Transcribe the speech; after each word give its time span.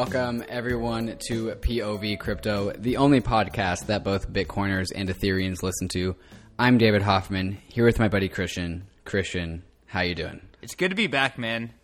Welcome, 0.00 0.42
everyone, 0.48 1.18
to 1.28 1.48
POV 1.56 2.18
Crypto, 2.18 2.72
the 2.72 2.96
only 2.96 3.20
podcast 3.20 3.84
that 3.88 4.02
both 4.02 4.32
Bitcoiners 4.32 4.86
and 4.94 5.10
Ethereans 5.10 5.62
listen 5.62 5.88
to. 5.88 6.16
I'm 6.58 6.78
David 6.78 7.02
Hoffman, 7.02 7.58
here 7.68 7.84
with 7.84 7.98
my 7.98 8.08
buddy 8.08 8.30
Christian. 8.30 8.86
Christian, 9.04 9.62
how 9.84 10.00
you 10.00 10.14
doing? 10.14 10.40
It's 10.62 10.74
good 10.74 10.88
to 10.88 10.94
be 10.94 11.06
back, 11.06 11.36
man. 11.36 11.74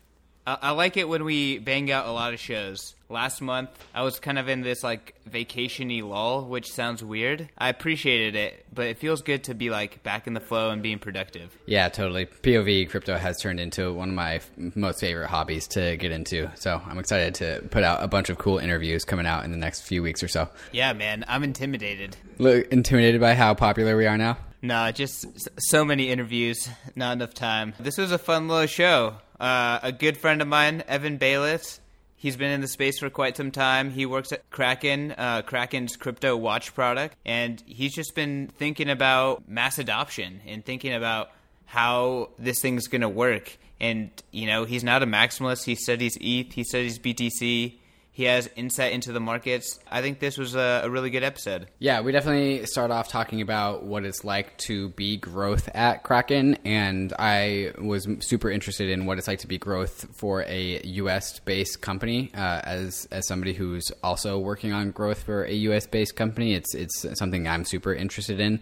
I, 0.46 0.58
I 0.62 0.70
like 0.70 0.96
it 0.96 1.08
when 1.08 1.24
we 1.24 1.58
bang 1.58 1.90
out 1.90 2.06
a 2.06 2.12
lot 2.12 2.32
of 2.32 2.40
shows. 2.40 2.94
Last 3.08 3.40
month, 3.40 3.70
I 3.94 4.02
was 4.02 4.18
kind 4.18 4.38
of 4.38 4.48
in 4.48 4.62
this 4.62 4.82
like 4.82 5.14
vacationy 5.28 6.02
lull, 6.02 6.44
which 6.44 6.72
sounds 6.72 7.04
weird. 7.04 7.48
I 7.56 7.68
appreciated 7.68 8.34
it, 8.34 8.66
but 8.74 8.86
it 8.86 8.98
feels 8.98 9.22
good 9.22 9.44
to 9.44 9.54
be 9.54 9.70
like 9.70 10.02
back 10.02 10.26
in 10.26 10.34
the 10.34 10.40
flow 10.40 10.70
and 10.70 10.82
being 10.82 10.98
productive. 10.98 11.56
Yeah, 11.66 11.88
totally. 11.88 12.26
POV 12.26 12.90
crypto 12.90 13.16
has 13.16 13.40
turned 13.40 13.60
into 13.60 13.92
one 13.92 14.08
of 14.08 14.14
my 14.14 14.40
most 14.74 15.00
favorite 15.00 15.28
hobbies 15.28 15.68
to 15.68 15.96
get 15.96 16.10
into. 16.10 16.50
So 16.56 16.80
I'm 16.84 16.98
excited 16.98 17.34
to 17.36 17.64
put 17.70 17.84
out 17.84 18.02
a 18.02 18.08
bunch 18.08 18.28
of 18.28 18.38
cool 18.38 18.58
interviews 18.58 19.04
coming 19.04 19.26
out 19.26 19.44
in 19.44 19.52
the 19.52 19.56
next 19.56 19.82
few 19.82 20.02
weeks 20.02 20.22
or 20.22 20.28
so. 20.28 20.48
Yeah, 20.72 20.92
man, 20.92 21.24
I'm 21.28 21.44
intimidated. 21.44 22.16
Look, 22.38 22.66
intimidated 22.72 23.20
by 23.20 23.34
how 23.34 23.54
popular 23.54 23.96
we 23.96 24.06
are 24.06 24.18
now? 24.18 24.38
No, 24.62 24.90
just 24.90 25.48
so 25.60 25.84
many 25.84 26.10
interviews, 26.10 26.68
not 26.96 27.12
enough 27.12 27.34
time. 27.34 27.74
This 27.78 27.98
was 27.98 28.10
a 28.10 28.18
fun 28.18 28.48
little 28.48 28.66
show. 28.66 29.14
Uh, 29.38 29.78
a 29.82 29.92
good 29.92 30.16
friend 30.16 30.40
of 30.40 30.48
mine, 30.48 30.82
Evan 30.88 31.18
Bayless, 31.18 31.80
he's 32.16 32.36
been 32.36 32.50
in 32.50 32.60
the 32.60 32.68
space 32.68 32.98
for 32.98 33.10
quite 33.10 33.36
some 33.36 33.50
time. 33.50 33.90
He 33.90 34.06
works 34.06 34.32
at 34.32 34.48
Kraken, 34.50 35.12
uh, 35.12 35.42
Kraken's 35.42 35.96
crypto 35.96 36.36
watch 36.36 36.74
product, 36.74 37.16
and 37.24 37.62
he's 37.66 37.94
just 37.94 38.14
been 38.14 38.48
thinking 38.56 38.90
about 38.90 39.48
mass 39.48 39.78
adoption 39.78 40.40
and 40.46 40.64
thinking 40.64 40.92
about 40.92 41.30
how 41.66 42.30
this 42.38 42.60
thing's 42.60 42.88
going 42.88 43.02
to 43.02 43.08
work. 43.08 43.58
And, 43.80 44.10
you 44.30 44.46
know, 44.46 44.64
he's 44.64 44.82
not 44.82 45.02
a 45.02 45.06
maximalist. 45.06 45.64
He 45.64 45.74
studies 45.74 46.16
ETH, 46.20 46.52
he 46.52 46.64
studies 46.64 46.98
BTC. 46.98 47.74
He 48.16 48.24
has 48.24 48.48
insight 48.56 48.94
into 48.94 49.12
the 49.12 49.20
markets. 49.20 49.78
I 49.90 50.00
think 50.00 50.20
this 50.20 50.38
was 50.38 50.54
a, 50.54 50.80
a 50.84 50.88
really 50.88 51.10
good 51.10 51.22
episode. 51.22 51.66
Yeah, 51.78 52.00
we 52.00 52.12
definitely 52.12 52.64
start 52.64 52.90
off 52.90 53.08
talking 53.08 53.42
about 53.42 53.84
what 53.84 54.06
it's 54.06 54.24
like 54.24 54.56
to 54.60 54.88
be 54.88 55.18
growth 55.18 55.68
at 55.74 56.02
Kraken, 56.02 56.56
and 56.64 57.12
I 57.18 57.72
was 57.76 58.08
super 58.20 58.50
interested 58.50 58.88
in 58.88 59.04
what 59.04 59.18
it's 59.18 59.28
like 59.28 59.40
to 59.40 59.46
be 59.46 59.58
growth 59.58 60.06
for 60.16 60.44
a 60.44 60.80
U.S. 60.82 61.40
based 61.40 61.82
company. 61.82 62.30
Uh, 62.34 62.62
as 62.64 63.06
as 63.10 63.28
somebody 63.28 63.52
who's 63.52 63.92
also 64.02 64.38
working 64.38 64.72
on 64.72 64.92
growth 64.92 65.24
for 65.24 65.44
a 65.44 65.52
U.S. 65.52 65.86
based 65.86 66.16
company, 66.16 66.54
it's 66.54 66.74
it's 66.74 67.04
something 67.18 67.46
I'm 67.46 67.66
super 67.66 67.92
interested 67.94 68.40
in. 68.40 68.60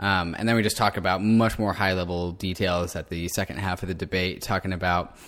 Um, 0.00 0.34
and 0.38 0.48
then 0.48 0.56
we 0.56 0.62
just 0.62 0.78
talk 0.78 0.96
about 0.96 1.22
much 1.22 1.58
more 1.58 1.74
high 1.74 1.92
level 1.92 2.32
details 2.32 2.96
at 2.96 3.10
the 3.10 3.28
second 3.28 3.58
half 3.58 3.82
of 3.82 3.88
the 3.88 3.94
debate, 3.94 4.40
talking 4.40 4.72
about. 4.72 5.18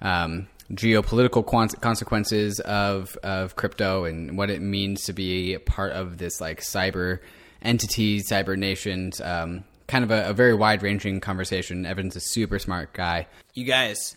Um, 0.00 0.48
geopolitical 0.72 1.44
consequences 1.80 2.60
of 2.60 3.16
of 3.22 3.56
crypto 3.56 4.04
and 4.04 4.36
what 4.36 4.50
it 4.50 4.60
means 4.60 5.04
to 5.04 5.12
be 5.12 5.56
part 5.58 5.92
of 5.92 6.18
this 6.18 6.40
like 6.40 6.60
cyber 6.60 7.20
entity, 7.62 8.20
cyber 8.20 8.56
nations. 8.56 9.20
Um, 9.20 9.64
kind 9.86 10.04
of 10.04 10.10
a, 10.10 10.30
a 10.30 10.32
very 10.32 10.54
wide 10.54 10.82
ranging 10.82 11.20
conversation. 11.20 11.86
Evan's 11.86 12.16
a 12.16 12.20
super 12.20 12.58
smart 12.58 12.92
guy. 12.92 13.26
You 13.54 13.64
guys, 13.64 14.16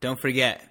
don't 0.00 0.20
forget 0.20 0.62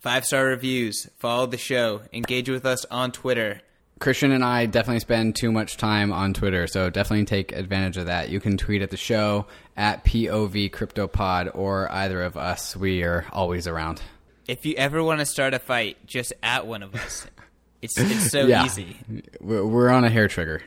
five 0.00 0.24
star 0.24 0.46
reviews, 0.46 1.08
follow 1.18 1.46
the 1.46 1.58
show, 1.58 2.02
engage 2.12 2.48
with 2.48 2.66
us 2.66 2.84
on 2.86 3.12
Twitter. 3.12 3.60
Christian 4.00 4.32
and 4.32 4.44
I 4.44 4.66
definitely 4.66 4.98
spend 4.98 5.36
too 5.36 5.52
much 5.52 5.76
time 5.76 6.12
on 6.12 6.34
Twitter, 6.34 6.66
so 6.66 6.90
definitely 6.90 7.24
take 7.24 7.52
advantage 7.52 7.96
of 7.96 8.06
that. 8.06 8.30
You 8.30 8.40
can 8.40 8.56
tweet 8.56 8.82
at 8.82 8.90
the 8.90 8.96
show 8.96 9.46
at 9.76 10.04
POV 10.04 10.72
CryptoPod 10.72 11.52
or 11.54 11.90
either 11.92 12.20
of 12.20 12.36
us. 12.36 12.76
We 12.76 13.04
are 13.04 13.24
always 13.30 13.68
around. 13.68 14.02
If 14.48 14.66
you 14.66 14.74
ever 14.76 15.02
want 15.02 15.20
to 15.20 15.26
start 15.26 15.54
a 15.54 15.58
fight, 15.58 15.96
just 16.06 16.32
at 16.42 16.66
one 16.66 16.82
of 16.82 16.94
us. 16.94 17.26
It's 17.82 17.98
it's 17.98 18.30
so 18.30 18.46
Yeah. 18.46 18.64
easy. 18.64 18.96
We're 19.40 19.90
on 19.90 20.04
a 20.04 20.08
hair 20.08 20.28
trigger. 20.28 20.62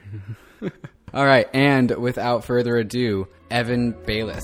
All 1.14 1.26
right, 1.26 1.48
and 1.54 1.90
without 1.92 2.44
further 2.44 2.76
ado, 2.76 3.30
Evan 3.50 3.92
Bayless. 4.06 4.44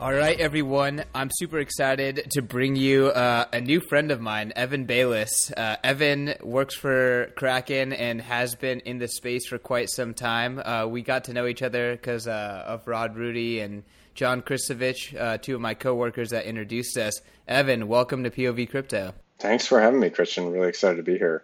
All 0.00 0.12
right, 0.12 0.38
everyone. 0.40 1.04
I'm 1.14 1.30
super 1.32 1.60
excited 1.60 2.26
to 2.32 2.42
bring 2.42 2.74
you 2.74 3.06
uh, 3.06 3.46
a 3.52 3.60
new 3.60 3.78
friend 3.80 4.10
of 4.10 4.20
mine, 4.20 4.52
Evan 4.56 4.84
Bayless. 4.84 5.52
Uh, 5.56 5.76
Evan 5.84 6.34
works 6.42 6.74
for 6.74 7.30
Kraken 7.36 7.92
and 7.92 8.20
has 8.20 8.56
been 8.56 8.80
in 8.80 8.98
the 8.98 9.06
space 9.08 9.46
for 9.46 9.58
quite 9.58 9.88
some 9.90 10.12
time. 10.12 10.58
Uh, 10.58 10.86
we 10.88 11.02
got 11.02 11.24
to 11.24 11.32
know 11.32 11.46
each 11.46 11.62
other 11.62 11.92
because 11.92 12.26
uh, 12.26 12.64
of 12.66 12.86
Rod 12.88 13.16
Rudy 13.16 13.60
and 13.60 13.84
John 14.14 14.42
Kristovich, 14.42 15.18
uh, 15.18 15.38
two 15.38 15.56
of 15.56 15.60
my 15.60 15.74
coworkers 15.74 16.30
that 16.30 16.44
introduced 16.44 16.96
us. 16.96 17.20
Evan, 17.48 17.88
welcome 17.88 18.22
to 18.22 18.30
POV 18.30 18.70
Crypto. 18.70 19.12
Thanks 19.40 19.66
for 19.66 19.80
having 19.80 19.98
me, 19.98 20.10
Christian. 20.10 20.52
Really 20.52 20.68
excited 20.68 20.96
to 20.96 21.02
be 21.02 21.18
here. 21.18 21.42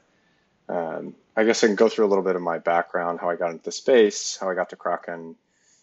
Um, 0.68 1.16
I 1.36 1.44
guess 1.44 1.64
I 1.64 1.66
can 1.66 1.76
go 1.76 1.88
through 1.88 2.06
a 2.06 2.08
little 2.08 2.22
bit 2.22 2.36
of 2.36 2.42
my 2.42 2.58
background, 2.58 3.18
how 3.20 3.28
I 3.28 3.36
got 3.36 3.50
into 3.50 3.64
the 3.64 3.72
space, 3.72 4.36
how 4.36 4.48
I 4.48 4.54
got 4.54 4.70
to 4.70 4.76
Kraken. 4.76 5.34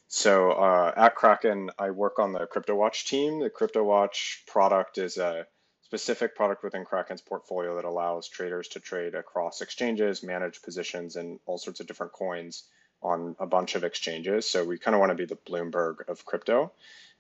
So 0.08 0.52
uh, 0.52 0.94
at 0.96 1.16
Kraken, 1.16 1.72
I 1.78 1.92
work 1.92 2.20
on 2.20 2.32
the 2.32 2.48
CryptoWatch 2.48 3.06
team. 3.06 3.40
The 3.40 3.50
CryptoWatch 3.50 4.46
product 4.46 4.98
is 4.98 5.18
a 5.18 5.46
specific 5.84 6.36
product 6.36 6.64
within 6.64 6.86
Kraken's 6.86 7.22
portfolio 7.22 7.76
that 7.76 7.86
allows 7.86 8.30
traders 8.30 8.70
to 8.70 8.80
trade 8.80 9.14
across 9.14 9.60
exchanges, 9.60 10.24
manage 10.24 10.62
positions 10.62 11.18
in 11.18 11.40
all 11.46 11.58
sorts 11.58 11.82
of 11.82 11.88
different 11.88 12.14
coins 12.14 12.64
on 13.02 13.36
a 13.40 13.46
bunch 13.46 13.76
of 13.76 13.84
exchanges. 13.84 14.50
So 14.50 14.64
we 14.64 14.78
kind 14.78 14.96
of 14.96 15.00
want 15.00 15.12
to 15.12 15.16
be 15.16 15.26
the 15.26 15.36
Bloomberg 15.36 16.08
of 16.08 16.26
crypto. 16.26 16.72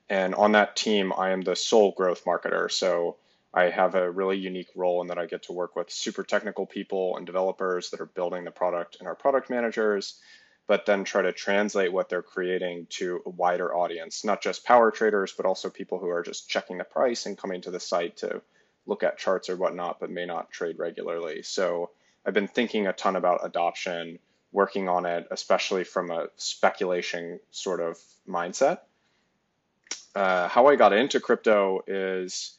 And 0.09 0.35
on 0.35 0.53
that 0.53 0.75
team, 0.75 1.13
I 1.15 1.31
am 1.31 1.41
the 1.41 1.55
sole 1.55 1.91
growth 1.91 2.25
marketer. 2.25 2.71
So 2.71 3.17
I 3.53 3.69
have 3.69 3.95
a 3.95 4.09
really 4.09 4.38
unique 4.38 4.69
role 4.75 5.01
in 5.01 5.07
that 5.07 5.17
I 5.17 5.25
get 5.25 5.43
to 5.43 5.53
work 5.53 5.75
with 5.75 5.91
super 5.91 6.23
technical 6.23 6.65
people 6.65 7.17
and 7.17 7.25
developers 7.25 7.89
that 7.89 8.01
are 8.01 8.05
building 8.05 8.43
the 8.43 8.51
product 8.51 8.97
and 8.99 9.07
our 9.07 9.15
product 9.15 9.49
managers, 9.49 10.19
but 10.67 10.85
then 10.85 11.03
try 11.03 11.21
to 11.21 11.31
translate 11.31 11.91
what 11.91 12.09
they're 12.09 12.21
creating 12.21 12.88
to 12.89 13.21
a 13.25 13.29
wider 13.29 13.73
audience, 13.75 14.23
not 14.23 14.41
just 14.41 14.65
power 14.65 14.91
traders, 14.91 15.33
but 15.35 15.45
also 15.45 15.69
people 15.69 15.97
who 15.99 16.09
are 16.09 16.23
just 16.23 16.49
checking 16.49 16.77
the 16.77 16.83
price 16.83 17.25
and 17.25 17.38
coming 17.38 17.61
to 17.61 17.71
the 17.71 17.79
site 17.79 18.17
to 18.17 18.41
look 18.85 19.03
at 19.03 19.17
charts 19.17 19.49
or 19.49 19.55
whatnot, 19.55 19.99
but 19.99 20.09
may 20.09 20.25
not 20.25 20.51
trade 20.51 20.77
regularly. 20.77 21.41
So 21.44 21.91
I've 22.25 22.33
been 22.33 22.47
thinking 22.47 22.88
a 22.88 22.94
ton 22.94 23.15
about 23.15 23.45
adoption, 23.45 24.19
working 24.52 24.90
on 24.90 25.06
it, 25.06 25.28
especially 25.31 25.84
from 25.84 26.12
a 26.12 26.28
speculation 26.38 27.40
sort 27.52 27.81
of 27.81 27.97
mindset. 28.28 28.80
Uh, 30.16 30.47
how 30.47 30.68
I 30.68 30.75
got 30.75 30.94
into 30.94 31.19
crypto 31.19 31.81
is 31.85 32.57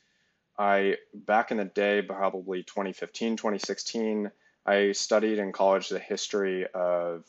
I, 0.58 0.96
back 1.14 1.50
in 1.50 1.56
the 1.56 1.64
day, 1.64 2.02
probably 2.02 2.62
2015, 2.62 3.36
2016, 3.36 4.30
I 4.66 4.92
studied 4.92 5.38
in 5.38 5.52
college 5.52 5.88
the 5.88 5.98
history 5.98 6.66
of 6.74 7.24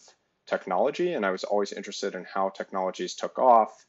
technology, 0.46 1.14
and 1.14 1.26
I 1.26 1.32
was 1.32 1.44
always 1.44 1.72
interested 1.72 2.16
in 2.16 2.26
how 2.26 2.50
technologies 2.50 3.14
took 3.14 3.40
off 3.40 3.86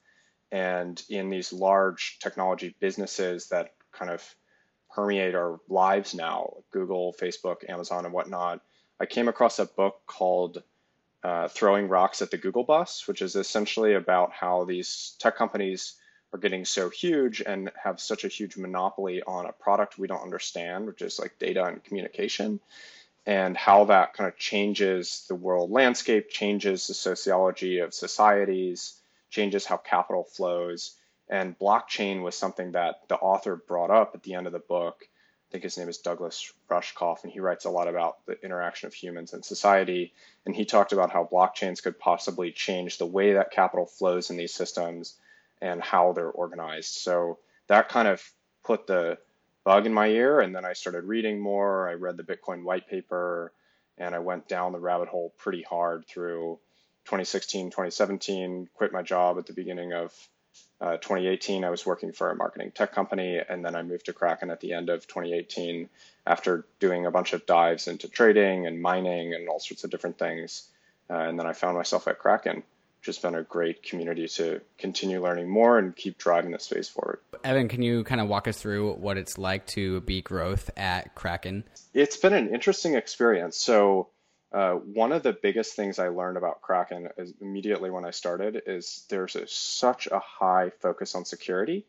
and 0.53 1.03
in 1.09 1.31
these 1.31 1.53
large 1.53 2.19
technology 2.21 2.75
businesses 2.81 3.49
that 3.49 3.75
kind 3.93 4.11
of 4.11 4.23
permeate 4.95 5.35
our 5.35 5.61
lives 5.69 6.15
now 6.15 6.55
Google, 6.71 7.15
Facebook, 7.21 7.69
Amazon, 7.69 8.05
and 8.05 8.13
whatnot. 8.13 8.61
I 9.01 9.07
came 9.07 9.29
across 9.29 9.59
a 9.59 9.65
book 9.65 10.03
called 10.07 10.63
uh, 11.25 11.49
Throwing 11.49 11.89
Rocks 11.89 12.21
at 12.21 12.31
the 12.31 12.37
Google 12.37 12.65
Bus, 12.65 13.09
which 13.09 13.23
is 13.23 13.35
essentially 13.35 13.95
about 13.95 14.33
how 14.33 14.65
these 14.65 15.17
tech 15.19 15.37
companies 15.37 15.95
are 16.33 16.39
getting 16.39 16.67
so 16.67 16.91
huge 16.91 17.41
and 17.41 17.71
have 17.83 17.99
such 17.99 18.25
a 18.25 18.29
huge 18.29 18.59
monopoly 18.59 19.23
on 19.23 19.47
a 19.47 19.53
product 19.53 19.99
we 19.99 20.07
don't 20.07 20.23
understand, 20.23 20.87
which 20.87 21.01
is 21.01 21.19
like 21.19 21.39
data 21.39 21.65
and 21.65 21.83
communication, 21.83 22.61
and 23.27 23.57
how 23.57 23.85
that 23.85 24.13
kind 24.13 24.29
of 24.29 24.37
changes 24.37 25.25
the 25.29 25.35
world 25.35 25.71
landscape, 25.71 26.29
changes 26.29 26.87
the 26.87 26.95
sociology 26.95 27.79
of 27.79 27.95
societies, 27.95 29.01
changes 29.31 29.65
how 29.65 29.79
capital 29.79 30.25
flows. 30.25 30.95
And 31.29 31.59
blockchain 31.59 32.23
was 32.23 32.35
something 32.35 32.73
that 32.73 33.09
the 33.09 33.17
author 33.17 33.57
brought 33.57 33.91
up 33.91 34.13
at 34.15 34.23
the 34.23 34.35
end 34.35 34.47
of 34.47 34.53
the 34.53 34.59
book. 34.59 35.09
I 35.51 35.53
think 35.53 35.65
his 35.65 35.77
name 35.79 35.89
is 35.89 35.99
Douglas 35.99 36.53
Rushkoff, 36.71 37.25
and 37.25 37.33
he 37.33 37.41
writes 37.41 37.65
a 37.65 37.71
lot 37.71 37.89
about 37.89 38.25
the 38.25 38.41
interaction 38.45 38.87
of 38.87 38.95
humans 38.95 39.33
and 39.33 39.45
society. 39.45 40.13
And 40.47 40.55
he 40.55 40.65
talked 40.65 40.93
about 40.93 41.11
how 41.11 41.29
blockchains 41.31 41.83
could 41.83 41.99
possibly 41.99 42.53
change 42.53 42.99
the 42.99 43.07
way 43.07 43.33
that 43.33 43.51
capital 43.51 43.87
flows 43.87 44.31
in 44.31 44.37
these 44.37 44.55
systems 44.55 45.17
and 45.61 45.83
how 45.83 46.13
they're 46.13 46.31
organized. 46.31 46.95
So 46.95 47.41
that 47.67 47.89
kind 47.89 48.07
of 48.07 48.23
put 48.63 48.87
the 48.87 49.19
bug 49.65 49.87
in 49.87 49.93
my 49.93 50.07
ear. 50.07 50.39
And 50.39 50.55
then 50.55 50.65
I 50.65 50.73
started 50.73 51.03
reading 51.03 51.41
more. 51.41 51.89
I 51.89 51.95
read 51.95 52.17
the 52.17 52.23
Bitcoin 52.23 52.63
white 52.63 52.89
paper 52.89 53.53
and 53.99 54.15
I 54.15 54.21
went 54.21 54.47
down 54.47 54.71
the 54.71 54.79
rabbit 54.79 55.09
hole 55.09 55.35
pretty 55.37 55.63
hard 55.63 56.07
through 56.07 56.61
2016, 57.07 57.71
2017, 57.71 58.69
quit 58.75 58.93
my 58.93 59.03
job 59.03 59.37
at 59.37 59.47
the 59.47 59.53
beginning 59.53 59.93
of 59.93 60.15
uh, 60.81 60.97
2018. 60.97 61.65
I 61.65 61.71
was 61.71 61.85
working 61.85 62.13
for 62.13 62.31
a 62.31 62.37
marketing 62.37 62.73
tech 62.73 62.93
company. 62.93 63.41
And 63.47 63.65
then 63.65 63.75
I 63.75 63.83
moved 63.83 64.07
to 64.07 64.13
Kraken 64.13 64.51
at 64.51 64.61
the 64.61 64.73
end 64.73 64.89
of 64.89 65.07
2018 65.07 65.89
after 66.27 66.67
doing 66.79 67.07
a 67.07 67.11
bunch 67.11 67.33
of 67.33 67.47
dives 67.47 67.89
into 67.89 68.09
trading 68.09 68.67
and 68.67 68.81
mining 68.81 69.35
and 69.35 69.49
all 69.49 69.61
sorts 69.61 69.85
of 69.85 69.91
different 69.91 70.19
things. 70.19 70.69
Uh, 71.09 71.15
and 71.15 71.39
then 71.39 71.47
I 71.47 71.53
found 71.53 71.77
myself 71.77 72.09
at 72.09 72.19
Kraken 72.19 72.63
just 73.03 73.23
been 73.23 73.35
a 73.35 73.43
great 73.43 73.83
community 73.83 74.29
to 74.29 74.61
continue 74.79 75.23
learning 75.23 75.49
more 75.49 75.79
and 75.79 75.97
keep 75.97 76.19
driving 76.19 76.51
the 76.51 76.59
space 76.59 76.89
forward. 76.89 77.21
Evan, 77.45 77.69
can 77.69 77.83
you 77.83 78.05
kind 78.05 78.21
of 78.21 78.29
walk 78.29 78.47
us 78.47 78.59
through 78.59 78.93
what 78.95 79.17
it's 79.17 79.39
like 79.39 79.67
to 79.69 80.03
be 80.03 80.21
growth 80.21 80.71
at 80.77 81.15
Kraken? 81.15 81.65
It's 81.95 82.19
been 82.19 82.35
an 82.35 82.55
interesting 82.55 82.95
experience. 82.95 83.57
So, 83.57 84.09
uh, 84.53 84.73
one 84.73 85.13
of 85.13 85.23
the 85.23 85.33
biggest 85.33 85.75
things 85.75 85.99
I 85.99 86.09
learned 86.09 86.37
about 86.37 86.61
Kraken 86.61 87.09
immediately 87.41 87.91
when 87.91 88.05
I 88.05 88.11
started 88.11 88.63
is 88.67 89.05
there's 89.09 89.37
a, 89.37 89.47
such 89.47 90.09
a 90.09 90.19
high 90.19 90.71
focus 90.81 91.15
on 91.15 91.25
security, 91.25 91.87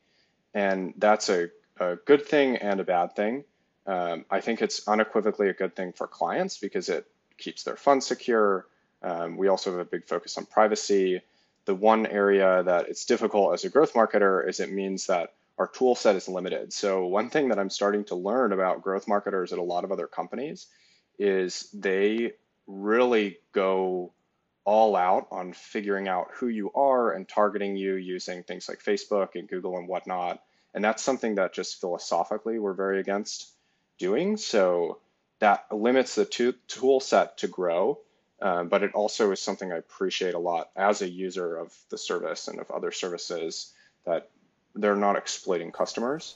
and 0.53 0.93
that's 0.97 1.29
a, 1.29 1.49
a 1.79 1.95
good 1.95 2.25
thing 2.25 2.57
and 2.57 2.79
a 2.79 2.83
bad 2.83 3.15
thing. 3.15 3.45
Um, 3.87 4.25
I 4.29 4.41
think 4.41 4.61
it's 4.61 4.87
unequivocally 4.87 5.49
a 5.49 5.53
good 5.53 5.75
thing 5.75 5.91
for 5.93 6.05
clients 6.05 6.59
because 6.59 6.87
it 6.89 7.07
keeps 7.37 7.63
their 7.63 7.75
funds 7.75 8.05
secure. 8.05 8.67
Um, 9.01 9.37
we 9.37 9.47
also 9.47 9.71
have 9.71 9.79
a 9.79 9.85
big 9.85 10.05
focus 10.05 10.37
on 10.37 10.45
privacy. 10.45 11.21
The 11.65 11.73
one 11.73 12.05
area 12.05 12.61
that 12.63 12.89
it's 12.89 13.05
difficult 13.05 13.53
as 13.53 13.65
a 13.65 13.69
growth 13.69 13.93
marketer 13.93 14.47
is 14.47 14.59
it 14.59 14.71
means 14.71 15.07
that 15.07 15.33
our 15.57 15.67
tool 15.67 15.95
set 15.95 16.15
is 16.15 16.27
limited. 16.27 16.73
So 16.73 17.07
one 17.07 17.29
thing 17.29 17.49
that 17.49 17.57
I'm 17.57 17.69
starting 17.71 18.03
to 18.05 18.15
learn 18.15 18.51
about 18.53 18.83
growth 18.83 19.07
marketers 19.07 19.51
at 19.51 19.59
a 19.59 19.63
lot 19.63 19.83
of 19.83 19.91
other 19.91 20.07
companies 20.07 20.67
is 21.17 21.69
they 21.73 22.33
really 22.71 23.37
go 23.51 24.13
all 24.63 24.95
out 24.95 25.27
on 25.31 25.53
figuring 25.53 26.07
out 26.07 26.27
who 26.35 26.47
you 26.47 26.71
are 26.73 27.11
and 27.11 27.27
targeting 27.27 27.75
you 27.75 27.95
using 27.95 28.43
things 28.43 28.69
like 28.69 28.83
Facebook 28.83 29.29
and 29.35 29.49
Google 29.49 29.77
and 29.77 29.87
whatnot. 29.87 30.41
And 30.73 30.83
that's 30.83 31.03
something 31.03 31.35
that 31.35 31.53
just 31.53 31.81
philosophically 31.81 32.59
we're 32.59 32.73
very 32.73 32.99
against 32.99 33.51
doing. 33.97 34.37
So 34.37 34.99
that 35.39 35.65
limits 35.71 36.15
the 36.15 36.53
tool 36.67 36.99
set 36.99 37.39
to 37.39 37.47
grow. 37.47 37.99
Um, 38.41 38.69
but 38.69 38.81
it 38.81 38.93
also 38.93 39.31
is 39.31 39.41
something 39.41 39.71
I 39.71 39.77
appreciate 39.77 40.33
a 40.33 40.39
lot 40.39 40.71
as 40.75 41.01
a 41.01 41.09
user 41.09 41.57
of 41.57 41.75
the 41.89 41.97
service 41.97 42.47
and 42.47 42.59
of 42.59 42.71
other 42.71 42.91
services 42.91 43.71
that 44.05 44.29
they're 44.73 44.95
not 44.95 45.15
exploiting 45.15 45.71
customers. 45.71 46.35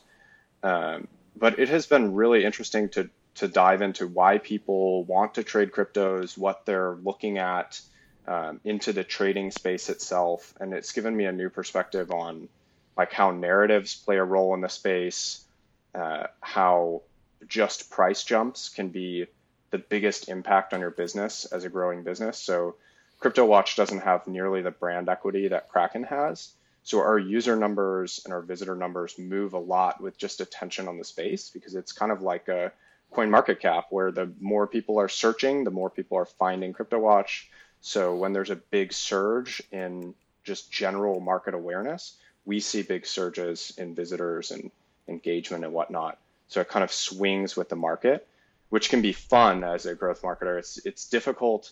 Um, 0.62 1.08
but 1.36 1.58
it 1.58 1.70
has 1.70 1.88
been 1.88 2.14
really 2.14 2.46
interesting 2.46 2.90
to 2.90 3.10
to 3.36 3.48
dive 3.48 3.82
into 3.82 4.08
why 4.08 4.38
people 4.38 5.04
want 5.04 5.36
to 5.36 5.44
trade 5.44 5.72
cryptos, 5.72 6.38
what 6.38 6.66
they're 6.66 6.96
looking 7.04 7.38
at 7.38 7.80
um, 8.28 8.60
into 8.64 8.94
the 8.94 9.04
trading 9.04 9.52
space 9.52 9.90
itself, 9.90 10.54
and 10.60 10.74
it's 10.74 10.94
given 10.94 11.16
me 11.16 11.26
a 11.26 11.32
new 11.32 11.50
perspective 11.50 12.12
on 12.12 12.50
like 12.98 13.12
how 13.12 13.32
narratives 13.32 13.96
play 13.96 14.18
a 14.18 14.24
role 14.24 14.54
in 14.54 14.62
the 14.62 14.70
space, 14.70 15.46
uh, 15.94 16.28
how 16.40 17.02
just 17.48 17.92
price 17.92 18.24
jumps 18.24 18.70
can 18.70 18.90
be 18.90 19.28
the 19.72 19.78
biggest 19.78 20.30
impact 20.30 20.74
on 20.74 20.80
your 20.80 20.92
business 20.92 21.46
as 21.46 21.66
a 21.66 21.70
growing 21.70 22.04
business. 22.04 22.38
So 22.40 22.76
CryptoWatch 23.22 23.76
doesn't 23.76 24.02
have 24.02 24.28
nearly 24.28 24.62
the 24.62 24.72
brand 24.72 25.10
equity 25.10 25.50
that 25.50 25.70
Kraken 25.70 26.04
has. 26.04 26.54
So 26.84 27.00
our 27.00 27.20
user 27.20 27.56
numbers 27.56 28.22
and 28.24 28.34
our 28.34 28.42
visitor 28.42 28.76
numbers 28.76 29.18
move 29.18 29.54
a 29.54 29.60
lot 29.60 30.02
with 30.02 30.18
just 30.18 30.40
attention 30.40 30.88
on 30.88 30.98
the 30.98 31.04
space 31.04 31.50
because 31.50 31.76
it's 31.76 31.92
kind 31.92 32.12
of 32.12 32.22
like 32.22 32.48
a 32.48 32.72
coin 33.16 33.30
market 33.30 33.60
cap 33.60 33.86
where 33.90 34.12
the 34.12 34.32
more 34.40 34.68
people 34.68 35.00
are 35.00 35.10
searching, 35.10 35.64
the 35.64 35.72
more 35.72 35.90
people 35.90 36.18
are 36.18 36.26
finding 36.26 36.74
CryptoWatch. 36.74 37.46
So 37.82 38.16
when 38.16 38.34
there's 38.34 38.50
a 38.50 38.56
big 38.56 38.94
surge 38.94 39.62
in 39.72 40.14
just 40.44 40.72
general 40.72 41.20
market 41.20 41.54
awareness, 41.54 42.18
we 42.46 42.60
see 42.60 42.82
big 42.82 43.06
surges 43.06 43.74
in 43.78 43.96
visitors 43.96 44.52
and 44.52 44.72
engagement 45.08 45.64
and 45.64 45.74
whatnot. 45.74 46.18
So 46.48 46.62
it 46.62 46.70
kind 46.70 46.84
of 46.84 46.92
swings 46.92 47.56
with 47.56 47.70
the 47.70 47.76
market 47.76 48.28
which 48.70 48.90
can 48.90 49.02
be 49.02 49.14
fun 49.14 49.64
as 49.64 49.86
a 49.86 49.96
growth 49.96 50.22
marketer. 50.22 50.60
It's 50.60 50.86
it's 50.86 51.08
difficult 51.08 51.72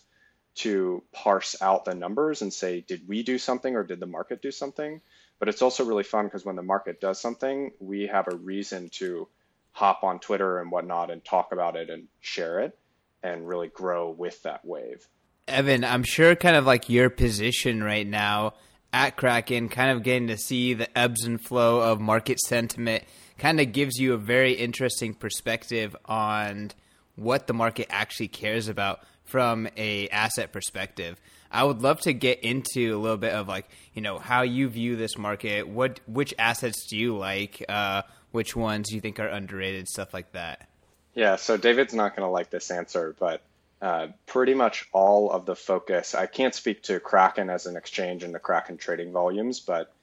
to 0.55 1.03
parse 1.11 1.61
out 1.61 1.85
the 1.85 1.95
numbers 1.95 2.41
and 2.41 2.53
say, 2.53 2.81
did 2.81 3.07
we 3.07 3.23
do 3.23 3.37
something 3.37 3.75
or 3.75 3.83
did 3.83 3.99
the 3.99 4.05
market 4.05 4.41
do 4.41 4.51
something? 4.51 5.01
But 5.39 5.49
it's 5.49 5.63
also 5.63 5.83
really 5.83 6.03
fun 6.03 6.25
because 6.25 6.45
when 6.45 6.55
the 6.55 6.61
market 6.61 7.01
does 7.01 7.19
something, 7.19 7.71
we 7.79 8.07
have 8.07 8.27
a 8.27 8.35
reason 8.35 8.89
to 8.89 9.27
hop 9.73 10.03
on 10.03 10.19
Twitter 10.19 10.59
and 10.59 10.71
whatnot 10.71 11.11
and 11.11 11.23
talk 11.23 11.51
about 11.51 11.75
it 11.75 11.89
and 11.89 12.07
share 12.19 12.59
it 12.61 12.77
and 13.21 13.47
really 13.47 13.67
grow 13.67 14.09
with 14.09 14.41
that 14.43 14.63
wave. 14.63 15.07
Evan, 15.47 15.83
I'm 15.83 16.03
sure 16.03 16.35
kind 16.35 16.55
of 16.55 16.65
like 16.65 16.89
your 16.89 17.09
position 17.09 17.83
right 17.83 18.07
now 18.07 18.53
at 18.93 19.17
Kraken, 19.17 19.69
kind 19.69 19.91
of 19.91 20.03
getting 20.03 20.27
to 20.27 20.37
see 20.37 20.73
the 20.73 20.97
ebbs 20.97 21.25
and 21.25 21.41
flow 21.41 21.81
of 21.81 21.99
market 21.99 22.39
sentiment 22.39 23.03
kind 23.37 23.59
of 23.59 23.71
gives 23.71 23.97
you 23.97 24.13
a 24.13 24.17
very 24.17 24.53
interesting 24.53 25.13
perspective 25.13 25.95
on 26.05 26.71
what 27.15 27.47
the 27.47 27.53
market 27.53 27.87
actually 27.89 28.27
cares 28.27 28.67
about 28.67 29.01
from 29.23 29.67
a 29.75 30.07
asset 30.09 30.51
perspective. 30.51 31.19
I 31.51 31.63
would 31.63 31.81
love 31.81 32.01
to 32.01 32.13
get 32.13 32.39
into 32.39 32.95
a 32.95 32.99
little 32.99 33.17
bit 33.17 33.33
of 33.33 33.47
like 33.47 33.67
you 33.93 34.01
know 34.01 34.17
how 34.19 34.41
you 34.41 34.69
view 34.69 34.95
this 34.95 35.17
market. 35.17 35.67
What 35.67 35.99
which 36.07 36.33
assets 36.39 36.87
do 36.87 36.97
you 36.97 37.17
like? 37.17 37.63
Uh, 37.69 38.03
which 38.33 38.55
ones 38.55 38.91
you 38.91 38.99
think 38.99 39.19
are 39.19 39.27
underrated? 39.27 39.87
Stuff 39.87 40.13
like 40.13 40.33
that. 40.33 40.67
Yeah. 41.13 41.37
So 41.37 41.55
David's 41.55 41.93
not 41.93 42.15
going 42.15 42.27
to 42.27 42.31
like 42.31 42.49
this 42.49 42.69
answer, 42.71 43.15
but 43.17 43.41
uh, 43.81 44.07
pretty 44.25 44.53
much 44.53 44.87
all 44.91 45.31
of 45.31 45.45
the 45.45 45.55
focus. 45.55 46.15
I 46.15 46.25
can't 46.25 46.55
speak 46.55 46.83
to 46.83 46.99
Kraken 46.99 47.49
as 47.49 47.65
an 47.65 47.75
exchange 47.75 48.23
and 48.23 48.33
the 48.33 48.39
Kraken 48.39 48.77
trading 48.77 49.11
volumes, 49.11 49.59
but 49.59 49.93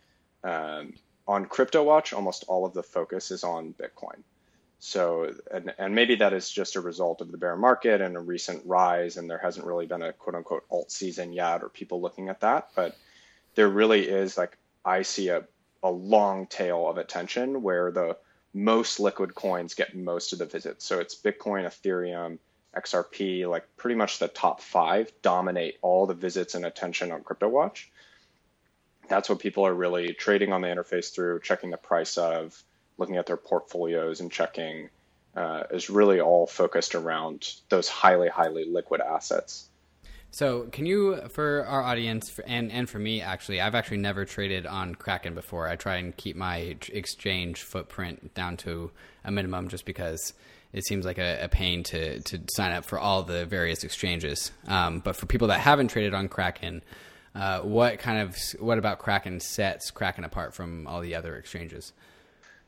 um, 0.44 0.94
on 1.26 1.46
CryptoWatch, 1.46 2.12
almost 2.12 2.44
all 2.46 2.64
of 2.64 2.74
the 2.74 2.82
focus 2.82 3.30
is 3.30 3.44
on 3.44 3.74
Bitcoin. 3.74 4.22
So, 4.80 5.34
and, 5.52 5.74
and 5.78 5.94
maybe 5.94 6.16
that 6.16 6.32
is 6.32 6.50
just 6.50 6.76
a 6.76 6.80
result 6.80 7.20
of 7.20 7.30
the 7.30 7.38
bear 7.38 7.56
market 7.56 8.00
and 8.00 8.16
a 8.16 8.20
recent 8.20 8.64
rise, 8.64 9.16
and 9.16 9.28
there 9.28 9.38
hasn't 9.38 9.66
really 9.66 9.86
been 9.86 10.02
a 10.02 10.12
quote 10.12 10.34
unquote 10.34 10.64
alt 10.70 10.90
season 10.90 11.32
yet 11.32 11.62
or 11.62 11.68
people 11.68 12.00
looking 12.00 12.28
at 12.28 12.40
that. 12.40 12.68
But 12.74 12.96
there 13.54 13.68
really 13.68 14.08
is 14.08 14.38
like, 14.38 14.56
I 14.84 15.02
see 15.02 15.28
a, 15.28 15.44
a 15.82 15.90
long 15.90 16.46
tail 16.46 16.88
of 16.88 16.98
attention 16.98 17.62
where 17.62 17.90
the 17.90 18.16
most 18.52 19.00
liquid 19.00 19.34
coins 19.34 19.74
get 19.74 19.96
most 19.96 20.32
of 20.32 20.38
the 20.38 20.46
visits. 20.46 20.84
So 20.84 20.98
it's 20.98 21.14
Bitcoin, 21.14 21.64
Ethereum, 21.66 22.38
XRP, 22.76 23.48
like 23.48 23.64
pretty 23.76 23.96
much 23.96 24.18
the 24.18 24.28
top 24.28 24.60
five 24.60 25.10
dominate 25.22 25.78
all 25.82 26.06
the 26.06 26.14
visits 26.14 26.54
and 26.54 26.64
attention 26.64 27.12
on 27.12 27.22
CryptoWatch. 27.22 27.86
That's 29.08 29.28
what 29.28 29.40
people 29.40 29.66
are 29.66 29.74
really 29.74 30.12
trading 30.14 30.52
on 30.52 30.60
the 30.60 30.68
interface 30.68 31.12
through, 31.12 31.40
checking 31.40 31.70
the 31.70 31.76
price 31.76 32.16
of, 32.16 32.62
looking 32.98 33.16
at 33.16 33.26
their 33.26 33.36
portfolios 33.36 34.20
and 34.20 34.30
checking 34.30 34.90
uh, 35.34 35.64
is 35.70 35.90
really 35.90 36.20
all 36.20 36.46
focused 36.46 36.94
around 36.94 37.54
those 37.68 37.88
highly, 37.88 38.28
highly 38.28 38.64
liquid 38.64 39.00
assets. 39.00 39.69
So, 40.32 40.68
can 40.70 40.86
you, 40.86 41.16
for 41.28 41.64
our 41.66 41.82
audience 41.82 42.38
and 42.46 42.70
and 42.70 42.88
for 42.88 43.00
me, 43.00 43.20
actually, 43.20 43.60
I've 43.60 43.74
actually 43.74 43.96
never 43.96 44.24
traded 44.24 44.64
on 44.64 44.94
Kraken 44.94 45.34
before. 45.34 45.68
I 45.68 45.74
try 45.74 45.96
and 45.96 46.16
keep 46.16 46.36
my 46.36 46.76
exchange 46.92 47.62
footprint 47.62 48.32
down 48.34 48.56
to 48.58 48.92
a 49.24 49.32
minimum, 49.32 49.68
just 49.68 49.84
because 49.84 50.32
it 50.72 50.86
seems 50.86 51.04
like 51.04 51.18
a, 51.18 51.44
a 51.44 51.48
pain 51.48 51.82
to 51.84 52.20
to 52.20 52.40
sign 52.52 52.70
up 52.70 52.84
for 52.84 52.98
all 52.98 53.24
the 53.24 53.44
various 53.44 53.82
exchanges. 53.82 54.52
Um, 54.68 55.00
but 55.00 55.16
for 55.16 55.26
people 55.26 55.48
that 55.48 55.58
haven't 55.58 55.88
traded 55.88 56.14
on 56.14 56.28
Kraken, 56.28 56.82
uh, 57.34 57.60
what 57.60 57.98
kind 57.98 58.20
of 58.20 58.36
what 58.60 58.78
about 58.78 59.00
Kraken 59.00 59.40
sets 59.40 59.90
Kraken 59.90 60.22
apart 60.22 60.54
from 60.54 60.86
all 60.86 61.00
the 61.00 61.16
other 61.16 61.36
exchanges? 61.36 61.92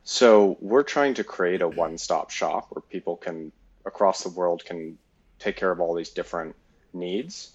So 0.03 0.57
we're 0.59 0.83
trying 0.83 1.13
to 1.13 1.23
create 1.23 1.61
a 1.61 1.67
one-stop 1.69 2.29
shop 2.29 2.67
where 2.71 2.81
people 2.81 3.15
can 3.15 3.53
across 3.85 4.23
the 4.23 4.29
world 4.29 4.65
can 4.65 4.97
take 5.39 5.55
care 5.55 5.71
of 5.71 5.79
all 5.79 5.95
these 5.95 6.09
different 6.09 6.57
needs. 6.93 7.52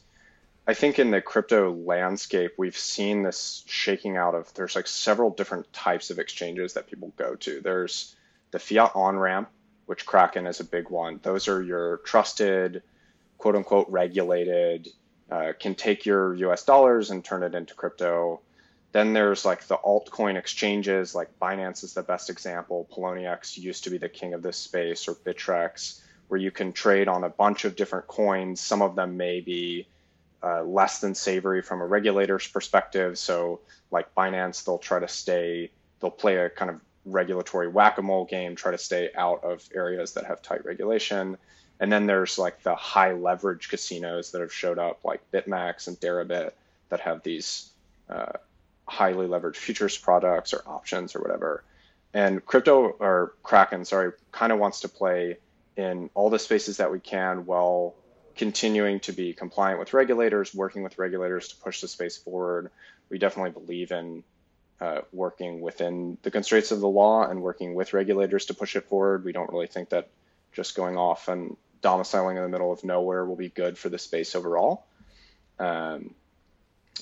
I 0.68 0.74
think 0.74 0.98
in 0.98 1.10
the 1.10 1.22
crypto 1.22 1.72
landscape, 1.72 2.52
we've 2.58 2.76
seen 2.76 3.22
this 3.22 3.64
shaking 3.66 4.18
out 4.18 4.34
of 4.34 4.52
there's 4.52 4.76
like 4.76 4.86
several 4.86 5.30
different 5.30 5.72
types 5.72 6.10
of 6.10 6.18
exchanges 6.18 6.74
that 6.74 6.86
people 6.86 7.10
go 7.16 7.36
to. 7.36 7.62
There's 7.62 8.14
the 8.50 8.58
fiat 8.58 8.92
on 8.94 9.16
ramp, 9.16 9.48
which 9.86 10.04
Kraken 10.04 10.46
is 10.46 10.60
a 10.60 10.64
big 10.64 10.90
one. 10.90 11.20
Those 11.22 11.48
are 11.48 11.62
your 11.62 11.96
trusted, 12.04 12.82
quote 13.38 13.56
unquote, 13.56 13.88
regulated, 13.88 14.88
uh, 15.30 15.54
can 15.58 15.74
take 15.74 16.04
your 16.04 16.34
US 16.34 16.64
dollars 16.64 17.08
and 17.08 17.24
turn 17.24 17.44
it 17.44 17.54
into 17.54 17.72
crypto. 17.72 18.42
Then 18.92 19.14
there's 19.14 19.46
like 19.46 19.66
the 19.68 19.78
altcoin 19.78 20.36
exchanges, 20.36 21.14
like 21.14 21.38
Binance 21.40 21.82
is 21.82 21.94
the 21.94 22.02
best 22.02 22.28
example. 22.28 22.86
Poloniex 22.92 23.56
used 23.56 23.84
to 23.84 23.90
be 23.90 23.96
the 23.96 24.10
king 24.10 24.34
of 24.34 24.42
this 24.42 24.58
space, 24.58 25.08
or 25.08 25.14
Bittrex, 25.14 26.02
where 26.28 26.38
you 26.38 26.50
can 26.50 26.74
trade 26.74 27.08
on 27.08 27.24
a 27.24 27.30
bunch 27.30 27.64
of 27.64 27.74
different 27.74 28.06
coins. 28.06 28.60
Some 28.60 28.82
of 28.82 28.96
them 28.96 29.16
may 29.16 29.40
be 29.40 29.86
uh, 30.42 30.62
less 30.62 31.00
than 31.00 31.14
savory 31.14 31.62
from 31.62 31.80
a 31.80 31.86
regulator's 31.86 32.46
perspective. 32.46 33.18
So, 33.18 33.60
like 33.90 34.14
Binance, 34.14 34.64
they'll 34.64 34.78
try 34.78 35.00
to 35.00 35.08
stay, 35.08 35.70
they'll 36.00 36.10
play 36.10 36.36
a 36.36 36.50
kind 36.50 36.70
of 36.70 36.80
regulatory 37.04 37.68
whack 37.68 37.98
a 37.98 38.02
mole 38.02 38.24
game, 38.24 38.54
try 38.54 38.70
to 38.70 38.78
stay 38.78 39.10
out 39.16 39.42
of 39.44 39.66
areas 39.74 40.12
that 40.12 40.26
have 40.26 40.42
tight 40.42 40.64
regulation. 40.64 41.38
And 41.80 41.92
then 41.92 42.06
there's 42.06 42.38
like 42.38 42.62
the 42.62 42.74
high 42.74 43.12
leverage 43.12 43.68
casinos 43.68 44.32
that 44.32 44.40
have 44.40 44.52
showed 44.52 44.78
up, 44.78 45.04
like 45.04 45.20
BitMEX 45.32 45.88
and 45.88 45.98
Deribit, 45.98 46.52
that 46.88 47.00
have 47.00 47.22
these 47.22 47.70
uh, 48.08 48.32
highly 48.86 49.26
leveraged 49.26 49.56
futures 49.56 49.96
products 49.96 50.52
or 50.52 50.62
options 50.66 51.14
or 51.14 51.20
whatever. 51.20 51.62
And 52.14 52.44
crypto 52.44 52.96
or 52.98 53.34
Kraken, 53.42 53.84
sorry, 53.84 54.12
kind 54.32 54.52
of 54.52 54.58
wants 54.58 54.80
to 54.80 54.88
play 54.88 55.38
in 55.76 56.10
all 56.14 56.30
the 56.30 56.38
spaces 56.38 56.78
that 56.78 56.90
we 56.90 56.98
can 56.98 57.46
while 57.46 57.94
continuing 58.38 59.00
to 59.00 59.12
be 59.12 59.32
compliant 59.32 59.80
with 59.80 59.92
regulators, 59.92 60.54
working 60.54 60.82
with 60.84 60.96
regulators 60.96 61.48
to 61.48 61.56
push 61.56 61.80
the 61.80 61.88
space 61.88 62.16
forward. 62.16 62.70
We 63.10 63.18
definitely 63.18 63.50
believe 63.50 63.90
in 63.90 64.22
uh, 64.80 65.00
working 65.12 65.60
within 65.60 66.16
the 66.22 66.30
constraints 66.30 66.70
of 66.70 66.80
the 66.80 66.88
law 66.88 67.28
and 67.28 67.42
working 67.42 67.74
with 67.74 67.92
regulators 67.92 68.46
to 68.46 68.54
push 68.54 68.76
it 68.76 68.84
forward. 68.84 69.24
We 69.24 69.32
don't 69.32 69.52
really 69.52 69.66
think 69.66 69.88
that 69.90 70.08
just 70.52 70.76
going 70.76 70.96
off 70.96 71.26
and 71.26 71.56
domiciling 71.82 72.36
in 72.36 72.42
the 72.44 72.48
middle 72.48 72.72
of 72.72 72.84
nowhere 72.84 73.24
will 73.24 73.36
be 73.36 73.48
good 73.48 73.76
for 73.76 73.88
the 73.88 73.98
space 73.98 74.36
overall. 74.36 74.86
Um, 75.58 76.14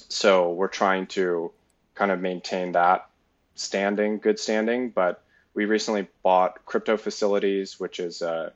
so 0.08 0.52
we're 0.52 0.68
trying 0.68 1.06
to 1.08 1.52
kind 1.94 2.10
of 2.10 2.20
maintain 2.20 2.72
that 2.72 3.08
standing, 3.54 4.18
good 4.18 4.38
standing. 4.38 4.88
But 4.88 5.22
we 5.52 5.66
recently 5.66 6.06
bought 6.22 6.64
Crypto 6.64 6.96
Facilities, 6.96 7.78
which 7.78 8.00
is 8.00 8.22
a, 8.22 8.52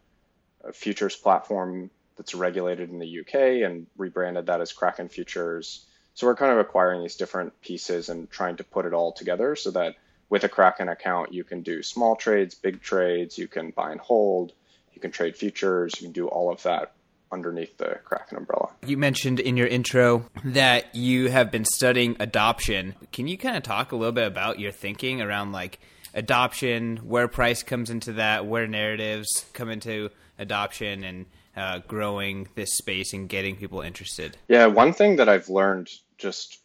a 0.65 0.73
futures 0.73 1.17
platform 1.17 1.91
that's 2.21 2.35
regulated 2.35 2.91
in 2.91 2.99
the 2.99 3.21
UK, 3.21 3.65
and 3.65 3.87
rebranded 3.97 4.45
that 4.45 4.61
as 4.61 4.75
Kraken 4.75 5.09
Futures. 5.09 5.87
So 6.13 6.27
we're 6.27 6.37
kind 6.37 6.53
of 6.53 6.59
acquiring 6.59 7.01
these 7.01 7.17
different 7.17 7.59
pieces 7.63 8.11
and 8.11 8.31
trying 8.31 8.57
to 8.57 8.65
put 8.65 8.85
it 8.85 8.93
all 8.93 9.13
together 9.13 9.57
so 9.57 9.71
that 9.71 9.95
with 10.29 10.45
a 10.45 10.49
Kraken 10.51 10.91
account, 10.91 11.33
you 11.33 11.45
can 11.45 11.63
do 11.63 11.83
small 11.83 12.17
trades, 12.17 12.55
big 12.55 12.83
trades, 12.83 13.39
you 13.39 13.49
can 13.49 13.71
buy 13.71 13.91
and 13.91 14.01
hold, 14.03 14.53
you 14.93 15.01
can 15.01 15.13
trade 15.13 15.35
futures, 15.35 15.95
you 15.99 16.09
can 16.09 16.13
do 16.13 16.29
all 16.29 16.53
of 16.53 16.63
that 16.65 16.93
underneath 17.33 17.79
the 17.79 17.99
Kraken 18.05 18.37
umbrella. 18.37 18.69
You 18.85 18.99
mentioned 18.99 19.41
in 19.41 19.57
your 19.57 19.69
intro 19.69 20.27
that 20.45 20.95
you 20.95 21.31
have 21.31 21.51
been 21.51 21.65
studying 21.65 22.17
adoption. 22.21 22.97
Can 23.13 23.29
you 23.29 23.39
kind 23.39 23.57
of 23.57 23.63
talk 23.63 23.93
a 23.93 23.97
little 23.97 24.13
bit 24.13 24.27
about 24.27 24.59
your 24.59 24.73
thinking 24.73 25.23
around 25.23 25.53
like 25.53 25.79
adoption, 26.15 26.99
where 26.99 27.29
price 27.29 27.63
comes 27.63 27.91
into 27.91 28.13
that, 28.15 28.47
where 28.47 28.67
narratives 28.67 29.47
come 29.53 29.71
into 29.71 30.11
adoption, 30.39 31.05
and 31.05 31.27
uh, 31.57 31.81
growing 31.87 32.49
this 32.55 32.75
space 32.75 33.13
and 33.13 33.29
getting 33.29 33.57
people 33.57 33.81
interested? 33.81 34.37
Yeah, 34.49 34.67
one 34.67 34.93
thing 34.93 35.17
that 35.17 35.29
I've 35.29 35.49
learned 35.49 35.91
just 36.19 36.59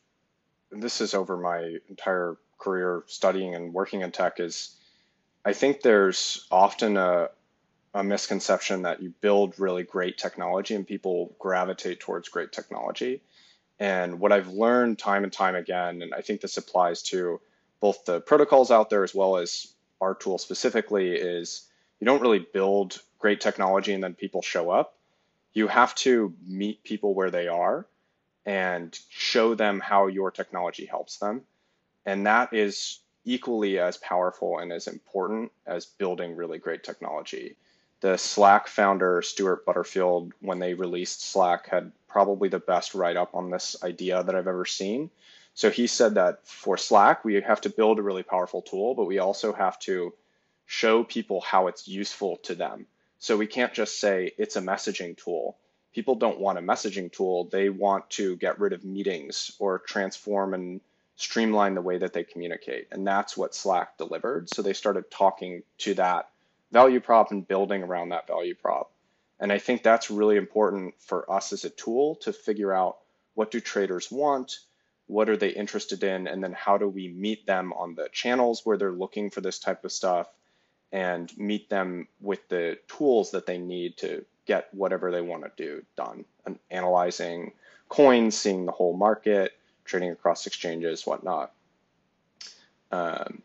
this 0.72 1.02
is 1.02 1.14
over 1.14 1.38
my 1.38 1.78
entire 1.90 2.38
career 2.58 3.04
studying 3.08 3.56
and 3.56 3.74
working 3.74 4.02
in 4.02 4.12
tech 4.12 4.40
is 4.40 4.76
I 5.44 5.54
think 5.54 5.82
there's 5.82 6.48
often 6.50 6.98
a, 6.98 7.30
a 7.94 8.04
misconception 8.04 8.82
that 8.82 9.02
you 9.02 9.14
build 9.22 9.60
really 9.60 9.84
great 9.84 10.18
technology 10.18 10.74
and 10.76 10.88
people 10.88 11.36
gravitate 11.40 12.00
towards 12.00 12.30
great 12.30 12.52
technology. 12.52 13.22
And 13.80 14.20
what 14.20 14.32
I've 14.32 14.48
learned 14.48 14.98
time 14.98 15.24
and 15.24 15.32
time 15.32 15.56
again, 15.56 16.02
and 16.02 16.14
I 16.14 16.22
think 16.22 16.42
this 16.42 16.58
applies 16.58 17.04
to 17.04 17.40
both 17.80 18.06
the 18.06 18.22
protocols 18.22 18.72
out 18.72 18.90
there 18.90 19.04
as 19.04 19.14
well 19.14 19.38
as 19.38 19.74
our 20.02 20.16
tool 20.16 20.38
specifically, 20.38 21.14
is 21.14 21.68
you 22.00 22.06
don't 22.06 22.22
really 22.22 22.46
build 22.54 23.02
great 23.20 23.42
technology 23.42 23.94
and 23.94 24.04
then 24.04 24.14
people 24.14 24.42
show 24.42 24.70
up. 24.70 24.96
You 25.54 25.68
have 25.68 25.96
to 25.96 26.34
meet 26.46 26.84
people 26.84 27.14
where 27.14 27.32
they 27.32 27.48
are 27.48 27.86
and 28.46 28.98
show 29.10 29.56
them 29.56 29.80
how 29.80 30.08
your 30.08 30.32
technology 30.32 30.86
helps 30.86 31.18
them. 31.18 31.42
And 32.06 32.28
that 32.28 32.54
is 32.54 33.00
equally 33.24 33.80
as 33.80 33.98
powerful 33.98 34.60
and 34.60 34.72
as 34.72 34.88
important 34.88 35.52
as 35.66 35.86
building 35.86 36.36
really 36.36 36.60
great 36.60 36.84
technology. 36.84 37.56
The 38.02 38.18
Slack 38.18 38.68
founder, 38.68 39.22
Stewart 39.24 39.66
Butterfield, 39.66 40.34
when 40.42 40.60
they 40.60 40.76
released 40.76 41.24
Slack, 41.24 41.70
had 41.70 41.92
probably 42.08 42.50
the 42.50 42.60
best 42.60 42.94
write 42.94 43.18
up 43.18 43.34
on 43.34 43.50
this 43.50 43.76
idea 43.84 44.22
that 44.22 44.36
I've 44.36 44.48
ever 44.48 44.66
seen. 44.66 45.10
So 45.56 45.70
he 45.70 45.88
said 45.88 46.16
that 46.16 46.46
for 46.48 46.78
Slack, 46.78 47.26
we 47.26 47.42
have 47.42 47.62
to 47.62 47.70
build 47.70 47.98
a 47.98 48.04
really 48.04 48.24
powerful 48.24 48.62
tool, 48.62 48.94
but 48.94 49.06
we 49.06 49.20
also 49.20 49.54
have 49.54 49.80
to 49.80 50.14
show 50.68 51.04
people 51.04 51.42
how 51.42 51.68
it's 51.68 51.88
useful 51.88 52.38
to 52.44 52.56
them. 52.56 52.86
So 53.20 53.38
we 53.38 53.48
can't 53.48 53.74
just 53.74 54.00
say 54.00 54.32
it's 54.38 54.56
a 54.56 54.62
messaging 54.62 55.18
tool 55.18 55.58
people 55.96 56.16
don't 56.16 56.42
want 56.42 56.60
a 56.60 56.62
messaging 56.62 57.10
tool. 57.10 57.46
They 57.46 57.70
want 57.70 58.10
to 58.12 58.36
get 58.36 58.60
rid 58.60 58.74
of 58.74 58.84
meetings 58.84 59.52
or 59.60 59.80
transform 59.80 60.54
and 60.54 60.82
streamline 61.16 61.74
the 61.74 61.82
way 61.82 61.98
that 61.98 62.12
they 62.12 62.26
communicate. 62.26 62.90
And 62.92 63.08
that's 63.08 63.38
what 63.38 63.56
Slack 63.56 63.98
delivered. 63.98 64.54
So 64.54 64.62
they 64.62 64.74
started 64.74 65.10
talking 65.10 65.64
to 65.80 65.94
that 65.94 66.28
value 66.74 67.00
prop 67.00 67.32
and 67.32 67.48
building 67.48 67.82
around 67.82 68.10
that 68.10 68.28
value 68.28 68.56
prop. 68.56 68.92
And 69.40 69.54
I 69.54 69.58
think 69.58 69.84
that's 69.84 70.12
really 70.12 70.36
important 70.36 70.96
for 71.00 71.32
us 71.32 71.54
as 71.54 71.64
a 71.64 71.70
tool 71.70 72.16
to 72.16 72.34
figure 72.34 72.74
out 72.74 72.98
what 73.34 73.50
do 73.50 73.62
traders 73.62 74.12
want, 74.12 74.60
what 75.08 75.30
are 75.30 75.38
they 75.38 75.50
interested 75.50 76.04
in, 76.04 76.28
and 76.28 76.44
then 76.44 76.54
how 76.54 76.78
do 76.78 76.88
we 76.88 77.08
meet 77.10 77.46
them 77.46 77.74
on 77.74 77.96
the 77.96 78.10
channels 78.12 78.62
where 78.66 78.78
they're 78.78 78.92
looking 78.92 79.30
for 79.30 79.42
this 79.42 79.60
type 79.60 79.86
of 79.86 79.92
stuff 79.92 80.28
and 80.92 81.36
meet 81.38 81.70
them 81.70 82.08
with 82.22 82.48
the 82.50 82.78
tools 82.88 83.32
that 83.32 83.46
they 83.46 83.58
need 83.58 83.98
to 83.98 84.26
get 84.46 84.74
whatever 84.74 85.12
they 85.12 85.22
want 85.22 85.44
to 85.44 85.52
do 85.58 85.84
done 85.96 86.26
and 86.46 86.58
analyzing 86.72 87.52
coins, 87.90 88.36
seeing 88.36 88.66
the 88.66 88.72
whole 88.72 88.96
market, 88.96 89.52
trading 89.84 90.12
across 90.12 90.48
exchanges, 90.48 91.06
whatnot. 91.06 91.52
Um, 92.92 93.42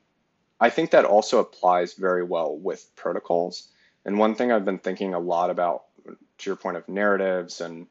I 0.61 0.71
think 0.71 0.91
that 0.91 1.05
also 1.05 1.39
applies 1.39 1.95
very 1.95 2.23
well 2.23 2.57
with 2.57 2.91
protocols. 2.97 3.69
And 4.05 4.19
one 4.19 4.35
thing 4.35 4.53
I've 4.53 4.65
been 4.65 4.79
thinking 4.79 5.15
a 5.15 5.19
lot 5.19 5.51
about, 5.51 5.85
to 6.07 6.51
your 6.51 6.57
point 6.57 6.77
of 6.77 6.89
narratives 6.89 7.61
and 7.61 7.87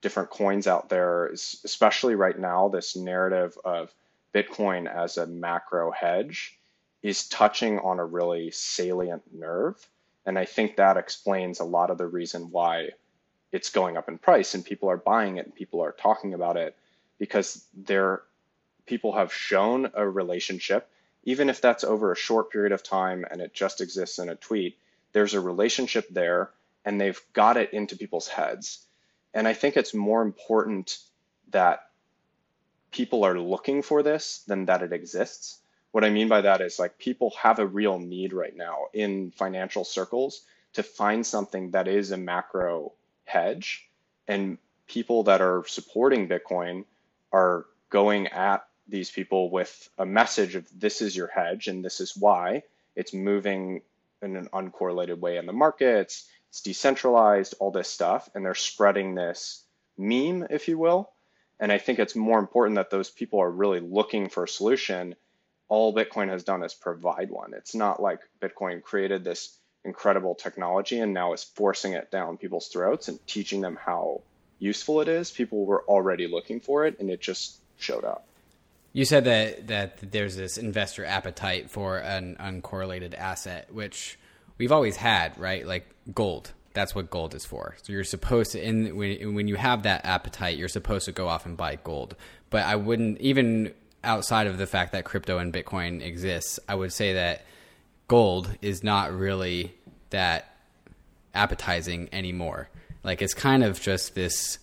different 0.00 0.30
coins 0.30 0.66
out 0.66 0.88
there, 0.88 1.26
especially 1.26 2.14
right 2.14 2.38
now, 2.38 2.68
this 2.68 2.96
narrative 2.96 3.56
of 3.64 3.92
Bitcoin 4.34 4.92
as 4.92 5.16
a 5.16 5.26
macro 5.26 5.90
hedge 5.90 6.58
is 7.02 7.28
touching 7.28 7.78
on 7.78 7.98
a 7.98 8.04
really 8.04 8.50
salient 8.50 9.22
nerve. 9.32 9.76
And 10.26 10.38
I 10.38 10.44
think 10.44 10.76
that 10.76 10.96
explains 10.96 11.60
a 11.60 11.64
lot 11.64 11.90
of 11.90 11.98
the 11.98 12.06
reason 12.06 12.50
why 12.50 12.90
it's 13.50 13.70
going 13.70 13.96
up 13.96 14.08
in 14.08 14.18
price 14.18 14.54
and 14.54 14.64
people 14.64 14.90
are 14.90 14.96
buying 14.96 15.36
it 15.36 15.46
and 15.46 15.54
people 15.54 15.82
are 15.82 15.92
talking 15.92 16.34
about 16.34 16.56
it 16.56 16.76
because 17.18 17.64
there 17.74 18.22
people 18.86 19.12
have 19.12 19.32
shown 19.32 19.90
a 19.94 20.08
relationship. 20.08 20.88
Even 21.24 21.48
if 21.48 21.60
that's 21.60 21.84
over 21.84 22.12
a 22.12 22.16
short 22.16 22.50
period 22.50 22.72
of 22.72 22.82
time 22.82 23.24
and 23.30 23.40
it 23.40 23.54
just 23.54 23.80
exists 23.80 24.18
in 24.18 24.28
a 24.28 24.34
tweet 24.34 24.78
there's 25.12 25.34
a 25.34 25.40
relationship 25.40 26.06
there 26.10 26.50
and 26.84 27.00
they've 27.00 27.20
got 27.32 27.56
it 27.56 27.72
into 27.72 27.96
people's 27.96 28.28
heads 28.28 28.86
and 29.38 29.48
i 29.48 29.54
think 29.54 29.76
it's 29.76 29.94
more 29.94 30.22
important 30.22 30.98
that 31.50 31.88
people 32.90 33.24
are 33.24 33.38
looking 33.38 33.82
for 33.82 34.02
this 34.02 34.44
than 34.46 34.66
that 34.66 34.82
it 34.82 34.92
exists. 34.92 35.58
What 35.92 36.04
I 36.04 36.10
mean 36.10 36.28
by 36.28 36.42
that 36.42 36.60
is 36.60 36.78
like 36.78 36.98
people 36.98 37.32
have 37.40 37.58
a 37.58 37.66
real 37.66 37.98
need 37.98 38.32
right 38.32 38.54
now 38.56 38.86
in 38.92 39.30
financial 39.30 39.84
circles 39.84 40.42
to 40.74 40.82
find 40.82 41.26
something 41.26 41.70
that 41.72 41.88
is 41.88 42.10
a 42.10 42.16
macro 42.16 42.92
hedge. 43.24 43.88
And 44.26 44.58
people 44.86 45.24
that 45.24 45.40
are 45.40 45.64
supporting 45.66 46.28
Bitcoin 46.28 46.84
are 47.32 47.66
going 47.90 48.28
at 48.28 48.66
these 48.86 49.10
people 49.10 49.50
with 49.50 49.88
a 49.98 50.06
message 50.06 50.54
of 50.54 50.66
this 50.78 51.00
is 51.00 51.16
your 51.16 51.26
hedge 51.28 51.68
and 51.68 51.84
this 51.84 52.00
is 52.00 52.16
why. 52.16 52.62
It's 52.94 53.14
moving 53.14 53.82
in 54.22 54.36
an 54.36 54.48
uncorrelated 54.52 55.18
way 55.18 55.36
in 55.36 55.46
the 55.46 55.52
markets, 55.52 56.28
it's 56.50 56.60
decentralized, 56.60 57.54
all 57.58 57.70
this 57.70 57.88
stuff, 57.88 58.28
and 58.34 58.44
they're 58.44 58.54
spreading 58.54 59.14
this 59.14 59.64
meme, 59.96 60.46
if 60.50 60.68
you 60.68 60.78
will. 60.78 61.10
And 61.60 61.72
I 61.72 61.78
think 61.78 61.98
it's 61.98 62.14
more 62.14 62.38
important 62.38 62.76
that 62.76 62.90
those 62.90 63.10
people 63.10 63.40
are 63.40 63.50
really 63.50 63.80
looking 63.80 64.28
for 64.28 64.44
a 64.44 64.48
solution 64.48 65.16
all 65.68 65.94
Bitcoin 65.94 66.28
has 66.30 66.44
done 66.44 66.62
is 66.64 66.74
provide 66.74 67.30
one. 67.30 67.52
It's 67.54 67.74
not 67.74 68.00
like 68.00 68.20
Bitcoin 68.40 68.82
created 68.82 69.22
this 69.22 69.56
incredible 69.84 70.34
technology 70.34 70.98
and 70.98 71.14
now 71.14 71.34
is 71.34 71.44
forcing 71.44 71.92
it 71.92 72.10
down 72.10 72.38
people's 72.38 72.68
throats 72.68 73.08
and 73.08 73.24
teaching 73.26 73.60
them 73.60 73.78
how 73.80 74.22
useful 74.58 75.00
it 75.00 75.08
is. 75.08 75.30
People 75.30 75.64
were 75.66 75.82
already 75.84 76.26
looking 76.26 76.60
for 76.60 76.86
it 76.86 76.98
and 76.98 77.10
it 77.10 77.20
just 77.20 77.58
showed 77.78 78.04
up. 78.04 78.24
You 78.92 79.04
said 79.04 79.24
that 79.26 79.68
that 79.68 80.10
there's 80.10 80.34
this 80.34 80.56
investor 80.56 81.04
appetite 81.04 81.70
for 81.70 81.98
an 81.98 82.36
uncorrelated 82.40 83.16
asset, 83.16 83.72
which 83.72 84.18
we've 84.58 84.72
always 84.72 84.96
had, 84.96 85.38
right? 85.38 85.66
Like 85.66 85.88
gold. 86.14 86.52
That's 86.74 86.94
what 86.94 87.10
gold 87.10 87.34
is 87.34 87.44
for. 87.44 87.76
So 87.82 87.92
you're 87.92 88.04
supposed 88.04 88.52
to, 88.52 88.62
in 88.62 88.96
when 88.96 89.34
when 89.34 89.48
you 89.48 89.56
have 89.56 89.84
that 89.84 90.04
appetite, 90.04 90.58
you're 90.58 90.68
supposed 90.68 91.06
to 91.06 91.12
go 91.12 91.26
off 91.28 91.46
and 91.46 91.56
buy 91.56 91.78
gold. 91.82 92.14
But 92.50 92.64
I 92.66 92.76
wouldn't 92.76 93.20
even 93.20 93.72
outside 94.04 94.46
of 94.46 94.58
the 94.58 94.66
fact 94.66 94.92
that 94.92 95.04
crypto 95.04 95.38
and 95.38 95.52
Bitcoin 95.52 96.02
exists, 96.02 96.60
I 96.68 96.74
would 96.74 96.92
say 96.92 97.14
that 97.14 97.44
gold 98.06 98.56
is 98.62 98.84
not 98.84 99.12
really 99.12 99.74
that 100.10 100.56
appetizing 101.34 102.08
anymore. 102.12 102.68
Like 103.02 103.22
it's 103.22 103.34
kind 103.34 103.64
of 103.64 103.80
just 103.80 104.14
this 104.14 104.58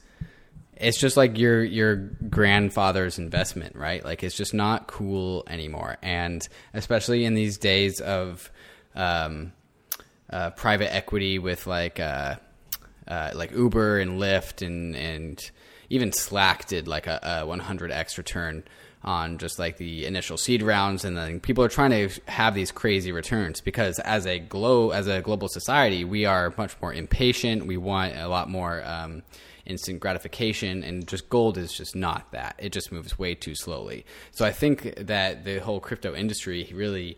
it's 0.78 1.00
just 1.00 1.16
like 1.16 1.38
your 1.38 1.64
your 1.64 1.96
grandfather's 1.96 3.18
investment, 3.18 3.76
right? 3.76 4.04
Like 4.04 4.24
it's 4.24 4.36
just 4.36 4.54
not 4.54 4.88
cool 4.88 5.44
anymore. 5.48 5.98
And 6.02 6.48
especially 6.74 7.26
in 7.26 7.34
these 7.34 7.58
days 7.58 8.02
of 8.02 8.52
um, 8.96 9.54
uh, 10.36 10.50
private 10.50 10.94
equity 10.94 11.40
with 11.40 11.66
like 11.66 11.98
uh, 11.98 12.36
uh, 13.08 13.32
like 13.34 13.52
Uber 13.54 14.00
and 14.00 14.20
Lyft 14.20 14.66
and 14.66 14.94
and 14.94 15.52
even 15.90 16.12
Slack 16.12 16.68
did 16.68 16.90
like 16.90 17.08
a, 17.08 17.20
a 17.24 17.48
100x 17.48 18.18
return 18.18 18.64
on 19.02 19.38
just 19.38 19.60
like 19.60 19.78
the 19.78 20.06
initial 20.06 20.36
seed 20.36 20.62
rounds, 20.62 21.06
and 21.06 21.16
then 21.16 21.40
people 21.40 21.64
are 21.64 21.70
trying 21.70 21.92
to 21.92 22.10
have 22.28 22.54
these 22.54 22.70
crazy 22.72 23.14
returns 23.14 23.62
because 23.62 23.98
as 24.00 24.26
a 24.26 24.40
glow 24.40 24.90
as 24.90 25.08
a 25.08 25.22
global 25.22 25.48
society, 25.48 26.04
we 26.04 26.26
are 26.26 26.54
much 26.58 26.76
more 26.82 26.94
impatient. 26.94 27.66
We 27.66 27.78
want 27.78 28.18
a 28.18 28.28
lot 28.28 28.50
more 28.50 28.84
um, 28.84 29.24
instant 29.66 30.02
gratification, 30.02 30.84
and 30.84 31.08
just 31.08 31.30
gold 31.30 31.58
is 31.58 31.72
just 31.72 31.96
not 31.96 32.34
that. 32.34 32.56
It 32.58 32.74
just 32.74 32.92
moves 32.92 33.18
way 33.18 33.36
too 33.36 33.56
slowly. 33.56 34.06
So 34.32 34.44
I 34.44 34.52
think 34.52 34.96
that 34.98 35.46
the 35.46 35.60
whole 35.60 35.80
crypto 35.80 36.14
industry 36.14 36.70
really 36.74 37.18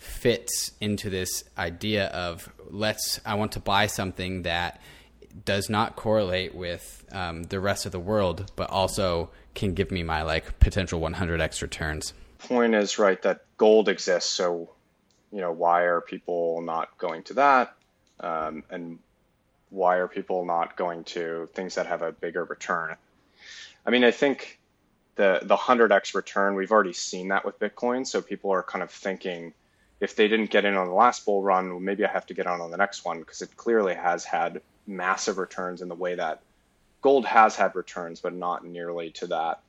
fits 0.00 0.72
into 0.80 1.10
this 1.10 1.44
idea 1.58 2.06
of 2.06 2.50
let's 2.70 3.20
I 3.24 3.34
want 3.34 3.52
to 3.52 3.60
buy 3.60 3.86
something 3.86 4.42
that 4.42 4.80
does 5.44 5.68
not 5.68 5.94
correlate 5.94 6.54
with 6.54 7.04
um, 7.12 7.44
the 7.44 7.60
rest 7.60 7.86
of 7.86 7.92
the 7.92 8.00
world, 8.00 8.50
but 8.56 8.70
also 8.70 9.30
can 9.54 9.74
give 9.74 9.90
me 9.90 10.02
my 10.02 10.22
like 10.22 10.58
potential 10.58 11.00
100x 11.00 11.60
returns. 11.60 12.14
Point 12.38 12.74
is 12.74 12.98
right 12.98 13.20
that 13.22 13.44
gold 13.58 13.90
exists, 13.90 14.30
so 14.30 14.70
you 15.30 15.40
know 15.42 15.52
why 15.52 15.82
are 15.82 16.00
people 16.00 16.62
not 16.62 16.96
going 16.96 17.22
to 17.24 17.34
that, 17.34 17.76
um, 18.20 18.64
and 18.70 18.98
why 19.68 19.96
are 19.96 20.08
people 20.08 20.46
not 20.46 20.76
going 20.76 21.04
to 21.04 21.48
things 21.52 21.74
that 21.74 21.86
have 21.86 22.00
a 22.00 22.10
bigger 22.10 22.44
return? 22.44 22.96
I 23.84 23.90
mean, 23.90 24.02
I 24.02 24.12
think 24.12 24.58
the 25.16 25.40
the 25.42 25.56
100x 25.56 26.14
return 26.14 26.54
we've 26.54 26.72
already 26.72 26.94
seen 26.94 27.28
that 27.28 27.44
with 27.44 27.58
Bitcoin, 27.58 28.06
so 28.06 28.22
people 28.22 28.50
are 28.50 28.62
kind 28.62 28.82
of 28.82 28.90
thinking 28.90 29.52
if 30.00 30.16
they 30.16 30.28
didn't 30.28 30.50
get 30.50 30.64
in 30.64 30.76
on 30.76 30.88
the 30.88 30.94
last 30.94 31.24
bull 31.24 31.42
run, 31.42 31.70
well, 31.70 31.80
maybe 31.80 32.04
I 32.04 32.10
have 32.10 32.26
to 32.26 32.34
get 32.34 32.46
on 32.46 32.60
on 32.60 32.70
the 32.70 32.76
next 32.76 33.04
one 33.04 33.20
because 33.20 33.42
it 33.42 33.56
clearly 33.56 33.94
has 33.94 34.24
had 34.24 34.62
massive 34.86 35.38
returns 35.38 35.82
in 35.82 35.88
the 35.88 35.94
way 35.94 36.14
that 36.14 36.40
gold 37.02 37.26
has 37.26 37.54
had 37.54 37.74
returns, 37.76 38.20
but 38.20 38.34
not 38.34 38.64
nearly 38.64 39.10
to 39.10 39.26
that 39.28 39.60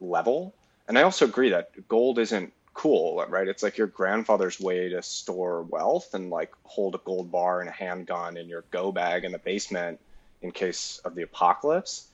level. 0.00 0.54
And 0.88 0.98
I 0.98 1.02
also 1.02 1.24
agree 1.24 1.50
that 1.50 1.88
gold 1.88 2.18
isn't 2.18 2.52
cool, 2.74 3.24
right? 3.28 3.48
It's 3.48 3.62
like 3.62 3.78
your 3.78 3.86
grandfather's 3.86 4.60
way 4.60 4.88
to 4.88 5.02
store 5.02 5.62
wealth 5.62 6.14
and 6.14 6.30
like 6.30 6.52
hold 6.64 6.94
a 6.94 7.00
gold 7.04 7.30
bar 7.30 7.60
and 7.60 7.68
a 7.68 7.72
handgun 7.72 8.36
in 8.36 8.48
your 8.48 8.64
go 8.70 8.92
bag 8.92 9.24
in 9.24 9.32
the 9.32 9.38
basement 9.38 10.00
in 10.42 10.50
case 10.52 11.00
of 11.04 11.14
the 11.14 11.22
apocalypse. 11.22 12.08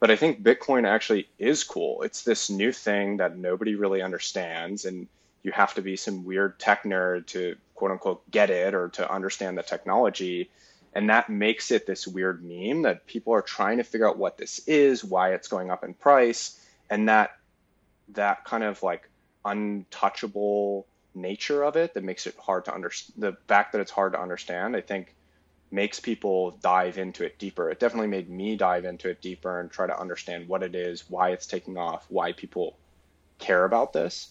But 0.00 0.10
I 0.10 0.16
think 0.16 0.42
Bitcoin 0.42 0.86
actually 0.86 1.28
is 1.38 1.64
cool. 1.64 2.02
It's 2.02 2.22
this 2.22 2.50
new 2.50 2.72
thing 2.72 3.18
that 3.18 3.38
nobody 3.38 3.74
really 3.74 4.02
understands 4.02 4.84
and 4.84 5.06
you 5.44 5.52
have 5.52 5.74
to 5.74 5.82
be 5.82 5.94
some 5.94 6.24
weird 6.24 6.58
tech 6.58 6.82
nerd 6.82 7.26
to 7.26 7.54
quote 7.74 7.92
unquote 7.92 8.28
get 8.30 8.50
it 8.50 8.74
or 8.74 8.88
to 8.88 9.12
understand 9.12 9.56
the 9.56 9.62
technology. 9.62 10.50
And 10.94 11.10
that 11.10 11.28
makes 11.28 11.70
it 11.70 11.86
this 11.86 12.06
weird 12.06 12.42
meme 12.42 12.82
that 12.82 13.06
people 13.06 13.34
are 13.34 13.42
trying 13.42 13.78
to 13.78 13.84
figure 13.84 14.08
out 14.08 14.16
what 14.16 14.38
this 14.38 14.60
is, 14.66 15.04
why 15.04 15.34
it's 15.34 15.48
going 15.48 15.70
up 15.70 15.84
in 15.84 15.94
price, 15.94 16.58
and 16.88 17.08
that 17.08 17.36
that 18.10 18.44
kind 18.44 18.64
of 18.64 18.82
like 18.82 19.08
untouchable 19.44 20.86
nature 21.14 21.62
of 21.62 21.76
it 21.76 21.94
that 21.94 22.04
makes 22.04 22.26
it 22.26 22.34
hard 22.38 22.64
to 22.64 22.74
understand. 22.74 23.22
The 23.22 23.36
fact 23.46 23.72
that 23.72 23.80
it's 23.80 23.90
hard 23.90 24.12
to 24.14 24.20
understand, 24.20 24.76
I 24.76 24.80
think, 24.80 25.14
makes 25.70 25.98
people 26.00 26.52
dive 26.62 26.98
into 26.98 27.24
it 27.24 27.38
deeper. 27.38 27.70
It 27.70 27.80
definitely 27.80 28.08
made 28.08 28.30
me 28.30 28.56
dive 28.56 28.84
into 28.84 29.08
it 29.08 29.20
deeper 29.20 29.60
and 29.60 29.70
try 29.70 29.86
to 29.86 29.98
understand 29.98 30.48
what 30.48 30.62
it 30.62 30.74
is, 30.74 31.04
why 31.10 31.30
it's 31.30 31.46
taking 31.46 31.76
off, 31.76 32.06
why 32.08 32.32
people 32.32 32.76
care 33.38 33.64
about 33.64 33.92
this. 33.92 34.28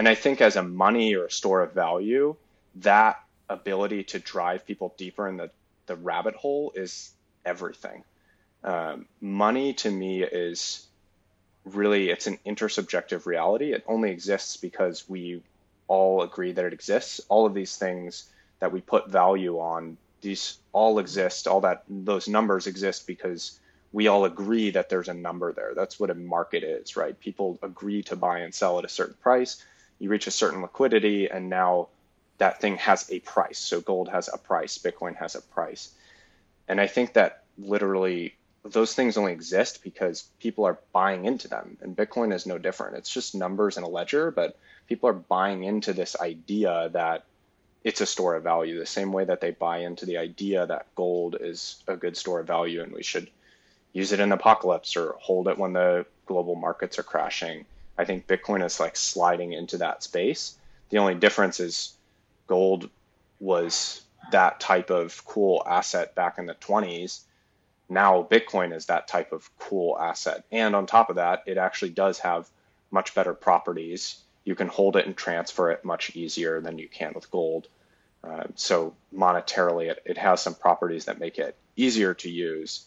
And 0.00 0.08
I 0.08 0.14
think 0.14 0.40
as 0.40 0.56
a 0.56 0.62
money 0.62 1.14
or 1.14 1.26
a 1.26 1.30
store 1.30 1.60
of 1.60 1.74
value, 1.74 2.34
that 2.76 3.22
ability 3.50 4.04
to 4.04 4.18
drive 4.18 4.64
people 4.64 4.94
deeper 4.96 5.28
in 5.28 5.36
the, 5.36 5.50
the 5.84 5.94
rabbit 5.94 6.34
hole 6.36 6.72
is 6.74 7.12
everything. 7.44 8.04
Um, 8.64 9.04
money 9.20 9.74
to 9.74 9.90
me 9.90 10.22
is 10.22 10.86
really 11.66 12.08
it's 12.08 12.26
an 12.26 12.38
intersubjective 12.46 13.26
reality. 13.26 13.74
It 13.74 13.84
only 13.86 14.10
exists 14.10 14.56
because 14.56 15.06
we 15.06 15.42
all 15.86 16.22
agree 16.22 16.52
that 16.52 16.64
it 16.64 16.72
exists. 16.72 17.20
All 17.28 17.44
of 17.44 17.52
these 17.52 17.76
things 17.76 18.24
that 18.60 18.72
we 18.72 18.80
put 18.80 19.10
value 19.10 19.58
on, 19.58 19.98
these 20.22 20.56
all 20.72 20.98
exist. 20.98 21.46
All 21.46 21.60
that 21.60 21.84
those 21.90 22.26
numbers 22.26 22.66
exist 22.66 23.06
because 23.06 23.60
we 23.92 24.08
all 24.08 24.24
agree 24.24 24.70
that 24.70 24.88
there's 24.88 25.08
a 25.10 25.14
number 25.28 25.52
there. 25.52 25.74
That's 25.76 26.00
what 26.00 26.08
a 26.08 26.14
market 26.14 26.64
is, 26.64 26.96
right? 26.96 27.20
People 27.20 27.58
agree 27.62 28.02
to 28.04 28.16
buy 28.16 28.38
and 28.38 28.54
sell 28.54 28.78
at 28.78 28.86
a 28.86 28.88
certain 28.88 29.16
price 29.20 29.62
you 30.00 30.08
reach 30.10 30.26
a 30.26 30.32
certain 30.32 30.62
liquidity, 30.62 31.30
and 31.30 31.48
now 31.48 31.88
that 32.38 32.60
thing 32.60 32.78
has 32.78 33.08
a 33.10 33.20
price. 33.20 33.58
So 33.58 33.80
gold 33.80 34.08
has 34.08 34.28
a 34.32 34.38
price, 34.38 34.78
Bitcoin 34.78 35.14
has 35.16 35.36
a 35.36 35.42
price. 35.42 35.90
And 36.66 36.80
I 36.80 36.88
think 36.88 37.12
that 37.12 37.44
literally 37.58 38.34
those 38.64 38.94
things 38.94 39.16
only 39.16 39.32
exist 39.32 39.82
because 39.82 40.28
people 40.38 40.64
are 40.64 40.78
buying 40.92 41.24
into 41.24 41.48
them. 41.48 41.78
And 41.80 41.96
Bitcoin 41.96 42.34
is 42.34 42.46
no 42.46 42.58
different. 42.58 42.96
It's 42.96 43.12
just 43.12 43.34
numbers 43.34 43.76
in 43.76 43.84
a 43.84 43.88
ledger, 43.88 44.30
but 44.30 44.58
people 44.86 45.08
are 45.08 45.14
buying 45.14 45.64
into 45.64 45.92
this 45.92 46.16
idea 46.20 46.90
that 46.92 47.24
it's 47.84 48.00
a 48.00 48.06
store 48.06 48.34
of 48.36 48.42
value, 48.42 48.78
the 48.78 48.86
same 48.86 49.12
way 49.12 49.24
that 49.24 49.40
they 49.40 49.50
buy 49.50 49.78
into 49.78 50.04
the 50.04 50.18
idea 50.18 50.66
that 50.66 50.94
gold 50.94 51.36
is 51.40 51.82
a 51.86 51.96
good 51.96 52.16
store 52.16 52.40
of 52.40 52.46
value 52.46 52.82
and 52.82 52.92
we 52.92 53.02
should 53.02 53.30
use 53.92 54.12
it 54.12 54.20
in 54.20 54.32
apocalypse 54.32 54.96
or 54.96 55.16
hold 55.18 55.48
it 55.48 55.58
when 55.58 55.72
the 55.72 56.04
global 56.26 56.54
markets 56.54 56.98
are 56.98 57.02
crashing. 57.02 57.64
I 58.00 58.04
think 58.06 58.26
Bitcoin 58.26 58.64
is 58.64 58.80
like 58.80 58.96
sliding 58.96 59.52
into 59.52 59.76
that 59.78 60.02
space. 60.02 60.56
The 60.88 60.96
only 60.96 61.14
difference 61.14 61.60
is 61.60 61.92
gold 62.46 62.88
was 63.40 64.02
that 64.32 64.58
type 64.58 64.88
of 64.88 65.22
cool 65.26 65.62
asset 65.66 66.14
back 66.14 66.38
in 66.38 66.46
the 66.46 66.54
20s. 66.54 67.20
Now 67.90 68.22
Bitcoin 68.22 68.74
is 68.74 68.86
that 68.86 69.06
type 69.06 69.32
of 69.32 69.50
cool 69.58 69.98
asset. 69.98 70.44
And 70.50 70.74
on 70.74 70.86
top 70.86 71.10
of 71.10 71.16
that, 71.16 71.42
it 71.44 71.58
actually 71.58 71.90
does 71.90 72.18
have 72.20 72.48
much 72.90 73.14
better 73.14 73.34
properties. 73.34 74.16
You 74.44 74.54
can 74.54 74.68
hold 74.68 74.96
it 74.96 75.04
and 75.04 75.14
transfer 75.14 75.70
it 75.70 75.84
much 75.84 76.16
easier 76.16 76.58
than 76.62 76.78
you 76.78 76.88
can 76.88 77.12
with 77.14 77.30
gold. 77.30 77.68
Uh, 78.24 78.44
so 78.54 78.94
monetarily, 79.14 79.90
it, 79.90 80.02
it 80.06 80.16
has 80.16 80.40
some 80.40 80.54
properties 80.54 81.04
that 81.04 81.20
make 81.20 81.38
it 81.38 81.54
easier 81.76 82.14
to 82.14 82.30
use 82.30 82.86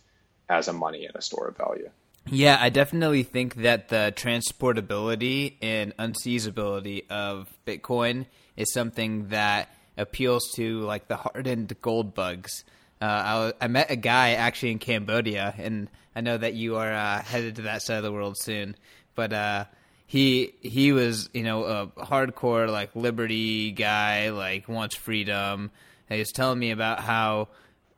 as 0.49 0.67
a 0.67 0.73
money 0.73 1.05
and 1.05 1.15
a 1.15 1.21
store 1.21 1.49
of 1.49 1.57
value. 1.57 1.91
Yeah, 2.25 2.57
I 2.59 2.69
definitely 2.69 3.23
think 3.23 3.55
that 3.55 3.89
the 3.89 4.13
transportability 4.15 5.55
and 5.61 5.95
unseizability 5.97 7.09
of 7.09 7.49
Bitcoin 7.67 8.25
is 8.55 8.71
something 8.71 9.27
that 9.29 9.69
appeals 9.97 10.51
to 10.55 10.79
like 10.81 11.07
the 11.07 11.17
hardened 11.17 11.75
gold 11.81 12.13
bugs. 12.15 12.63
Uh, 13.01 13.51
I, 13.59 13.65
I, 13.65 13.67
met 13.67 13.91
a 13.91 13.97
guy 13.97 14.31
actually 14.31 14.71
in 14.71 14.79
Cambodia, 14.79 15.53
and 15.57 15.89
I 16.15 16.21
know 16.21 16.37
that 16.37 16.53
you 16.53 16.77
are 16.77 16.91
uh, 16.91 17.21
headed 17.21 17.57
to 17.57 17.63
that 17.63 17.81
side 17.81 17.97
of 17.97 18.03
the 18.03 18.13
world 18.13 18.37
soon. 18.37 18.77
But 19.15 19.33
uh, 19.33 19.65
he 20.07 20.53
he 20.61 20.93
was 20.93 21.29
you 21.33 21.43
know 21.43 21.63
a 21.65 21.87
hardcore 21.87 22.71
like 22.71 22.95
liberty 22.95 23.71
guy, 23.71 24.29
like 24.29 24.69
wants 24.69 24.95
freedom. 24.95 25.71
And 26.09 26.15
he 26.15 26.19
was 26.19 26.31
telling 26.31 26.59
me 26.59 26.71
about 26.71 27.01
how 27.01 27.49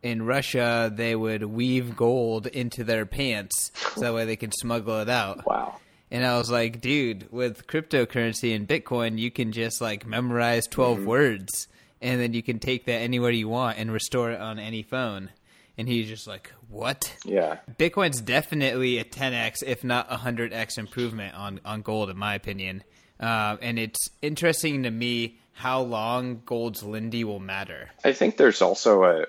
in 0.06 0.22
Russia 0.24 0.92
they 0.94 1.16
would 1.16 1.44
weave 1.44 1.96
gold 1.96 2.46
into 2.46 2.84
their 2.84 3.08
pants 3.08 3.72
so 3.96 4.02
that 4.02 4.14
way 4.14 4.24
they 4.26 4.36
can 4.36 4.52
smuggle 4.52 5.00
it 5.00 5.10
out. 5.10 5.44
Wow. 5.56 5.80
And 6.12 6.24
I 6.24 6.38
was 6.38 6.52
like, 6.52 6.82
dude, 6.82 7.32
with 7.32 7.66
cryptocurrency 7.66 8.56
and 8.56 8.68
Bitcoin, 8.68 9.18
you 9.18 9.32
can 9.32 9.52
just 9.52 9.82
like 9.82 10.06
memorize 10.06 10.68
12 10.68 11.00
mm-hmm. 11.00 11.08
words 11.08 11.68
and 12.00 12.22
then 12.22 12.34
you 12.34 12.44
can 12.44 12.60
take 12.60 12.86
that 12.86 13.02
anywhere 13.02 13.32
you 13.32 13.50
want 13.50 13.80
and 13.80 13.92
restore 13.92 14.32
it 14.32 14.40
on 14.40 14.60
any 14.60 14.84
phone. 14.84 15.32
And 15.78 15.90
he's 15.90 16.08
just 16.08 16.28
like, 16.28 16.54
what? 16.70 17.16
Yeah. 17.26 17.58
Bitcoin's 17.78 18.22
definitely 18.22 19.00
a 19.00 19.04
10x, 19.04 19.64
if 19.66 19.84
not 19.84 20.12
a 20.12 20.18
100x 20.18 20.78
improvement 20.78 21.36
on, 21.36 21.60
on 21.66 21.82
gold, 21.82 22.12
in 22.12 22.18
my 22.18 22.36
opinion. 22.36 22.84
Uh, 23.20 23.58
and 23.62 23.80
it's 23.80 24.10
interesting 24.22 24.84
to 24.84 24.92
me 24.92 25.40
how 25.54 25.82
long 25.82 26.42
gold's 26.46 26.84
Lindy 26.84 27.24
will 27.24 27.40
matter. 27.40 27.90
I 28.04 28.14
think 28.14 28.38
there's 28.38 28.62
also 28.62 29.04
a, 29.04 29.26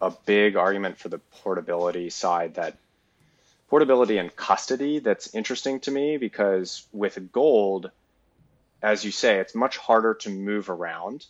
a 0.00 0.10
big 0.10 0.56
argument 0.56 0.98
for 0.98 1.08
the 1.08 1.18
portability 1.18 2.10
side 2.10 2.54
that 2.54 2.76
portability 3.68 4.18
and 4.18 4.34
custody 4.34 4.98
that's 4.98 5.34
interesting 5.34 5.78
to 5.80 5.90
me 5.90 6.16
because 6.16 6.86
with 6.92 7.32
gold, 7.32 7.90
as 8.82 9.04
you 9.04 9.12
say, 9.12 9.38
it's 9.38 9.54
much 9.54 9.76
harder 9.76 10.14
to 10.14 10.30
move 10.30 10.70
around. 10.70 11.26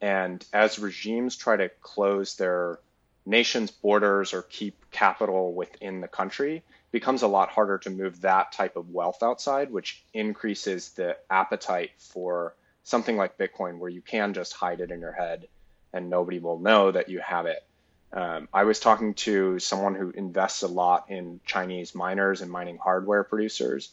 And 0.00 0.44
as 0.52 0.78
regimes 0.78 1.36
try 1.36 1.56
to 1.56 1.68
close 1.80 2.36
their 2.36 2.78
nation's 3.26 3.70
borders 3.70 4.32
or 4.32 4.42
keep 4.42 4.90
capital 4.90 5.52
within 5.52 6.00
the 6.00 6.08
country, 6.08 6.62
becomes 6.92 7.22
a 7.22 7.28
lot 7.28 7.48
harder 7.48 7.78
to 7.78 7.90
move 7.90 8.20
that 8.20 8.52
type 8.52 8.76
of 8.76 8.90
wealth 8.90 9.22
outside, 9.22 9.70
which 9.70 10.02
increases 10.12 10.90
the 10.90 11.16
appetite 11.30 11.90
for 11.98 12.54
something 12.82 13.16
like 13.16 13.38
Bitcoin, 13.38 13.78
where 13.78 13.90
you 13.90 14.00
can 14.00 14.34
just 14.34 14.54
hide 14.54 14.80
it 14.80 14.90
in 14.90 15.00
your 15.00 15.12
head 15.12 15.48
and 15.92 16.08
nobody 16.08 16.38
will 16.38 16.58
know 16.58 16.90
that 16.90 17.08
you 17.08 17.18
have 17.20 17.46
it. 17.46 17.64
Um, 18.12 18.48
I 18.52 18.64
was 18.64 18.80
talking 18.80 19.14
to 19.14 19.58
someone 19.58 19.94
who 19.94 20.10
invests 20.10 20.62
a 20.62 20.68
lot 20.68 21.10
in 21.10 21.40
Chinese 21.44 21.94
miners 21.94 22.40
and 22.40 22.50
mining 22.50 22.78
hardware 22.78 23.22
producers, 23.22 23.90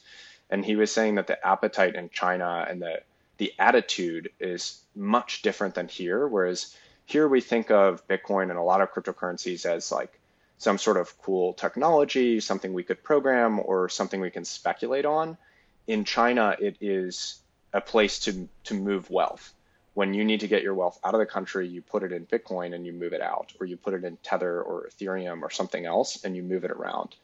and 0.49 0.65
he 0.65 0.75
was 0.75 0.91
saying 0.91 1.15
that 1.15 1.27
the 1.27 1.45
appetite 1.45 1.95
in 1.95 2.09
China 2.09 2.65
and 2.67 2.81
the 2.81 3.01
the 3.37 3.53
attitude 3.59 4.31
is 4.39 4.81
much 4.95 5.43
different 5.43 5.75
than 5.75 5.87
here. 5.87 6.27
Whereas 6.27 6.75
here 7.05 7.27
we 7.27 7.41
think 7.41 7.69
of 7.69 8.07
Bitcoin 8.07 8.49
and 8.49 8.57
a 8.57 8.63
lot 8.63 8.81
of 8.81 8.91
cryptocurrencies 8.91 9.67
as 9.67 9.91
like 9.91 10.19
some 10.57 10.79
sort 10.79 10.97
of 10.97 11.15
cool 11.21 11.53
technology, 11.53 12.39
something 12.39 12.73
we 12.73 12.83
could 12.83 13.03
program, 13.03 13.59
or 13.63 13.89
something 13.89 14.19
we 14.19 14.31
can 14.31 14.45
speculate 14.45 15.05
on. 15.05 15.37
In 15.85 16.03
China, 16.03 16.55
it 16.59 16.77
is 16.81 17.39
a 17.71 17.81
place 17.81 18.19
to 18.21 18.49
to 18.63 18.73
move 18.73 19.11
wealth 19.11 19.53
when 19.97 20.13
you 20.13 20.23
need 20.23 20.41
to 20.41 20.47
get 20.47 20.61
your 20.61 20.75
wealth 20.75 20.99
out 21.03 21.15
of 21.15 21.19
the 21.19 21.25
country, 21.25 21.67
you 21.67 21.81
put 21.81 22.03
it 22.03 22.11
in 22.11 22.23
Bitcoin 22.27 22.75
and 22.75 22.85
you 22.85 22.93
move 22.93 23.13
it 23.13 23.21
out, 23.21 23.51
or 23.59 23.65
you 23.65 23.75
put 23.75 23.95
it 23.95 24.03
in 24.03 24.15
Tether 24.17 24.61
or 24.61 24.87
Ethereum 24.87 25.41
or 25.41 25.49
something 25.49 25.87
else 25.87 26.23
and 26.23 26.35
you 26.35 26.43
move 26.43 26.63
it 26.63 26.69
around. 26.69 27.15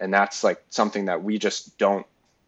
And 0.00 0.14
that's 0.14 0.44
like 0.44 0.62
something 0.70 1.06
that 1.06 1.24
we 1.24 1.38
just 1.38 1.76
don't 1.76 2.06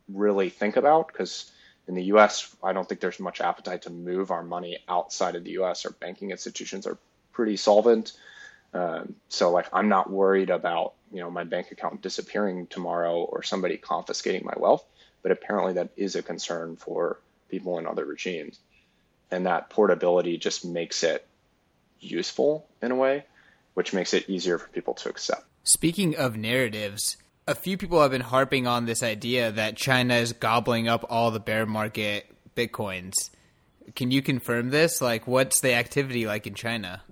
really 0.08 0.50
think 0.50 0.76
about 0.76 1.08
because 1.08 1.50
in 1.88 1.96
the 1.96 2.04
US, 2.14 2.54
I 2.62 2.72
don't 2.72 2.88
think 2.88 3.00
there's 3.00 3.18
much 3.18 3.40
appetite 3.40 3.82
to 3.82 3.90
move 3.90 4.30
our 4.30 4.44
money 4.44 4.78
outside 4.86 5.34
of 5.34 5.42
the 5.42 5.58
US. 5.62 5.84
Our 5.84 5.90
banking 5.90 6.30
institutions 6.30 6.86
are 6.86 6.96
pretty 7.32 7.56
solvent. 7.56 8.12
Um, 8.72 9.16
so 9.28 9.50
like 9.50 9.66
I'm 9.72 9.88
not 9.88 10.08
worried 10.08 10.50
about 10.50 10.92
you 11.12 11.18
know 11.18 11.30
my 11.32 11.42
bank 11.42 11.72
account 11.72 12.02
disappearing 12.02 12.68
tomorrow 12.68 13.16
or 13.24 13.42
somebody 13.42 13.78
confiscating 13.78 14.44
my 14.44 14.54
wealth, 14.56 14.84
but 15.22 15.32
apparently 15.32 15.72
that 15.72 15.90
is 15.96 16.14
a 16.14 16.22
concern 16.22 16.76
for 16.76 17.18
people 17.48 17.80
in 17.80 17.86
other 17.88 18.04
regimes, 18.04 18.60
and 19.32 19.46
that 19.46 19.70
portability 19.70 20.36
just 20.36 20.64
makes 20.64 21.02
it 21.02 21.26
useful 21.98 22.68
in 22.80 22.90
a 22.90 22.94
way, 22.94 23.24
which 23.74 23.92
makes 23.92 24.14
it 24.14 24.28
easier 24.28 24.58
for 24.58 24.68
people 24.68 24.94
to 24.94 25.08
accept. 25.08 25.44
Speaking 25.64 26.16
of 26.16 26.36
narratives, 26.36 27.16
a 27.46 27.54
few 27.54 27.76
people 27.76 28.00
have 28.02 28.10
been 28.10 28.20
harping 28.20 28.66
on 28.66 28.86
this 28.86 29.02
idea 29.02 29.50
that 29.52 29.76
China 29.76 30.14
is 30.14 30.32
gobbling 30.32 30.88
up 30.88 31.04
all 31.08 31.30
the 31.30 31.40
bear 31.40 31.66
market 31.66 32.26
bitcoins. 32.56 33.14
Can 33.96 34.10
you 34.10 34.22
confirm 34.22 34.70
this? 34.70 35.00
Like, 35.00 35.26
what's 35.26 35.60
the 35.60 35.74
activity 35.74 36.26
like 36.26 36.46
in 36.46 36.54
China? 36.54 37.02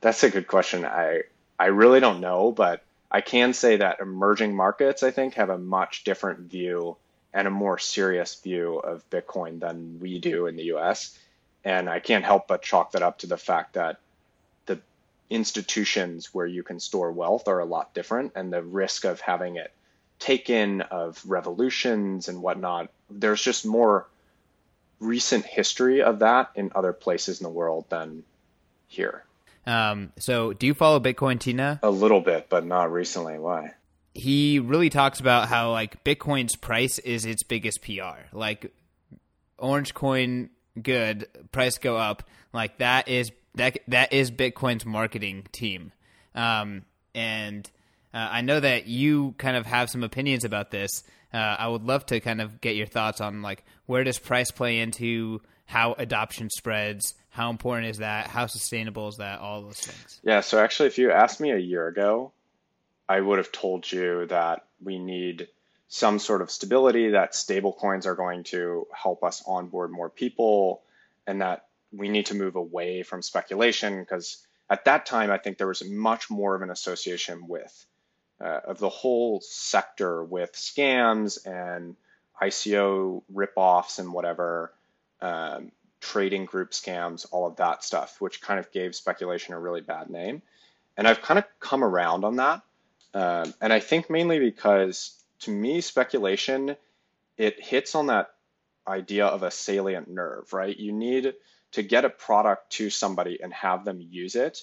That's 0.00 0.22
a 0.22 0.30
good 0.30 0.46
question. 0.46 0.84
I 0.84 1.22
I 1.58 1.66
really 1.66 2.00
don't 2.00 2.20
know, 2.20 2.52
but 2.52 2.82
I 3.10 3.20
can 3.20 3.52
say 3.52 3.76
that 3.76 4.00
emerging 4.00 4.54
markets, 4.54 5.02
I 5.02 5.12
think, 5.12 5.34
have 5.34 5.50
a 5.50 5.58
much 5.58 6.04
different 6.04 6.50
view 6.50 6.96
and 7.32 7.48
a 7.48 7.50
more 7.50 7.78
serious 7.78 8.34
view 8.36 8.78
of 8.78 9.08
Bitcoin 9.10 9.60
than 9.60 9.98
we 10.00 10.18
do 10.18 10.46
in 10.46 10.56
the 10.56 10.74
US. 10.74 11.18
And 11.64 11.88
I 11.88 11.98
can't 11.98 12.24
help 12.24 12.46
but 12.46 12.62
chalk 12.62 12.92
that 12.92 13.02
up 13.02 13.18
to 13.18 13.26
the 13.26 13.38
fact 13.38 13.74
that 13.74 13.98
the 14.66 14.80
institutions 15.30 16.34
where 16.34 16.46
you 16.46 16.62
can 16.62 16.78
store 16.78 17.10
wealth 17.10 17.48
are 17.48 17.60
a 17.60 17.64
lot 17.64 17.94
different, 17.94 18.32
and 18.34 18.52
the 18.52 18.62
risk 18.62 19.04
of 19.04 19.20
having 19.20 19.56
it 19.56 19.72
taken, 20.18 20.82
of 20.82 21.22
revolutions 21.26 22.28
and 22.28 22.42
whatnot, 22.42 22.90
there's 23.10 23.42
just 23.42 23.64
more 23.66 24.06
recent 25.00 25.44
history 25.44 26.02
of 26.02 26.20
that 26.20 26.50
in 26.54 26.70
other 26.74 26.92
places 26.92 27.40
in 27.40 27.44
the 27.44 27.50
world 27.50 27.84
than 27.88 28.24
here. 28.86 29.24
Um, 29.66 30.12
so, 30.18 30.52
do 30.52 30.66
you 30.66 30.74
follow 30.74 31.00
Bitcoin 31.00 31.40
Tina? 31.40 31.80
A 31.82 31.90
little 31.90 32.20
bit, 32.20 32.48
but 32.48 32.64
not 32.64 32.92
recently. 32.92 33.38
Why? 33.38 33.72
He 34.12 34.58
really 34.58 34.90
talks 34.90 35.20
about 35.20 35.48
how 35.48 35.72
like 35.72 36.04
Bitcoin's 36.04 36.54
price 36.56 36.98
is 37.00 37.24
its 37.24 37.42
biggest 37.42 37.82
PR. 37.82 38.28
Like 38.32 38.72
Orange 39.58 39.94
Coin 39.94 40.50
good, 40.80 41.28
price 41.52 41.78
go 41.78 41.96
up. 41.96 42.22
Like 42.52 42.78
that 42.78 43.08
is 43.08 43.32
that 43.54 43.78
that 43.88 44.12
is 44.12 44.30
Bitcoin's 44.30 44.84
marketing 44.84 45.46
team. 45.52 45.92
Um, 46.34 46.82
and 47.14 47.68
uh, 48.12 48.28
I 48.30 48.40
know 48.40 48.60
that 48.60 48.86
you 48.86 49.34
kind 49.38 49.56
of 49.56 49.66
have 49.66 49.90
some 49.90 50.02
opinions 50.02 50.44
about 50.44 50.70
this. 50.70 51.02
Uh, 51.32 51.36
I 51.36 51.68
would 51.68 51.84
love 51.84 52.06
to 52.06 52.20
kind 52.20 52.40
of 52.40 52.60
get 52.60 52.76
your 52.76 52.86
thoughts 52.86 53.20
on 53.20 53.42
like 53.42 53.64
where 53.86 54.04
does 54.04 54.18
price 54.18 54.50
play 54.50 54.80
into 54.80 55.40
how 55.66 55.94
adoption 55.94 56.48
spreads 56.50 57.14
how 57.34 57.50
important 57.50 57.88
is 57.88 57.98
that? 57.98 58.28
How 58.28 58.46
sustainable 58.46 59.08
is 59.08 59.16
that? 59.16 59.40
All 59.40 59.62
those 59.62 59.80
things. 59.80 60.20
Yeah. 60.22 60.40
So 60.40 60.62
actually, 60.62 60.86
if 60.86 60.98
you 60.98 61.10
asked 61.10 61.40
me 61.40 61.50
a 61.50 61.58
year 61.58 61.88
ago, 61.88 62.30
I 63.08 63.20
would 63.20 63.38
have 63.38 63.50
told 63.50 63.90
you 63.90 64.26
that 64.26 64.66
we 64.80 65.00
need 65.00 65.48
some 65.94 66.18
sort 66.18 66.42
of 66.42 66.50
stability, 66.50 67.10
that 67.10 67.36
stable 67.36 67.72
coins 67.72 68.04
are 68.04 68.16
going 68.16 68.42
to 68.42 68.84
help 68.92 69.22
us 69.22 69.44
onboard 69.46 69.92
more 69.92 70.10
people, 70.10 70.82
and 71.24 71.40
that 71.40 71.66
we 71.92 72.08
need 72.08 72.26
to 72.26 72.34
move 72.34 72.56
away 72.56 73.04
from 73.04 73.22
speculation 73.22 74.00
because 74.00 74.44
at 74.68 74.86
that 74.86 75.06
time, 75.06 75.30
I 75.30 75.38
think 75.38 75.56
there 75.56 75.68
was 75.68 75.84
much 75.84 76.30
more 76.30 76.56
of 76.56 76.62
an 76.62 76.70
association 76.70 77.46
with 77.46 77.86
uh, 78.40 78.58
of 78.64 78.78
the 78.80 78.88
whole 78.88 79.40
sector 79.40 80.24
with 80.24 80.52
scams 80.54 81.46
and 81.46 81.94
ICO 82.42 83.22
ripoffs 83.32 84.00
and 84.00 84.12
whatever. 84.12 84.72
Um, 85.20 85.70
trading 86.00 86.44
group 86.44 86.72
scams, 86.72 87.24
all 87.30 87.46
of 87.46 87.56
that 87.56 87.84
stuff, 87.84 88.20
which 88.20 88.42
kind 88.42 88.58
of 88.58 88.72
gave 88.72 88.96
speculation 88.96 89.54
a 89.54 89.60
really 89.60 89.80
bad 89.80 90.10
name. 90.10 90.42
And 90.96 91.06
I've 91.06 91.22
kind 91.22 91.38
of 91.38 91.44
come 91.60 91.84
around 91.84 92.24
on 92.24 92.36
that. 92.36 92.62
Um, 93.14 93.54
and 93.60 93.72
I 93.72 93.78
think 93.78 94.10
mainly 94.10 94.40
because 94.40 95.23
to 95.44 95.50
me, 95.50 95.80
speculation, 95.80 96.76
it 97.36 97.62
hits 97.62 97.94
on 97.94 98.06
that 98.08 98.30
idea 98.86 99.26
of 99.26 99.42
a 99.42 99.50
salient 99.50 100.08
nerve, 100.08 100.52
right? 100.52 100.76
You 100.76 100.92
need 100.92 101.34
to 101.72 101.82
get 101.82 102.04
a 102.04 102.10
product 102.10 102.70
to 102.72 102.90
somebody 102.90 103.40
and 103.42 103.52
have 103.52 103.84
them 103.84 104.00
use 104.00 104.36
it, 104.36 104.62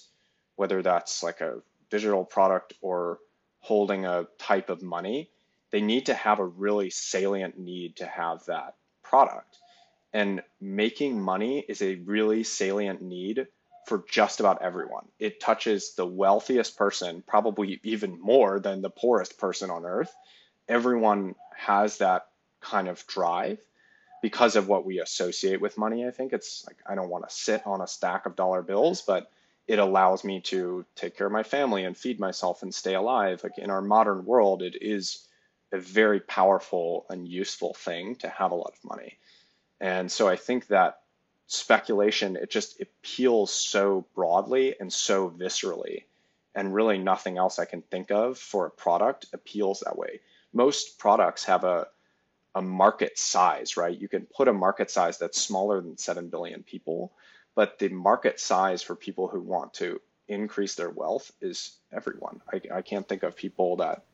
whether 0.56 0.82
that's 0.82 1.22
like 1.22 1.40
a 1.40 1.60
digital 1.90 2.24
product 2.24 2.74
or 2.80 3.18
holding 3.60 4.06
a 4.06 4.26
type 4.38 4.70
of 4.70 4.82
money, 4.82 5.30
they 5.70 5.80
need 5.80 6.06
to 6.06 6.14
have 6.14 6.38
a 6.38 6.44
really 6.44 6.90
salient 6.90 7.58
need 7.58 7.96
to 7.96 8.06
have 8.06 8.44
that 8.46 8.74
product. 9.02 9.58
And 10.12 10.42
making 10.60 11.20
money 11.20 11.64
is 11.66 11.80
a 11.80 11.96
really 11.96 12.44
salient 12.44 13.02
need 13.02 13.46
for 13.86 14.04
just 14.10 14.40
about 14.40 14.62
everyone. 14.62 15.06
It 15.18 15.40
touches 15.40 15.94
the 15.94 16.06
wealthiest 16.06 16.76
person, 16.76 17.22
probably 17.26 17.80
even 17.82 18.20
more 18.20 18.60
than 18.60 18.82
the 18.82 18.90
poorest 18.90 19.38
person 19.38 19.70
on 19.70 19.84
earth. 19.84 20.14
Everyone 20.72 21.34
has 21.54 21.98
that 21.98 22.28
kind 22.62 22.88
of 22.88 23.06
drive 23.06 23.58
because 24.22 24.56
of 24.56 24.68
what 24.68 24.86
we 24.86 25.00
associate 25.00 25.60
with 25.60 25.76
money. 25.76 26.06
I 26.06 26.12
think 26.12 26.32
it's 26.32 26.64
like 26.66 26.78
I 26.86 26.94
don't 26.94 27.10
want 27.10 27.28
to 27.28 27.34
sit 27.34 27.66
on 27.66 27.82
a 27.82 27.86
stack 27.86 28.24
of 28.24 28.36
dollar 28.36 28.62
bills, 28.62 29.02
but 29.02 29.30
it 29.66 29.78
allows 29.78 30.24
me 30.24 30.40
to 30.40 30.86
take 30.96 31.16
care 31.16 31.26
of 31.26 31.32
my 31.32 31.42
family 31.42 31.84
and 31.84 31.94
feed 31.94 32.18
myself 32.18 32.62
and 32.62 32.74
stay 32.74 32.94
alive. 32.94 33.42
Like 33.44 33.58
in 33.58 33.68
our 33.68 33.82
modern 33.82 34.24
world, 34.24 34.62
it 34.62 34.76
is 34.80 35.26
a 35.72 35.78
very 35.78 36.20
powerful 36.20 37.04
and 37.10 37.28
useful 37.28 37.74
thing 37.74 38.16
to 38.16 38.28
have 38.30 38.52
a 38.52 38.54
lot 38.54 38.72
of 38.72 38.88
money. 38.88 39.18
And 39.78 40.10
so 40.10 40.26
I 40.26 40.36
think 40.36 40.68
that 40.68 41.00
speculation, 41.48 42.36
it 42.36 42.50
just 42.50 42.80
appeals 42.80 43.52
so 43.52 44.06
broadly 44.14 44.74
and 44.80 44.90
so 44.90 45.28
viscerally. 45.28 46.04
And 46.54 46.74
really 46.74 46.98
nothing 46.98 47.38
else 47.38 47.58
I 47.58 47.64
can 47.64 47.82
think 47.82 48.10
of 48.10 48.38
for 48.38 48.66
a 48.66 48.70
product 48.70 49.26
appeals 49.32 49.80
that 49.80 49.98
way. 49.98 50.20
Most 50.52 50.98
products 50.98 51.44
have 51.44 51.64
a, 51.64 51.86
a 52.54 52.62
market 52.62 53.18
size, 53.18 53.76
right? 53.76 53.98
You 53.98 54.08
can 54.08 54.26
put 54.26 54.48
a 54.48 54.52
market 54.52 54.90
size 54.90 55.18
that's 55.18 55.40
smaller 55.40 55.80
than 55.80 55.96
7 55.96 56.28
billion 56.28 56.62
people, 56.62 57.12
but 57.54 57.78
the 57.78 57.88
market 57.88 58.40
size 58.40 58.82
for 58.82 58.94
people 58.94 59.28
who 59.28 59.40
want 59.40 59.74
to 59.74 60.00
increase 60.28 60.74
their 60.74 60.90
wealth 60.90 61.30
is 61.40 61.76
everyone. 61.92 62.40
I, 62.52 62.60
I 62.74 62.82
can't 62.82 63.08
think 63.08 63.22
of 63.22 63.36
people 63.36 63.76
that 63.76 64.04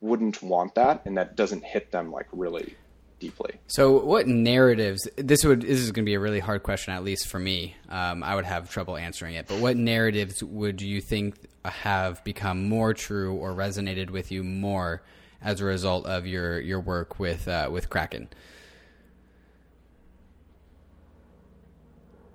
wouldn't 0.00 0.42
want 0.42 0.74
that 0.76 1.02
and 1.06 1.16
that 1.18 1.36
doesn't 1.36 1.64
hit 1.64 1.90
them 1.90 2.12
like 2.12 2.26
really 2.32 2.76
deeply. 3.18 3.54
So, 3.66 3.98
what 3.98 4.26
narratives? 4.26 5.08
This 5.16 5.44
would 5.44 5.62
this 5.62 5.80
is 5.80 5.92
going 5.92 6.04
to 6.04 6.08
be 6.08 6.14
a 6.14 6.20
really 6.20 6.40
hard 6.40 6.62
question, 6.62 6.94
at 6.94 7.04
least 7.04 7.26
for 7.26 7.38
me. 7.38 7.76
Um, 7.88 8.22
I 8.22 8.34
would 8.34 8.44
have 8.44 8.70
trouble 8.70 8.96
answering 8.96 9.34
it. 9.34 9.46
But 9.46 9.58
what 9.58 9.76
narratives 9.76 10.42
would 10.42 10.80
you 10.80 11.00
think 11.00 11.36
have 11.64 12.22
become 12.24 12.68
more 12.68 12.94
true 12.94 13.34
or 13.34 13.52
resonated 13.52 14.10
with 14.10 14.30
you 14.30 14.44
more 14.44 15.02
as 15.42 15.60
a 15.60 15.64
result 15.64 16.06
of 16.06 16.26
your 16.26 16.60
your 16.60 16.80
work 16.80 17.18
with 17.18 17.48
uh, 17.48 17.68
with 17.70 17.90
Kraken? 17.90 18.28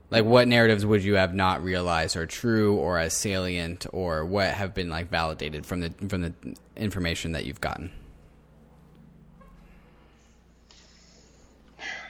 Like, 0.10 0.26
what 0.26 0.48
narratives 0.48 0.86
would 0.86 1.04
you 1.04 1.16
have 1.16 1.34
not 1.34 1.64
realized 1.64 2.16
are 2.16 2.28
true 2.28 2.76
or 2.76 3.00
as 3.00 3.16
salient, 3.16 3.88
or 3.92 4.24
what 4.24 4.50
have 4.50 4.74
been 4.74 4.90
like 4.90 5.10
validated 5.10 5.66
from 5.66 5.80
the 5.80 5.94
from 6.08 6.22
the 6.22 6.34
information 6.76 7.32
that 7.32 7.46
you've 7.46 7.62
gotten? 7.62 7.92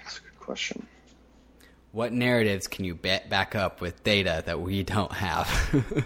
That's 0.03 0.17
a 0.17 0.21
good 0.21 0.39
question. 0.39 0.86
What 1.93 2.12
narratives 2.12 2.67
can 2.67 2.84
you 2.86 2.93
bet 2.95 3.29
back 3.29 3.56
up 3.56 3.79
with 3.79 4.03
data 4.03 4.43
that 4.45 4.60
we 4.60 4.84
don't 4.84 5.13
have? 5.13 6.06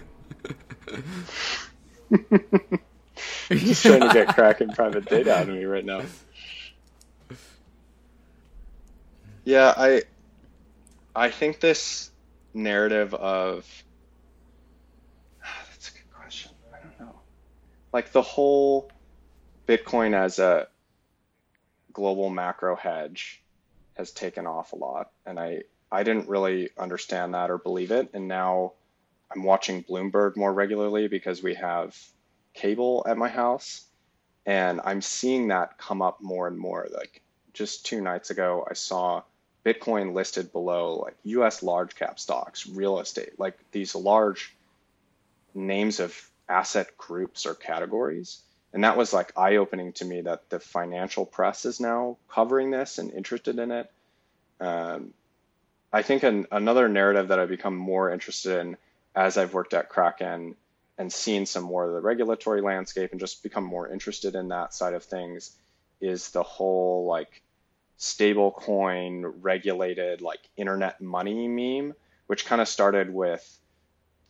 You're 3.50 3.74
trying 3.74 4.00
to 4.00 4.10
get 4.12 4.28
Kraken 4.34 4.70
private 4.70 5.06
data 5.06 5.34
out 5.34 5.48
of 5.48 5.54
me 5.54 5.64
right 5.64 5.84
now. 5.84 6.02
Yeah, 9.44 9.72
I 9.76 10.02
I 11.16 11.30
think 11.30 11.60
this 11.60 12.10
narrative 12.52 13.14
of 13.14 13.66
that's 15.70 15.88
a 15.88 15.92
good 15.92 16.12
question. 16.12 16.52
I 16.72 16.78
don't 16.80 17.00
know. 17.00 17.20
Like 17.92 18.12
the 18.12 18.22
whole 18.22 18.90
Bitcoin 19.66 20.14
as 20.14 20.38
a 20.38 20.68
global 21.92 22.30
macro 22.30 22.76
hedge 22.76 23.42
has 23.94 24.10
taken 24.12 24.46
off 24.46 24.72
a 24.72 24.76
lot, 24.76 25.10
and 25.24 25.40
I 25.40 25.62
I 25.90 26.02
didn't 26.02 26.28
really 26.28 26.70
understand 26.78 27.34
that 27.34 27.50
or 27.50 27.58
believe 27.58 27.90
it, 27.90 28.10
and 28.12 28.28
now 28.28 28.74
I'm 29.30 29.42
watching 29.42 29.82
Bloomberg 29.84 30.36
more 30.36 30.52
regularly 30.52 31.08
because 31.08 31.42
we 31.42 31.54
have 31.54 31.96
cable 32.58 33.04
at 33.08 33.16
my 33.16 33.28
house, 33.28 33.84
and 34.44 34.80
I'm 34.84 35.00
seeing 35.00 35.48
that 35.48 35.78
come 35.78 36.02
up 36.02 36.20
more 36.20 36.48
and 36.48 36.58
more. 36.58 36.88
Like 36.92 37.22
just 37.52 37.86
two 37.86 38.00
nights 38.00 38.30
ago, 38.30 38.66
I 38.68 38.74
saw 38.74 39.22
Bitcoin 39.64 40.12
listed 40.14 40.52
below 40.52 40.96
like 40.96 41.14
US 41.24 41.62
large 41.62 41.94
cap 41.94 42.18
stocks, 42.18 42.66
real 42.66 42.98
estate, 42.98 43.38
like 43.38 43.58
these 43.70 43.94
large 43.94 44.56
names 45.54 46.00
of 46.00 46.30
asset 46.48 46.96
groups 46.96 47.46
or 47.46 47.54
categories. 47.54 48.42
And 48.72 48.84
that 48.84 48.96
was 48.96 49.12
like 49.12 49.32
eye 49.36 49.56
opening 49.56 49.92
to 49.94 50.04
me 50.04 50.22
that 50.22 50.50
the 50.50 50.60
financial 50.60 51.24
press 51.24 51.64
is 51.64 51.80
now 51.80 52.18
covering 52.28 52.70
this 52.70 52.98
and 52.98 53.12
interested 53.12 53.58
in 53.58 53.70
it. 53.70 53.90
Um, 54.60 55.14
I 55.92 56.02
think 56.02 56.22
an, 56.22 56.46
another 56.50 56.88
narrative 56.88 57.28
that 57.28 57.38
I've 57.38 57.48
become 57.48 57.76
more 57.76 58.10
interested 58.10 58.60
in 58.60 58.76
as 59.14 59.38
I've 59.38 59.54
worked 59.54 59.74
at 59.74 59.88
Kraken 59.88 60.54
and 60.98 61.12
seen 61.12 61.46
some 61.46 61.62
more 61.62 61.86
of 61.86 61.92
the 61.92 62.00
regulatory 62.00 62.60
landscape 62.60 63.12
and 63.12 63.20
just 63.20 63.42
become 63.42 63.64
more 63.64 63.88
interested 63.88 64.34
in 64.34 64.48
that 64.48 64.74
side 64.74 64.94
of 64.94 65.04
things 65.04 65.56
is 66.00 66.30
the 66.30 66.42
whole 66.42 67.06
like 67.06 67.42
stable 67.96 68.50
coin 68.50 69.24
regulated 69.40 70.20
like 70.20 70.40
internet 70.56 71.00
money 71.00 71.48
meme, 71.48 71.94
which 72.26 72.44
kind 72.46 72.60
of 72.60 72.68
started 72.68 73.12
with 73.12 73.58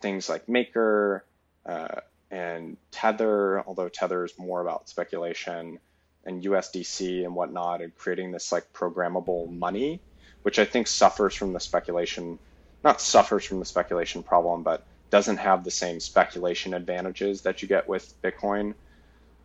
things 0.00 0.28
like 0.28 0.48
Maker 0.48 1.24
uh, 1.66 2.00
and 2.30 2.76
Tether, 2.90 3.62
although 3.66 3.88
Tether 3.88 4.24
is 4.24 4.38
more 4.38 4.60
about 4.60 4.88
speculation 4.88 5.78
and 6.24 6.42
USDC 6.42 7.24
and 7.24 7.34
whatnot, 7.34 7.80
and 7.80 7.94
creating 7.96 8.32
this 8.32 8.52
like 8.52 8.72
programmable 8.72 9.50
money, 9.50 10.00
which 10.42 10.58
I 10.58 10.66
think 10.66 10.86
suffers 10.86 11.34
from 11.34 11.54
the 11.54 11.60
speculation, 11.60 12.38
not 12.84 13.00
suffers 13.00 13.44
from 13.44 13.58
the 13.58 13.64
speculation 13.64 14.22
problem, 14.22 14.62
but 14.62 14.84
doesn't 15.10 15.38
have 15.38 15.64
the 15.64 15.70
same 15.70 16.00
speculation 16.00 16.74
advantages 16.74 17.42
that 17.42 17.62
you 17.62 17.68
get 17.68 17.88
with 17.88 18.12
Bitcoin. 18.22 18.74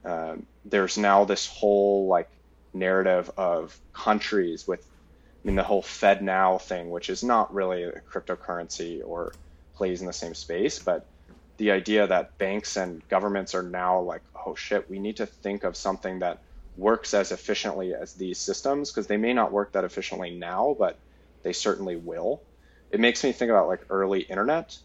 Um, 0.06 0.46
there's 0.66 0.98
now 0.98 1.26
this 1.26 1.48
whole 1.48 2.08
like 2.08 2.30
narrative 2.74 3.32
of 3.38 3.78
countries 3.94 4.68
with, 4.68 4.82
I 4.82 5.48
mean, 5.48 5.56
the 5.56 5.64
whole 5.64 5.84
FedNow 5.84 6.62
thing, 6.62 6.90
which 6.90 7.10
is 7.10 7.24
not 7.24 7.54
really 7.54 7.84
a 7.84 8.02
cryptocurrency 8.02 9.02
or 9.06 9.34
plays 9.76 10.02
in 10.02 10.08
the 10.08 10.14
same 10.14 10.34
space, 10.34 10.80
but 10.80 11.08
the 11.58 11.72
idea 11.72 12.08
that 12.08 12.38
banks 12.38 12.78
and 12.78 13.08
governments 13.08 13.56
are 13.56 13.64
now 13.64 14.02
like, 14.02 14.24
oh 14.46 14.56
shit, 14.56 14.90
we 14.90 15.00
need 15.00 15.18
to 15.18 15.26
think 15.26 15.64
of 15.64 15.78
something 15.78 16.20
that 16.20 16.42
works 16.76 17.14
as 17.14 17.32
efficiently 17.32 17.94
as 17.94 18.14
these 18.14 18.40
systems 18.40 18.92
because 18.92 19.08
they 19.08 19.18
may 19.18 19.34
not 19.34 19.52
work 19.52 19.74
that 19.74 19.84
efficiently 19.84 20.32
now, 20.32 20.76
but 20.78 21.00
they 21.44 21.54
certainly 21.54 21.96
will. 21.96 22.42
It 22.90 23.00
makes 23.00 23.24
me 23.24 23.32
think 23.32 23.50
about 23.50 23.68
like 23.68 23.86
early 23.90 24.22
internet, 24.22 24.76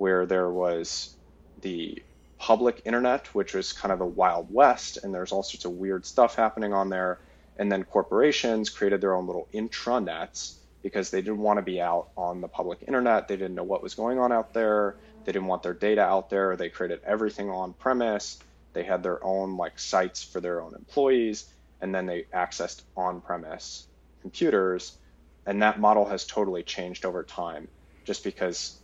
where 0.00 0.24
there 0.24 0.50
was 0.50 1.14
the 1.60 2.02
public 2.38 2.80
internet, 2.86 3.26
which 3.34 3.52
was 3.52 3.74
kind 3.74 3.92
of 3.92 3.98
the 3.98 4.06
wild 4.06 4.50
west, 4.50 4.96
and 5.02 5.12
there's 5.14 5.30
all 5.30 5.42
sorts 5.42 5.66
of 5.66 5.72
weird 5.72 6.06
stuff 6.06 6.34
happening 6.34 6.72
on 6.72 6.88
there. 6.88 7.18
And 7.58 7.70
then 7.70 7.84
corporations 7.84 8.70
created 8.70 9.02
their 9.02 9.14
own 9.14 9.26
little 9.26 9.46
intranets 9.52 10.54
because 10.82 11.10
they 11.10 11.20
didn't 11.20 11.40
want 11.40 11.58
to 11.58 11.62
be 11.62 11.82
out 11.82 12.08
on 12.16 12.40
the 12.40 12.48
public 12.48 12.78
internet. 12.88 13.28
They 13.28 13.36
didn't 13.36 13.54
know 13.54 13.62
what 13.62 13.82
was 13.82 13.94
going 13.94 14.18
on 14.18 14.32
out 14.32 14.54
there. 14.54 14.96
They 15.26 15.32
didn't 15.32 15.48
want 15.48 15.62
their 15.62 15.74
data 15.74 16.00
out 16.00 16.30
there. 16.30 16.56
They 16.56 16.70
created 16.70 17.00
everything 17.04 17.50
on 17.50 17.74
premise. 17.74 18.38
They 18.72 18.84
had 18.84 19.02
their 19.02 19.22
own 19.22 19.58
like 19.58 19.78
sites 19.78 20.22
for 20.22 20.40
their 20.40 20.62
own 20.62 20.74
employees, 20.74 21.44
and 21.82 21.94
then 21.94 22.06
they 22.06 22.24
accessed 22.34 22.80
on 22.96 23.20
premise 23.20 23.86
computers. 24.22 24.96
And 25.44 25.60
that 25.60 25.78
model 25.78 26.06
has 26.06 26.24
totally 26.24 26.62
changed 26.62 27.04
over 27.04 27.22
time 27.22 27.68
just 28.06 28.24
because 28.24 28.80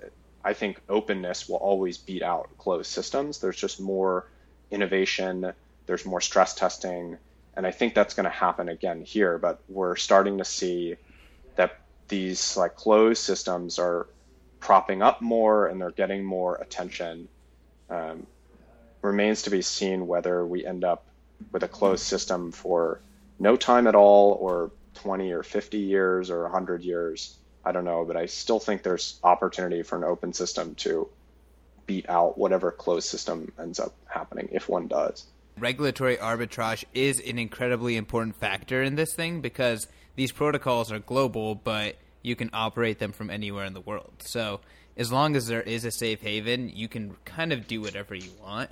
I 0.47 0.53
think 0.53 0.81
openness 0.89 1.49
will 1.49 1.57
always 1.57 1.99
beat 1.99 2.23
out 2.23 2.57
closed 2.57 2.89
systems. 2.89 3.41
There's 3.41 3.57
just 3.57 3.81
more 3.81 4.29
innovation, 4.71 5.53
there's 5.87 6.07
more 6.07 6.21
stress 6.21 6.55
testing, 6.55 7.19
and 7.57 7.67
I 7.67 7.73
think 7.73 7.95
that's 7.95 8.15
going 8.15 8.25
to 8.25 8.31
happen 8.31 8.69
again 8.69 9.03
here. 9.03 9.39
But 9.39 9.61
we're 9.69 9.97
starting 9.97 10.39
to 10.39 10.45
see 10.45 10.99
that 11.57 11.81
these 12.07 12.57
like 12.57 12.77
closed 12.77 13.25
systems 13.25 13.81
are 13.81 14.07
propping 14.61 15.03
up 15.03 15.21
more 15.21 15.67
and 15.67 15.81
they're 15.81 15.91
getting 15.91 16.25
more 16.25 16.55
attention. 16.57 17.27
Um, 17.91 18.25
remains 19.03 19.43
to 19.43 19.51
be 19.51 19.63
seen 19.63 20.07
whether 20.07 20.47
we 20.47 20.65
end 20.65 20.85
up 20.85 21.07
with 21.51 21.65
a 21.65 21.69
closed 21.69 22.05
system 22.05 22.53
for 22.53 23.01
no 23.41 23.57
time 23.57 23.89
at 23.89 23.97
all 23.97 24.39
or 24.41 24.71
20 24.95 25.33
or 25.33 25.43
50 25.43 25.79
years 25.79 26.31
or 26.31 26.43
100 26.43 26.85
years. 26.85 27.37
I 27.67 27.73
don't 27.73 27.85
know, 27.85 28.05
but 28.05 28.17
I 28.17 28.27
still 28.27 28.61
think 28.61 28.85
there's 28.85 29.19
opportunity 29.25 29.83
for 29.83 29.97
an 29.97 30.05
open 30.05 30.33
system 30.33 30.77
to 30.77 31.09
beat 31.87 32.09
out 32.09 32.39
whatever 32.39 32.71
closed 32.71 33.09
system 33.09 33.51
ends 33.59 33.81
up 33.81 33.93
happening 34.07 34.49
if 34.53 34.69
one 34.69 34.87
does. 34.87 35.27
Regulatory 35.59 36.17
arbitrage 36.17 36.85
is 36.95 37.19
an 37.19 37.41
incredibly 37.41 37.97
important 37.97 38.37
factor 38.37 38.85
in 38.85 38.95
this 38.95 39.13
thing 39.17 39.41
because 39.41 39.89
these 40.15 40.31
protocols 40.31 40.93
are 40.93 41.01
global, 41.01 41.57
but 41.57 41.97
you 42.23 42.37
can 42.37 42.51
operate 42.53 43.01
them 43.01 43.11
from 43.11 43.31
anywhere 43.31 43.65
in 43.65 43.75
the 43.75 43.81
world. 43.81 44.13
So 44.21 44.61
as 44.97 45.11
long 45.11 45.35
as 45.35 45.49
there 45.49 45.63
is 45.63 45.85
a 45.85 45.91
safe 45.91 46.21
haven, 46.21 46.69
you 46.69 46.87
can 46.87 47.17
kind 47.25 47.53
of 47.53 47.67
do 47.67 47.81
whatever 47.81 48.15
you 48.15 48.31
want. 48.41 48.71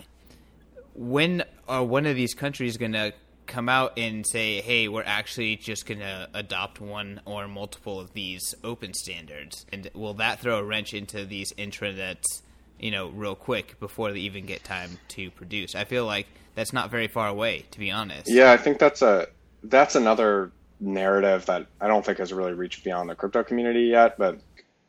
When 0.94 1.42
are 1.66 1.82
one 1.82 2.06
of 2.06 2.14
these 2.14 2.34
countries 2.34 2.76
going 2.76 2.92
to 2.92 3.12
come 3.46 3.68
out 3.68 3.98
and 3.98 4.26
say, 4.26 4.60
"Hey, 4.60 4.88
we're 4.88 5.04
actually 5.04 5.56
just 5.56 5.86
going 5.86 6.00
to 6.00 6.28
adopt 6.34 6.80
one 6.80 7.20
or 7.24 7.48
multiple 7.48 8.00
of 8.00 8.12
these 8.12 8.54
open 8.64 8.94
standards"? 8.94 9.66
And 9.72 9.90
will 9.94 10.14
that 10.14 10.40
throw 10.40 10.58
a 10.58 10.64
wrench 10.64 10.94
into 10.94 11.24
these 11.24 11.52
intranets, 11.54 12.42
you 12.78 12.90
know, 12.90 13.08
real 13.08 13.34
quick 13.34 13.78
before 13.80 14.12
they 14.12 14.20
even 14.20 14.46
get 14.46 14.64
time 14.64 14.98
to 15.08 15.30
produce? 15.30 15.74
I 15.74 15.84
feel 15.84 16.06
like 16.06 16.26
that's 16.54 16.72
not 16.72 16.90
very 16.90 17.08
far 17.08 17.28
away, 17.28 17.64
to 17.70 17.78
be 17.78 17.90
honest. 17.90 18.30
Yeah, 18.30 18.52
I 18.52 18.56
think 18.56 18.78
that's 18.78 19.02
a 19.02 19.28
that's 19.62 19.94
another 19.94 20.52
narrative 20.80 21.46
that 21.46 21.66
I 21.80 21.88
don't 21.88 22.04
think 22.04 22.18
has 22.18 22.32
really 22.32 22.52
reached 22.52 22.84
beyond 22.84 23.08
the 23.08 23.14
crypto 23.14 23.42
community 23.42 23.84
yet, 23.84 24.18
but 24.18 24.38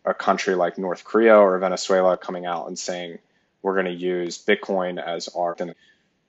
a 0.04 0.14
country 0.14 0.56
like 0.56 0.78
North 0.78 1.04
Korea 1.04 1.38
or 1.38 1.58
Venezuela 1.58 2.18
coming 2.18 2.46
out 2.46 2.68
and 2.68 2.78
saying 2.78 3.20
we're 3.62 3.74
going 3.74 3.86
to 3.86 3.92
use 3.92 4.44
Bitcoin 4.44 5.04
as 5.04 5.28
our 5.30 5.56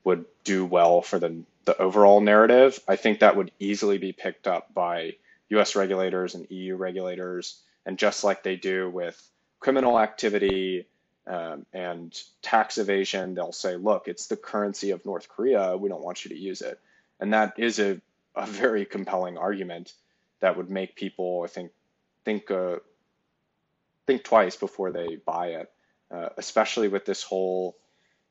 would 0.05 0.25
do 0.45 0.65
well 0.65 1.03
for 1.03 1.19
the 1.19 1.43
the 1.67 1.77
overall 1.79 2.21
narrative. 2.21 2.81
I 2.89 2.97
think 2.97 3.21
that 3.21 3.37
would 3.37 3.53
easily 3.59 3.99
be 3.99 4.13
picked 4.13 4.47
up 4.47 4.73
by 4.73 5.17
U.S. 5.51 5.77
regulators 5.77 6.35
and 6.35 6.47
EU 6.51 6.77
regulators, 6.77 7.61
and 7.85 7.99
just 7.99 8.25
like 8.25 8.43
they 8.43 8.57
do 8.57 8.89
with 8.89 9.21
criminal 9.61 10.01
activity 10.01 10.87
um, 11.27 11.67
and 11.73 12.19
tax 12.41 12.79
evasion, 12.79 13.35
they'll 13.35 13.53
say, 13.53 13.77
"Look, 13.77 14.09
it's 14.09 14.29
the 14.29 14.37
currency 14.37 14.93
of 14.93 15.05
North 15.05 15.29
Korea. 15.29 15.77
We 15.77 15.89
don't 15.89 16.03
want 16.03 16.25
you 16.25 16.31
to 16.31 16.39
use 16.39 16.63
it," 16.63 16.81
and 17.21 17.35
that 17.35 17.59
is 17.59 17.79
a 17.79 18.01
a 18.37 18.47
very 18.47 18.85
compelling 18.85 19.39
argument 19.39 19.93
that 20.41 20.57
would 20.57 20.71
make 20.71 20.95
people, 20.95 21.43
I 21.45 21.49
think, 21.49 21.73
think 22.25 22.51
uh, 22.51 22.77
think 24.07 24.23
twice 24.25 24.57
before 24.57 24.93
they 24.93 25.17
buy 25.17 25.49
it, 25.49 25.73
uh, 26.11 26.29
especially 26.37 26.89
with 26.89 27.05
this 27.07 27.23
whole 27.23 27.77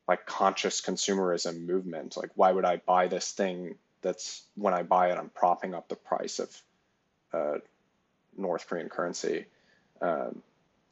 like 0.07 0.25
conscious 0.25 0.81
consumerism 0.81 1.65
movement. 1.65 2.17
Like, 2.17 2.31
why 2.35 2.51
would 2.51 2.65
I 2.65 2.77
buy 2.77 3.07
this 3.07 3.31
thing 3.31 3.75
that's 4.05 4.43
when 4.53 4.75
I 4.75 4.83
buy 4.83 5.11
it, 5.11 5.17
I'm 5.17 5.29
propping 5.29 5.73
up 5.73 5.87
the 5.87 5.95
price 5.95 6.37
of 6.37 6.61
uh, 7.33 7.57
North 8.37 8.67
Korean 8.67 8.87
currency. 8.87 9.45
Um, 9.99 10.43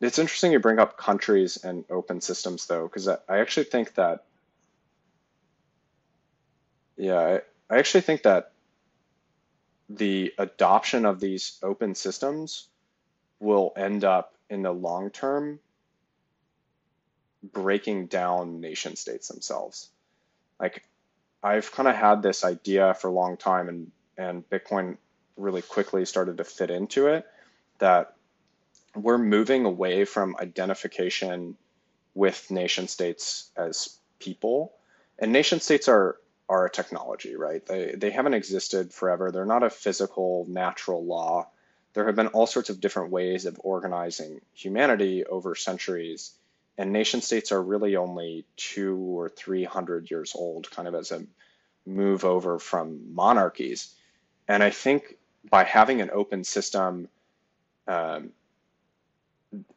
it's 0.02 0.17
interesting 0.17 0.52
you 0.52 0.60
bring 0.60 0.80
up 0.80 0.97
countries 0.97 1.58
and 1.63 1.86
open 1.91 2.21
systems 2.21 2.65
though, 2.65 2.84
because 2.88 3.08
I, 3.08 3.17
I, 3.30 3.39
actually 3.39 3.65
think 3.65 3.93
that, 3.95 4.23
yeah, 6.97 7.19
I, 7.19 7.41
I 7.69 7.78
actually 7.78 8.02
think 8.02 8.23
that 8.23 8.52
the 9.89 10.34
adoption 10.39 11.06
of 11.06 11.19
these 11.19 11.60
open 11.62 11.93
systems 11.93 12.67
will 13.39 13.73
end 13.78 14.04
up 14.04 14.34
in 14.49 14.63
the 14.63 14.71
long 14.71 15.12
term 15.12 15.60
breaking 17.43 18.08
down 18.08 18.62
nation 18.62 18.95
states 18.95 19.27
themselves. 19.27 19.89
Like 20.60 20.84
I've 21.41 21.71
kind 21.71 21.89
of 21.89 21.95
had 21.95 22.21
this 22.21 22.43
idea 22.45 22.93
for 22.93 23.08
a 23.08 23.12
long 23.12 23.38
time 23.38 23.69
and 23.69 23.91
and 24.17 24.47
Bitcoin 24.49 24.97
really 25.36 25.63
quickly 25.63 26.06
started 26.06 26.38
to 26.38 26.43
fit 26.43 26.69
into 26.69 27.08
it 27.08 27.25
that 27.79 28.13
we're 28.95 29.17
moving 29.17 29.65
away 29.65 30.06
from 30.06 30.36
identification 30.39 31.58
with 32.13 32.51
nation 32.51 32.88
states 32.88 33.49
as 33.58 33.97
people 34.19 34.73
and 35.17 35.32
nation 35.32 35.60
states 35.60 35.88
are 35.88 36.17
are 36.49 36.65
a 36.65 36.69
technology, 36.69 37.36
right? 37.36 37.65
They, 37.65 37.93
they 37.95 38.12
haven't 38.12 38.34
existed 38.34 38.93
forever. 38.93 39.32
They're 39.32 39.45
not 39.45 39.63
a 39.63 39.69
physical, 39.69 40.45
natural 40.47 41.03
law. 41.06 41.47
There 41.93 42.06
have 42.06 42.15
been 42.15 42.27
all 42.27 42.47
sorts 42.47 42.69
of 42.69 42.82
different 42.82 43.12
ways 43.12 43.45
of 43.45 43.60
organizing 43.63 44.41
humanity 44.53 45.25
over 45.25 45.56
centuries. 45.56 46.32
And 46.78 46.92
nation 46.92 47.22
states 47.22 47.52
are 47.52 47.62
really 47.62 47.96
only 47.96 48.46
two 48.58 48.98
or 48.98 49.30
three 49.30 49.64
hundred 49.64 50.10
years 50.10 50.34
old, 50.36 50.72
kind 50.72 50.88
of 50.88 50.96
as 50.96 51.12
a 51.12 51.26
move 51.86 52.26
over 52.26 52.60
from 52.60 53.14
monarchies. 53.14 53.94
And 54.48 54.64
I 54.64 54.72
think 54.72 55.18
by 55.50 55.64
having 55.64 56.02
an 56.02 56.10
open 56.12 56.44
system 56.44 57.10
um, 57.88 58.32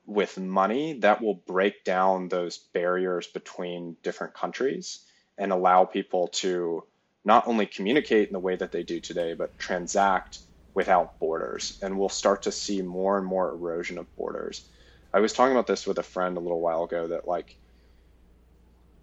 with 0.06 0.38
money, 0.38 1.00
that 1.00 1.20
will 1.20 1.34
break 1.34 1.84
down 1.84 2.28
those 2.28 2.58
barriers 2.58 3.26
between 3.26 3.96
different 4.02 4.34
countries 4.34 5.00
and 5.36 5.52
allow 5.52 5.84
people 5.84 6.28
to 6.28 6.84
not 7.24 7.46
only 7.46 7.66
communicate 7.66 8.28
in 8.28 8.32
the 8.32 8.38
way 8.38 8.56
that 8.56 8.72
they 8.72 8.84
do 8.84 9.00
today, 9.00 9.34
but 9.34 9.58
transact 9.58 10.38
without 10.74 11.18
borders, 11.18 11.78
and 11.82 11.98
we'll 11.98 12.08
start 12.08 12.42
to 12.42 12.52
see 12.52 12.82
more 12.82 13.18
and 13.18 13.26
more 13.26 13.50
erosion 13.50 13.98
of 13.98 14.16
borders. 14.16 14.68
I 15.12 15.20
was 15.20 15.32
talking 15.32 15.52
about 15.52 15.66
this 15.66 15.86
with 15.86 15.98
a 15.98 16.02
friend 16.02 16.36
a 16.36 16.40
little 16.40 16.60
while 16.60 16.84
ago 16.84 17.08
that 17.08 17.28
like 17.28 17.56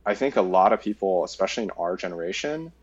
I 0.05 0.15
think 0.15 0.35
a 0.35 0.41
lot 0.41 0.73
of 0.73 0.81
people, 0.81 1.23
especially 1.23 1.63
in 1.63 1.71
our 1.71 1.95
generation, 1.95 2.73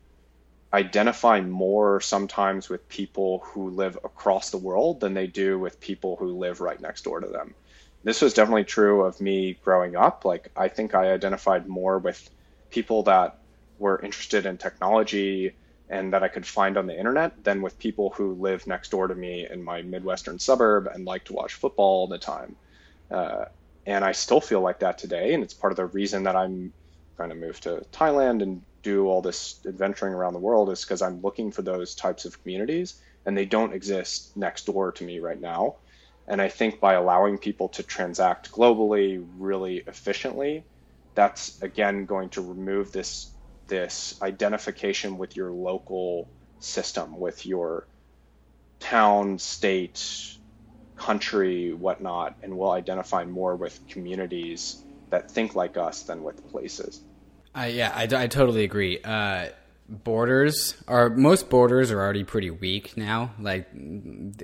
identify 0.73 1.41
more 1.41 2.01
sometimes 2.01 2.69
with 2.69 2.87
people 2.89 3.43
who 3.45 3.69
live 3.69 3.97
across 4.03 4.49
the 4.49 4.57
world 4.57 4.99
than 5.01 5.13
they 5.13 5.27
do 5.27 5.59
with 5.59 5.81
people 5.81 6.15
who 6.15 6.39
live 6.39 6.61
right 6.61 6.79
next 6.79 7.03
door 7.03 7.19
to 7.19 7.27
them. 7.27 7.53
This 8.03 8.21
was 8.21 8.33
definitely 8.33 8.63
true 8.63 9.03
of 9.03 9.21
me 9.21 9.59
growing 9.63 9.95
up. 9.95 10.25
Like 10.25 10.49
I 10.55 10.69
think 10.69 10.95
I 10.95 11.11
identified 11.11 11.67
more 11.67 11.99
with 11.99 12.29
people 12.71 13.03
that 13.03 13.37
were 13.77 14.01
interested 14.01 14.45
in 14.45 14.57
technology 14.57 15.53
and 15.89 16.13
that 16.13 16.23
I 16.23 16.29
could 16.29 16.45
find 16.45 16.77
on 16.77 16.87
the 16.87 16.97
internet 16.97 17.43
than 17.43 17.61
with 17.61 17.77
people 17.77 18.11
who 18.11 18.33
live 18.33 18.65
next 18.65 18.91
door 18.91 19.07
to 19.07 19.15
me 19.15 19.45
in 19.49 19.61
my 19.61 19.81
Midwestern 19.81 20.39
suburb 20.39 20.87
and 20.87 21.05
like 21.05 21.25
to 21.25 21.33
watch 21.33 21.53
football 21.53 22.01
all 22.01 22.07
the 22.07 22.17
time. 22.17 22.55
Uh, 23.11 23.45
and 23.85 24.05
I 24.05 24.11
still 24.13 24.41
feel 24.41 24.61
like 24.61 24.79
that 24.79 24.97
today. 24.97 25.33
And 25.33 25.43
it's 25.43 25.53
part 25.53 25.73
of 25.73 25.77
the 25.77 25.85
reason 25.85 26.23
that 26.23 26.35
I'm 26.35 26.73
going 27.17 27.29
to 27.29 27.35
move 27.35 27.59
to 27.61 27.83
Thailand 27.91 28.41
and 28.41 28.63
do 28.83 29.07
all 29.07 29.21
this 29.21 29.59
adventuring 29.67 30.13
around 30.13 30.33
the 30.33 30.39
world 30.39 30.69
is 30.69 30.83
because 30.83 31.01
I'm 31.01 31.21
looking 31.21 31.51
for 31.51 31.61
those 31.61 31.95
types 31.95 32.25
of 32.25 32.41
communities 32.41 32.99
and 33.25 33.37
they 33.37 33.45
don't 33.45 33.73
exist 33.73 34.31
next 34.35 34.65
door 34.65 34.91
to 34.93 35.03
me 35.03 35.19
right 35.19 35.39
now. 35.39 35.77
And 36.27 36.41
I 36.41 36.49
think 36.49 36.79
by 36.79 36.93
allowing 36.93 37.37
people 37.37 37.69
to 37.69 37.83
transact 37.83 38.51
globally 38.51 39.23
really 39.37 39.83
efficiently, 39.87 40.67
that's 41.15 41.61
again 41.61 42.05
going 42.05 42.29
to 42.31 42.41
remove 42.41 42.91
this 42.91 43.35
this 43.67 44.15
identification 44.21 45.17
with 45.17 45.35
your 45.35 45.51
local 45.51 46.31
system, 46.59 47.19
with 47.19 47.45
your 47.45 47.87
town, 48.79 49.39
state, 49.39 50.03
country, 51.01 51.73
whatnot, 51.73 52.35
and 52.43 52.55
will 52.55 52.71
identify 52.71 53.25
more 53.25 53.55
with 53.55 53.79
communities 53.89 54.83
that 55.09 55.31
think 55.31 55.55
like 55.55 55.75
us 55.75 56.03
than 56.03 56.23
with 56.23 56.47
places. 56.51 57.01
Uh, 57.57 57.69
yeah, 57.69 57.91
I, 57.93 58.03
I 58.03 58.27
totally 58.27 58.63
agree. 58.63 59.01
Uh, 59.03 59.47
borders 59.89 60.75
are 60.87 61.09
most 61.09 61.49
borders 61.49 61.91
are 61.91 61.99
already 61.99 62.23
pretty 62.23 62.51
weak 62.51 62.95
now. 62.95 63.31
Like 63.39 63.67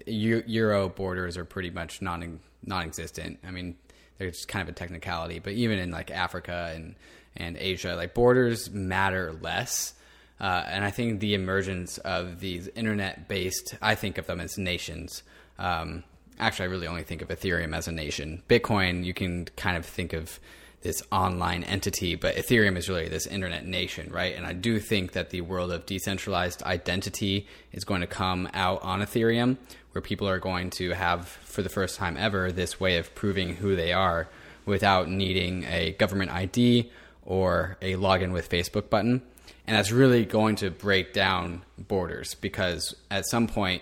Euro 0.08 0.90
borders 0.90 1.38
are 1.38 1.46
pretty 1.46 1.70
much 1.70 2.02
non 2.02 2.40
non-existent. 2.66 3.40
I 3.46 3.52
mean, 3.52 3.78
they're 4.18 4.32
just 4.32 4.48
kind 4.48 4.68
of 4.68 4.70
a 4.70 4.78
technicality. 4.78 5.40
But 5.40 5.54
even 5.54 5.78
in 5.78 5.92
like 5.92 6.10
Africa 6.10 6.74
and 6.76 6.96
and 7.36 7.56
Asia, 7.56 7.96
like 7.96 8.16
borders 8.16 8.72
matter 8.72 9.38
less. 9.42 9.94
Uh, 10.40 10.64
and 10.68 10.84
I 10.84 10.92
think 10.92 11.20
the 11.20 11.34
emergence 11.34 11.98
of 12.00 12.40
these 12.40 12.68
internet 12.76 13.28
based, 13.28 13.76
I 13.82 13.96
think 13.96 14.18
of 14.18 14.28
them 14.28 14.40
as 14.40 14.58
nations. 14.58 15.24
Um, 15.58 16.04
actually, 16.40 16.66
I 16.66 16.70
really 16.70 16.88
only 16.88 17.04
think 17.04 17.22
of 17.22 17.30
Ethereum 17.30 17.76
as 17.76 17.88
a 17.88 17.92
nation. 17.92 18.44
Bitcoin, 18.50 19.04
you 19.04 19.14
can 19.14 19.46
kind 19.56 19.78
of 19.78 19.86
think 19.86 20.14
of 20.14 20.40
this 20.82 21.02
online 21.12 21.64
entity, 21.64 22.16
but 22.16 22.36
Ethereum 22.36 22.78
is 22.78 22.88
really 22.88 23.10
this 23.10 23.26
internet 23.26 23.66
nation, 23.66 24.12
right? 24.12 24.36
And 24.36 24.46
I 24.46 24.54
do 24.54 24.80
think 24.80 25.14
that 25.14 25.32
the 25.32 25.42
world 25.42 25.72
of 25.72 25.86
decentralized 25.86 26.62
identity 26.64 27.48
is 27.72 27.84
going 27.84 28.02
to 28.02 28.08
come 28.08 28.48
out 28.54 28.82
on 28.84 29.02
Ethereum, 29.02 29.58
where 29.92 30.02
people 30.02 30.30
are 30.30 30.40
going 30.40 30.70
to 30.72 30.92
have, 30.92 31.28
for 31.28 31.62
the 31.62 31.70
first 31.70 31.98
time 31.98 32.16
ever, 32.18 32.52
this 32.52 32.80
way 32.80 32.98
of 32.98 33.14
proving 33.16 33.56
who 33.56 33.76
they 33.76 33.92
are 33.92 34.28
without 34.66 35.10
needing 35.10 35.64
a 35.66 35.94
government 35.94 36.32
ID 36.32 36.92
or 37.26 37.78
a 37.82 37.96
login 37.96 38.32
with 38.32 38.50
Facebook 38.50 38.90
button. 38.90 39.22
And 39.66 39.76
that's 39.76 39.92
really 39.92 40.26
going 40.26 40.56
to 40.58 40.70
break 40.70 41.12
down 41.12 41.64
borders 41.78 42.36
because 42.36 42.96
at 43.12 43.26
some 43.28 43.48
point, 43.48 43.82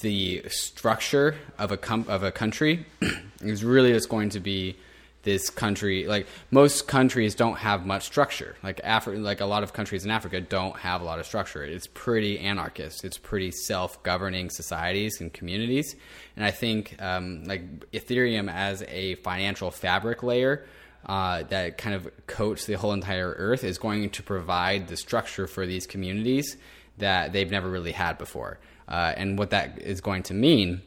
the 0.00 0.42
structure 0.48 1.36
of 1.58 1.72
a 1.72 1.76
com- 1.76 2.06
of 2.08 2.22
a 2.22 2.32
country 2.32 2.86
is 3.40 3.64
really 3.64 3.92
just 3.92 4.08
going 4.08 4.30
to 4.30 4.40
be 4.40 4.76
this 5.22 5.48
country 5.48 6.06
like 6.06 6.26
most 6.50 6.86
countries 6.86 7.34
don't 7.34 7.56
have 7.56 7.86
much 7.86 8.04
structure. 8.04 8.56
Like 8.62 8.80
Africa 8.84 9.18
like 9.18 9.40
a 9.40 9.46
lot 9.46 9.62
of 9.62 9.72
countries 9.72 10.04
in 10.04 10.10
Africa 10.10 10.40
don't 10.40 10.76
have 10.76 11.00
a 11.00 11.04
lot 11.04 11.18
of 11.18 11.26
structure. 11.26 11.64
It's 11.64 11.86
pretty 11.86 12.38
anarchist. 12.38 13.04
It's 13.04 13.18
pretty 13.18 13.50
self-governing 13.50 14.50
societies 14.50 15.20
and 15.20 15.32
communities. 15.32 15.96
And 16.36 16.44
I 16.44 16.50
think 16.50 17.00
um, 17.00 17.44
like 17.44 17.90
Ethereum 17.90 18.52
as 18.52 18.82
a 18.88 19.16
financial 19.16 19.70
fabric 19.70 20.22
layer 20.22 20.64
uh, 21.06 21.42
that 21.44 21.78
kind 21.78 21.94
of 21.94 22.08
coats 22.26 22.66
the 22.66 22.74
whole 22.74 22.92
entire 22.92 23.34
earth 23.36 23.64
is 23.64 23.78
going 23.78 24.10
to 24.10 24.22
provide 24.22 24.88
the 24.88 24.96
structure 24.96 25.46
for 25.46 25.66
these 25.66 25.86
communities 25.86 26.56
that 26.98 27.32
they've 27.32 27.50
never 27.50 27.68
really 27.68 27.92
had 27.92 28.18
before 28.18 28.58
uh, 28.88 29.12
and 29.16 29.38
what 29.38 29.50
that 29.50 29.78
is 29.78 30.00
going 30.00 30.22
to 30.24 30.34
mean 30.34 30.82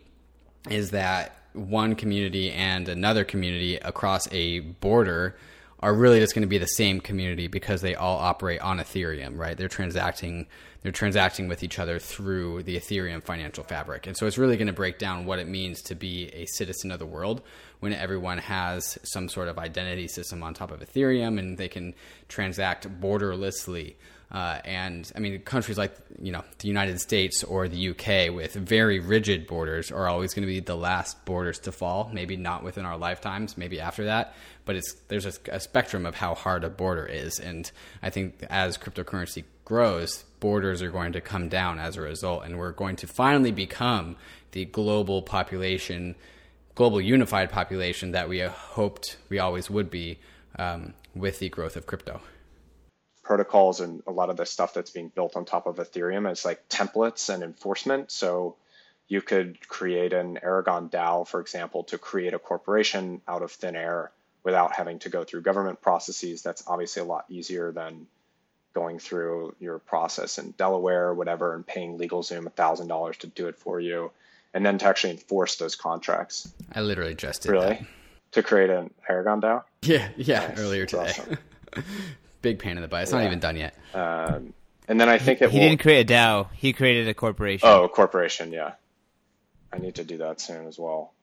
is 0.70 0.92
that 0.92 1.36
one 1.54 1.96
community 1.96 2.52
and 2.52 2.88
another 2.88 3.24
community 3.24 3.78
across 3.78 4.32
a 4.32 4.60
border 4.60 5.36
are 5.80 5.94
really 5.94 6.20
just 6.20 6.34
going 6.34 6.42
to 6.42 6.48
be 6.48 6.58
the 6.58 6.66
same 6.66 7.00
community 7.00 7.48
because 7.48 7.82
they 7.82 7.96
all 7.96 8.18
operate 8.18 8.60
on 8.62 8.80
Ethereum, 8.80 9.38
right? 9.38 9.58
They're 9.58 9.68
transacting 9.68 10.48
they're 10.84 10.92
transacting 10.92 11.48
with 11.48 11.64
each 11.64 11.80
other 11.80 12.00
through 12.00 12.64
the 12.64 12.78
Ethereum 12.78 13.22
financial 13.22 13.64
fabric. 13.64 14.08
And 14.08 14.16
so 14.16 14.26
it's 14.26 14.38
really 14.38 14.58
going 14.58 14.68
to 14.68 14.74
break 14.74 15.00
down 15.00 15.26
what 15.26 15.40
it 15.40 15.48
means 15.48 15.82
to 15.82 15.96
be 15.96 16.28
a 16.28 16.46
citizen 16.46 16.92
of 16.92 17.00
the 17.00 17.06
world 17.06 17.42
when 17.80 17.94
everyone 17.94 18.38
has 18.38 18.98
some 19.04 19.28
sort 19.28 19.50
of 19.50 19.58
identity 19.58 20.08
system 20.08 20.44
on 20.44 20.54
top 20.54 20.72
of 20.72 20.80
Ethereum 20.80 21.40
and 21.40 21.58
they 21.58 21.68
can 21.68 21.94
transact 22.30 22.88
borderlessly 23.02 23.96
uh, 24.30 24.60
and 24.66 25.10
I 25.16 25.20
mean, 25.20 25.40
countries 25.40 25.78
like 25.78 25.96
you 26.22 26.34
know 26.34 26.44
the 26.60 26.68
United 26.68 27.00
States 27.00 27.44
or 27.44 27.70
the 27.70 27.90
UK 27.90 28.34
with 28.34 28.54
very 28.54 29.00
rigid 29.00 29.48
borders 29.48 29.90
are 29.90 30.08
always 30.08 30.34
going 30.34 30.46
to 30.46 30.52
be 30.52 30.60
the 30.60 30.76
last 30.76 31.24
borders 31.24 31.60
to 31.60 31.72
fall. 31.72 32.10
Maybe 32.14 32.36
not 32.36 32.62
within 32.64 32.86
our 32.86 32.98
lifetimes, 32.98 33.58
maybe 33.58 33.80
after 33.80 34.06
that. 34.06 34.36
But 34.66 34.76
it's 34.76 34.94
there's 35.08 35.26
a, 35.26 35.34
a 35.50 35.60
spectrum 35.62 36.06
of 36.06 36.16
how 36.16 36.36
hard 36.36 36.66
a 36.66 36.70
border 36.70 37.06
is, 37.06 37.40
and 37.40 37.72
I 38.04 38.10
think 38.10 38.44
as 38.50 38.78
cryptocurrency 38.78 39.46
grows, 39.64 40.26
borders 40.42 40.82
are 40.82 40.92
going 40.92 41.14
to 41.14 41.22
come 41.22 41.48
down 41.48 41.80
as 41.80 41.96
a 41.96 42.02
result, 42.02 42.44
and 42.44 42.58
we're 42.58 42.74
going 42.74 42.98
to 42.98 43.08
finally 43.08 43.52
become 43.54 44.18
the 44.52 44.66
global 44.66 45.22
population, 45.22 46.16
global 46.76 47.00
unified 47.00 47.50
population 47.50 48.12
that 48.12 48.28
we 48.28 48.40
hoped 48.40 49.16
we 49.30 49.40
always 49.40 49.70
would 49.70 49.90
be 49.90 50.20
um, 50.60 50.94
with 51.16 51.40
the 51.40 51.48
growth 51.48 51.78
of 51.78 51.86
crypto 51.86 52.20
protocols 53.28 53.82
and 53.82 54.02
a 54.08 54.12
lot 54.12 54.30
of 54.30 54.38
the 54.38 54.46
stuff 54.46 54.74
that's 54.74 54.90
being 54.90 55.10
built 55.10 55.36
on 55.36 55.44
top 55.44 55.68
of 55.68 55.76
Ethereum 55.76 56.32
is 56.32 56.46
like 56.46 56.70
templates 56.70 57.32
and 57.32 57.44
enforcement. 57.44 58.10
So 58.10 58.56
you 59.10 59.22
could 59.22 59.68
create 59.68 60.14
an 60.14 60.40
Aragon 60.42 60.90
DAO, 60.90 61.28
for 61.28 61.42
example, 61.42 61.84
to 61.86 61.98
create 61.98 62.34
a 62.34 62.40
corporation 62.40 63.22
out 63.28 63.44
of 63.44 63.52
thin 63.52 63.76
air 63.76 64.12
without 64.44 64.74
having 64.74 65.00
to 65.00 65.10
go 65.10 65.26
through 65.26 65.42
government 65.42 65.82
processes. 65.82 66.42
That's 66.42 66.64
obviously 66.68 67.02
a 67.02 67.06
lot 67.06 67.26
easier 67.28 67.74
than 67.74 68.08
going 68.74 68.98
through 68.98 69.56
your 69.60 69.80
process 69.80 70.38
in 70.38 70.52
Delaware 70.52 71.08
or 71.08 71.14
whatever 71.14 71.54
and 71.54 71.68
paying 71.68 71.98
LegalZoom 71.98 72.50
$1,000 72.50 73.16
to 73.18 73.28
do 73.28 73.50
it 73.50 73.58
for 73.58 73.82
you 73.82 74.10
and 74.54 74.66
then 74.66 74.78
to 74.78 74.86
actually 74.86 75.12
enforce 75.12 75.58
those 75.58 75.76
contracts. 75.76 76.50
I 76.74 76.80
literally 76.80 77.16
just 77.16 77.42
did 77.42 77.52
really? 77.52 77.68
that. 77.68 77.86
To 78.34 78.44
create 78.44 78.70
an 78.70 78.94
Aragon 79.10 79.42
DAO? 79.42 79.64
Yeah, 79.82 80.08
yeah, 80.16 80.48
nice. 80.48 80.60
earlier 80.60 80.86
today. 80.86 81.10
Awesome. 81.10 81.38
big 82.42 82.60
pain 82.60 82.78
in 82.78 82.82
the 82.82 82.88
butt. 82.88 83.04
It's 83.04 83.12
yeah. 83.12 83.20
not 83.20 83.28
even 83.28 83.40
done 83.40 83.58
yet. 83.58 83.76
Um, 83.94 84.54
and 84.88 85.00
then 85.00 85.10
I 85.10 85.18
think 85.18 85.42
it. 85.42 85.50
He 85.52 85.60
will... 85.60 85.70
didn't 85.70 85.82
create 85.82 86.10
a 86.10 86.14
DAO. 86.14 86.48
He 86.54 86.74
created 86.74 87.08
a 87.08 87.14
corporation. 87.14 87.68
Oh, 87.68 87.84
a 87.84 87.90
corporation. 87.90 88.52
Yeah, 88.52 88.74
I 89.72 89.80
need 89.80 89.96
to 89.96 90.04
do 90.04 90.18
that 90.18 90.40
soon 90.40 90.68
as 90.68 90.80
well. 90.80 91.14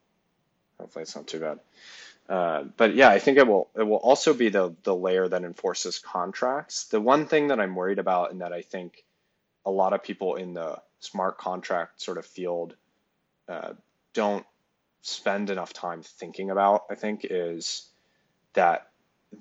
Hopefully, 0.79 1.03
it's 1.03 1.17
not 1.17 1.27
too 1.27 1.41
bad. 1.41 1.61
Uh, 2.29 2.65
but 2.77 2.95
yeah, 2.95 3.11
I 3.11 3.19
think 3.19 3.39
it 3.39 3.47
will. 3.47 3.69
It 3.77 3.83
will 3.83 3.97
also 3.97 4.35
be 4.35 4.49
the 4.49 4.75
the 4.83 4.95
layer 4.95 5.29
that 5.29 5.45
enforces 5.45 5.99
contracts. 5.99 6.85
The 6.85 7.01
one 7.01 7.27
thing 7.27 7.49
that 7.49 7.61
I'm 7.61 7.75
worried 7.75 7.99
about, 7.99 8.33
and 8.33 8.41
that 8.41 8.53
I 8.53 8.63
think 8.63 9.05
a 9.67 9.71
lot 9.71 9.93
of 9.93 10.03
people 10.03 10.37
in 10.37 10.55
the 10.55 10.81
smart 11.01 11.39
contract 11.39 12.01
sort 12.01 12.19
of 12.19 12.27
field 12.27 12.75
uh, 13.49 13.73
don't 14.15 14.47
spend 15.03 15.51
enough 15.51 15.73
time 15.73 16.03
thinking 16.03 16.51
about, 16.51 16.85
I 16.91 16.95
think, 16.95 17.27
is 17.29 17.87
that 18.55 18.89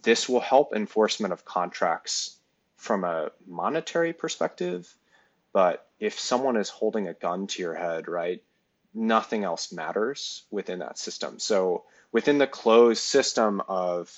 this 0.02 0.28
will 0.28 0.40
help 0.40 0.74
enforcement 0.74 1.34
of 1.34 1.46
contracts 1.46 2.38
from 2.78 3.04
a 3.04 3.32
monetary 3.48 4.14
perspective. 4.14 4.94
But 5.54 5.88
if 6.00 6.20
someone 6.20 6.58
is 6.58 6.70
holding 6.70 7.08
a 7.08 7.14
gun 7.14 7.48
to 7.48 7.62
your 7.62 7.76
head, 7.76 8.08
right, 8.08 8.44
nothing 8.94 9.44
else 9.44 9.72
matters 9.72 10.44
within 10.52 10.80
that 10.80 10.98
system. 10.98 11.40
So 11.40 11.84
within 12.12 12.38
the 12.38 12.48
closed 12.48 13.04
system 13.04 13.62
of 13.68 14.12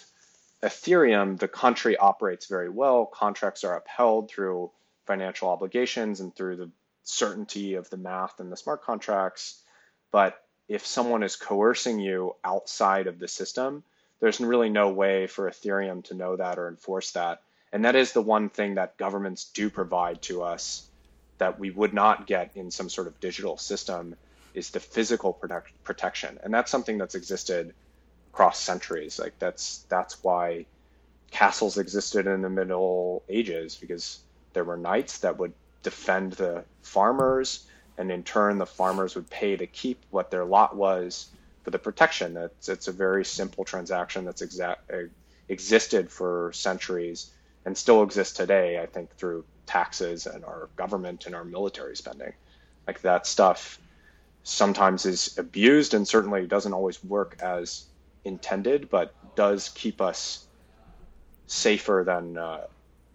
Ethereum, 0.63 1.37
the 1.37 1.47
country 1.47 1.97
operates 1.97 2.47
very 2.47 2.69
well. 2.69 3.05
Contracts 3.05 3.63
are 3.63 3.77
upheld 3.77 4.29
through 4.29 4.71
financial 5.05 5.49
obligations 5.49 6.19
and 6.19 6.35
through 6.35 6.55
the 6.55 6.71
certainty 7.03 7.75
of 7.75 7.89
the 7.89 7.97
math 7.97 8.39
and 8.39 8.51
the 8.51 8.57
smart 8.57 8.83
contracts. 8.83 9.61
But 10.11 10.41
if 10.67 10.85
someone 10.85 11.23
is 11.23 11.35
coercing 11.35 11.99
you 11.99 12.35
outside 12.43 13.07
of 13.07 13.19
the 13.19 13.27
system, 13.27 13.83
there's 14.19 14.39
really 14.39 14.69
no 14.69 14.89
way 14.89 15.27
for 15.27 15.49
Ethereum 15.49 16.03
to 16.05 16.13
know 16.13 16.35
that 16.35 16.57
or 16.57 16.67
enforce 16.67 17.11
that. 17.11 17.41
And 17.71 17.85
that 17.85 17.95
is 17.95 18.13
the 18.13 18.21
one 18.21 18.49
thing 18.49 18.75
that 18.75 18.97
governments 18.97 19.51
do 19.53 19.69
provide 19.69 20.21
to 20.23 20.43
us 20.43 20.89
that 21.37 21.59
we 21.59 21.69
would 21.71 21.93
not 21.93 22.27
get 22.27 22.51
in 22.55 22.71
some 22.71 22.89
sort 22.89 23.07
of 23.07 23.19
digital 23.19 23.57
system 23.57 24.15
is 24.53 24.69
the 24.69 24.79
physical 24.79 25.33
protect, 25.33 25.71
protection, 25.83 26.39
and 26.43 26.53
that's 26.53 26.71
something 26.71 26.97
that's 26.97 27.15
existed 27.15 27.73
across 28.33 28.59
centuries. 28.59 29.19
Like 29.19 29.37
that's 29.39 29.85
that's 29.89 30.23
why 30.23 30.65
castles 31.31 31.77
existed 31.77 32.27
in 32.27 32.41
the 32.41 32.49
Middle 32.49 33.23
Ages 33.27 33.75
because 33.75 34.19
there 34.53 34.63
were 34.63 34.77
knights 34.77 35.19
that 35.19 35.37
would 35.37 35.53
defend 35.83 36.33
the 36.33 36.63
farmers, 36.81 37.67
and 37.97 38.09
in 38.11 38.23
turn, 38.23 38.57
the 38.57 38.65
farmers 38.65 39.15
would 39.15 39.29
pay 39.29 39.57
to 39.57 39.67
keep 39.67 40.05
what 40.09 40.31
their 40.31 40.45
lot 40.45 40.75
was 40.77 41.27
for 41.65 41.71
the 41.71 41.79
protection. 41.79 42.37
It's 42.37 42.69
it's 42.69 42.87
a 42.87 42.91
very 42.93 43.25
simple 43.25 43.65
transaction 43.65 44.23
that's 44.23 44.41
exact 44.41 44.89
existed 45.49 46.09
for 46.11 46.51
centuries 46.53 47.31
and 47.65 47.77
still 47.77 48.03
exists 48.03 48.33
today. 48.33 48.79
I 48.79 48.85
think 48.85 49.13
through 49.15 49.43
taxes 49.65 50.27
and 50.27 50.45
our 50.45 50.69
government 50.75 51.25
and 51.25 51.35
our 51.35 51.43
military 51.43 51.97
spending, 51.97 52.33
like 52.87 53.01
that 53.01 53.25
stuff 53.25 53.79
sometimes 54.43 55.07
is 55.07 55.37
abused 55.39 55.95
and 55.95 56.07
certainly 56.07 56.45
doesn't 56.45 56.73
always 56.73 57.03
work 57.03 57.35
as 57.41 57.85
intended, 58.23 58.89
but 58.91 59.13
does 59.35 59.69
keep 59.69 59.99
us 60.01 60.45
safer 61.47 62.03
than 62.05 62.37
uh, 62.37 62.61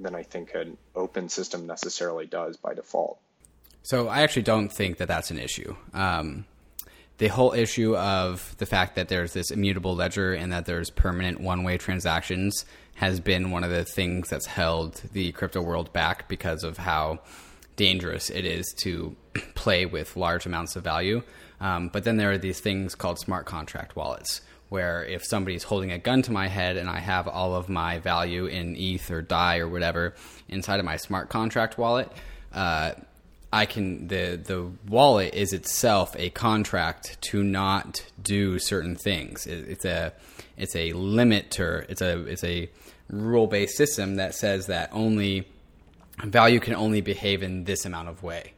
than 0.01 0.17
I 0.17 0.25
think 0.25 0.55
an 0.55 0.77
open 0.97 1.29
system 1.29 1.69
necessarily 1.69 2.27
does 2.27 2.57
by 2.57 2.75
default. 2.75 3.21
So 3.83 4.09
I 4.09 4.23
actually 4.23 4.43
don't 4.43 4.71
think 4.71 4.99
that 4.99 5.07
that's 5.09 5.31
an 5.31 5.39
issue. 5.39 5.77
Um, 5.95 6.47
the 7.21 7.29
whole 7.29 7.53
issue 7.53 7.95
of 7.99 8.57
the 8.57 8.65
fact 8.65 8.97
that 8.97 9.09
there's 9.09 9.35
this 9.35 9.51
immutable 9.51 9.95
ledger 9.95 10.33
and 10.33 10.51
that 10.53 10.65
there's 10.65 10.89
permanent 10.89 11.39
one-way 11.39 11.77
transactions 11.77 12.65
has 12.95 13.21
been 13.21 13.51
one 13.51 13.63
of 13.63 13.71
the 13.71 13.85
things 13.85 14.31
that's 14.31 14.47
held 14.47 15.03
the 15.13 15.31
crypto 15.33 15.61
world 15.61 15.93
back 15.93 16.29
because 16.29 16.65
of 16.65 16.79
how 16.79 17.21
dangerous 17.77 18.31
it 18.31 18.47
is 18.47 18.73
to 18.79 19.15
play 19.55 19.85
with 19.85 20.17
large 20.17 20.47
amounts 20.47 20.77
of 20.77 20.83
value. 20.83 21.23
Um, 21.61 21.91
but 21.91 22.05
then 22.05 22.17
there 22.17 22.33
are 22.33 22.39
these 22.39 22.61
things 22.61 22.95
called 22.95 23.19
smart 23.19 23.45
contract 23.45 23.97
wallets, 23.97 24.41
where 24.71 25.05
if 25.05 25.23
somebody's 25.23 25.65
holding 25.65 25.93
a 25.93 25.99
gun 25.99 26.23
to 26.23 26.33
my 26.33 26.49
head 26.49 26.79
and 26.79 26.89
I 26.89 27.01
have 27.01 27.29
all 27.29 27.55
of 27.55 27.69
my 27.69 27.99
value 27.99 28.47
in 28.47 28.77
ETH 28.77 29.11
or 29.11 29.21
DAI 29.21 29.59
or 29.59 29.69
whatever 29.69 30.15
inside 30.49 30.81
of 30.81 30.87
my 30.87 30.97
smart 30.97 31.29
contract 31.29 31.77
wallet, 31.77 32.11
uh, 32.55 32.93
I 33.53 33.67
can 33.67 34.09
the 34.09 34.41
the 34.43 34.71
wallet 34.89 35.35
is 35.35 35.53
itself 35.53 36.15
a 36.17 36.31
contract 36.31 37.21
to 37.23 37.43
not 37.43 38.05
do 38.23 38.59
certain 38.59 38.97
things. 38.97 39.47
It, 39.47 39.69
it's 39.69 39.85
a 39.85 40.13
it's 40.57 40.77
a 40.77 40.93
limiter. 40.93 41.85
It's 41.89 42.01
a 42.01 42.25
it's 42.27 42.45
a 42.45 42.71
rule 43.09 43.49
based 43.49 43.77
system 43.77 44.17
that 44.17 44.35
says 44.35 44.67
that 44.67 44.91
only 44.93 45.49
value 46.25 46.61
can 46.61 46.75
only 46.75 47.01
behave 47.01 47.43
in 47.43 47.65
this 47.65 47.85
amount 47.85 48.09
of 48.09 48.23
way. 48.23 48.53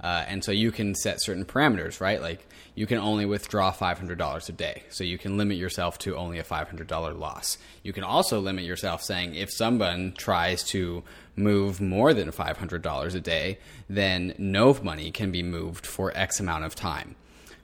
Uh, 0.00 0.24
and 0.28 0.44
so 0.44 0.52
you 0.52 0.70
can 0.70 0.94
set 0.94 1.22
certain 1.22 1.44
parameters, 1.44 2.00
right? 2.00 2.20
Like 2.20 2.46
you 2.74 2.86
can 2.86 2.98
only 2.98 3.24
withdraw 3.24 3.72
$500 3.72 4.48
a 4.48 4.52
day. 4.52 4.82
So 4.90 5.04
you 5.04 5.16
can 5.16 5.38
limit 5.38 5.56
yourself 5.56 5.98
to 6.00 6.16
only 6.16 6.38
a 6.38 6.44
$500 6.44 7.18
loss. 7.18 7.58
You 7.82 7.92
can 7.92 8.04
also 8.04 8.38
limit 8.40 8.64
yourself 8.64 9.02
saying 9.02 9.34
if 9.34 9.50
someone 9.50 10.12
tries 10.16 10.62
to 10.64 11.02
move 11.34 11.80
more 11.80 12.12
than 12.12 12.30
$500 12.30 13.14
a 13.14 13.20
day, 13.20 13.58
then 13.88 14.34
no 14.38 14.76
money 14.82 15.10
can 15.10 15.30
be 15.30 15.42
moved 15.42 15.86
for 15.86 16.12
X 16.14 16.40
amount 16.40 16.64
of 16.64 16.74
time. 16.74 17.16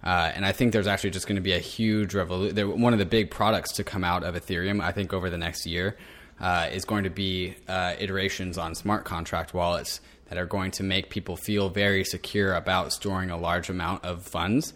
Uh, 0.03 0.33
and 0.35 0.45
I 0.45 0.53
think 0.53 0.73
there's 0.73 0.89
actually 0.89 1.11
just 1.11 1.29
going 1.29 1.37
to 1.37 1.43
be 1.43 1.53
a 1.53 1.61
huge 1.61 2.15
revolution. 2.15 2.81
One 2.81 2.93
of 2.93 2.99
the 2.99 3.07
big 3.07 3.31
products 3.31 3.73
to 3.75 3.85
come 3.85 4.03
out 4.03 4.25
of 4.25 4.35
Ethereum, 4.35 4.83
I 4.83 4.91
think, 4.91 5.13
over 5.13 5.31
the 5.31 5.39
next 5.39 5.65
year 5.65 5.97
uh, 6.41 6.69
is 6.73 6.85
going 6.85 7.05
to 7.05 7.11
be 7.11 7.55
uh, 7.69 7.95
iterations 7.99 8.59
on 8.59 8.75
smart 8.75 9.05
contract 9.05 9.55
wallets 9.55 10.01
that 10.33 10.39
are 10.39 10.47
going 10.47 10.71
to 10.71 10.83
make 10.83 11.11
people 11.11 11.37
feel 11.37 11.69
very 11.69 12.05
secure 12.05 12.55
about 12.55 12.91
storing 12.91 13.31
a 13.31 13.37
large 13.37 13.69
amount 13.69 14.03
of 14.03 14.23
funds. 14.23 14.73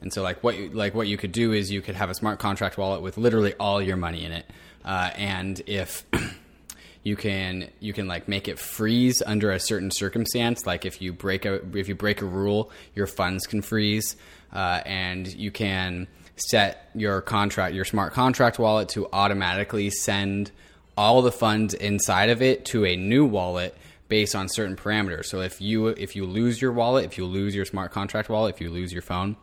And 0.00 0.12
so, 0.12 0.20
like 0.20 0.42
what 0.42 0.58
you, 0.58 0.68
like 0.70 0.96
what 0.96 1.06
you 1.06 1.16
could 1.16 1.30
do 1.30 1.52
is 1.52 1.70
you 1.70 1.80
could 1.80 1.94
have 1.94 2.10
a 2.10 2.14
smart 2.14 2.40
contract 2.40 2.76
wallet 2.76 3.02
with 3.02 3.16
literally 3.16 3.54
all 3.60 3.80
your 3.80 3.96
money 3.96 4.24
in 4.24 4.32
it, 4.32 4.50
uh, 4.84 5.10
and 5.14 5.62
if 5.66 6.04
you 7.04 7.14
can 7.14 7.70
you 7.78 7.92
can 7.92 8.08
like 8.08 8.26
make 8.26 8.48
it 8.48 8.58
freeze 8.58 9.22
under 9.24 9.52
a 9.52 9.60
certain 9.60 9.92
circumstance, 9.92 10.66
like 10.66 10.84
if 10.84 11.00
you 11.00 11.12
break 11.12 11.44
a 11.44 11.60
if 11.78 11.88
you 11.88 11.94
break 11.94 12.20
a 12.20 12.26
rule, 12.26 12.72
your 12.96 13.06
funds 13.06 13.46
can 13.46 13.62
freeze, 13.62 14.16
uh, 14.52 14.80
and 14.84 15.32
you 15.32 15.52
can 15.52 16.08
set 16.34 16.90
your 16.96 17.22
contract 17.22 17.76
your 17.76 17.84
smart 17.84 18.12
contract 18.12 18.58
wallet 18.58 18.88
to 18.88 19.08
automatically 19.12 19.88
send 19.88 20.50
all 20.96 21.22
the 21.22 21.30
funds 21.30 21.74
inside 21.74 22.28
of 22.28 22.42
it 22.42 22.64
to 22.64 22.84
a 22.84 22.96
new 22.96 23.24
wallet 23.24 23.72
based 24.08 24.34
on 24.34 24.48
certain 24.48 24.76
parameters. 24.76 25.26
So 25.26 25.40
if 25.40 25.60
you 25.60 25.88
if 25.88 26.16
you 26.16 26.26
lose 26.26 26.60
your 26.60 26.72
wallet, 26.72 27.04
if 27.04 27.18
you 27.18 27.24
lose 27.24 27.54
your 27.54 27.64
smart 27.64 27.92
contract 27.92 28.28
wallet, 28.28 28.54
if 28.54 28.60
you 28.60 28.70
lose 28.70 28.92
your 28.92 29.02
phone, 29.02 29.36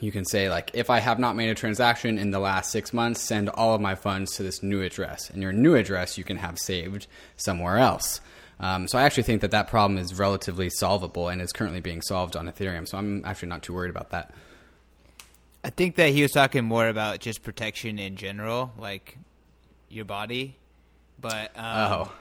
you 0.00 0.12
can 0.12 0.24
say 0.24 0.48
like 0.48 0.70
if 0.74 0.90
I 0.90 1.00
have 1.00 1.18
not 1.18 1.36
made 1.36 1.48
a 1.48 1.54
transaction 1.54 2.18
in 2.18 2.30
the 2.30 2.38
last 2.38 2.70
6 2.72 2.92
months, 2.92 3.20
send 3.20 3.48
all 3.48 3.74
of 3.74 3.80
my 3.80 3.94
funds 3.94 4.36
to 4.36 4.42
this 4.42 4.62
new 4.62 4.82
address. 4.82 5.30
And 5.30 5.42
your 5.42 5.52
new 5.52 5.74
address 5.74 6.18
you 6.18 6.24
can 6.24 6.36
have 6.36 6.58
saved 6.58 7.06
somewhere 7.36 7.78
else. 7.78 8.20
Um, 8.58 8.88
so 8.88 8.98
I 8.98 9.02
actually 9.02 9.24
think 9.24 9.42
that 9.42 9.50
that 9.50 9.68
problem 9.68 9.98
is 9.98 10.18
relatively 10.18 10.70
solvable 10.70 11.28
and 11.28 11.42
is 11.42 11.52
currently 11.52 11.80
being 11.80 12.00
solved 12.00 12.36
on 12.36 12.50
Ethereum. 12.50 12.88
So 12.88 12.96
I'm 12.96 13.22
actually 13.24 13.48
not 13.48 13.62
too 13.62 13.74
worried 13.74 13.90
about 13.90 14.10
that. 14.10 14.32
I 15.62 15.70
think 15.70 15.96
that 15.96 16.10
he 16.10 16.22
was 16.22 16.32
talking 16.32 16.64
more 16.64 16.88
about 16.88 17.18
just 17.18 17.42
protection 17.42 17.98
in 17.98 18.16
general, 18.16 18.72
like 18.78 19.18
your 19.90 20.04
body 20.04 20.56
but 21.18 21.52
um, 21.56 21.92
oh. 21.92 22.12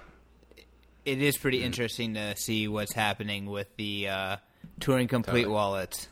It 1.05 1.21
is 1.21 1.37
pretty 1.37 1.63
interesting 1.63 2.15
to 2.15 2.35
see 2.35 2.67
what's 2.67 2.93
happening 2.93 3.45
with 3.45 3.67
the 3.77 4.09
uh, 4.09 4.37
Turing 4.79 5.07
Complete 5.07 5.43
totally. 5.43 5.53
wallets. 5.53 6.07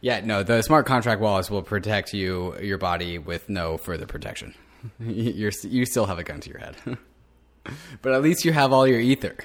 Yeah, 0.00 0.20
no, 0.20 0.42
the 0.42 0.62
smart 0.62 0.86
contract 0.86 1.20
wallets 1.20 1.50
will 1.50 1.62
protect 1.62 2.14
you, 2.14 2.56
your 2.60 2.78
body, 2.78 3.18
with 3.18 3.48
no 3.48 3.78
further 3.78 4.06
protection. 4.06 4.54
You're 5.00 5.52
you 5.62 5.84
still 5.86 6.06
have 6.06 6.18
a 6.18 6.24
gun 6.24 6.40
to 6.40 6.50
your 6.50 6.60
head, 6.60 6.76
but 8.02 8.12
at 8.12 8.22
least 8.22 8.44
you 8.44 8.52
have 8.52 8.72
all 8.72 8.86
your 8.86 9.00
ether. 9.00 9.36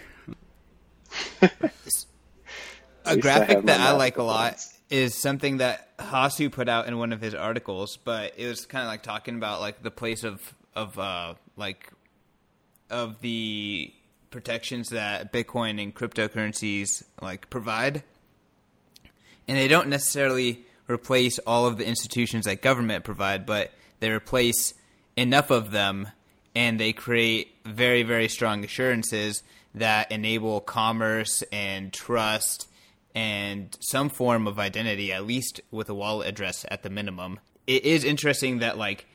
a 3.05 3.17
graphic 3.17 3.65
that 3.65 3.79
I 3.79 3.93
like 3.93 4.17
a 4.17 4.23
lot 4.23 4.57
is 4.89 5.19
something 5.19 5.57
that 5.57 5.97
Hasu 5.97 6.51
put 6.51 6.69
out 6.69 6.87
in 6.87 6.97
one 6.99 7.13
of 7.13 7.21
his 7.21 7.33
articles, 7.33 7.97
but 7.97 8.33
it 8.37 8.47
was 8.47 8.65
kind 8.65 8.83
of 8.83 8.89
like 8.89 9.01
talking 9.01 9.35
about 9.35 9.59
like 9.59 9.81
the 9.81 9.91
place 9.91 10.23
of 10.23 10.39
of 10.75 10.99
uh, 10.99 11.33
like 11.57 11.91
of 12.91 13.19
the 13.21 13.91
protections 14.33 14.89
that 14.89 15.31
Bitcoin 15.31 15.81
and 15.81 15.95
cryptocurrencies 15.95 17.03
like 17.21 17.49
provide, 17.49 18.03
and 19.47 19.57
they 19.57 19.69
don't 19.69 19.87
necessarily 19.87 20.65
replace 20.89 21.39
all 21.39 21.65
of 21.65 21.77
the 21.77 21.87
institutions 21.87 22.43
that 22.43 22.61
government 22.61 23.05
provide, 23.05 23.45
but 23.45 23.71
they 24.01 24.09
replace 24.09 24.73
enough 25.15 25.49
of 25.51 25.71
them, 25.71 26.09
and 26.53 26.77
they 26.79 26.91
create 26.91 27.55
very 27.65 28.03
very 28.03 28.27
strong 28.27 28.65
assurances 28.65 29.43
that 29.75 30.11
enable 30.11 30.59
commerce 30.59 31.41
and 31.51 31.93
trust 31.93 32.67
and 33.15 33.77
some 33.79 34.09
form 34.09 34.47
of 34.47 34.59
identity, 34.59 35.13
at 35.13 35.25
least 35.25 35.61
with 35.71 35.89
a 35.89 35.93
wallet 35.93 36.27
address 36.27 36.65
at 36.69 36.83
the 36.83 36.89
minimum. 36.89 37.39
It 37.67 37.85
is 37.85 38.03
interesting 38.03 38.59
that 38.59 38.77
like 38.77 39.05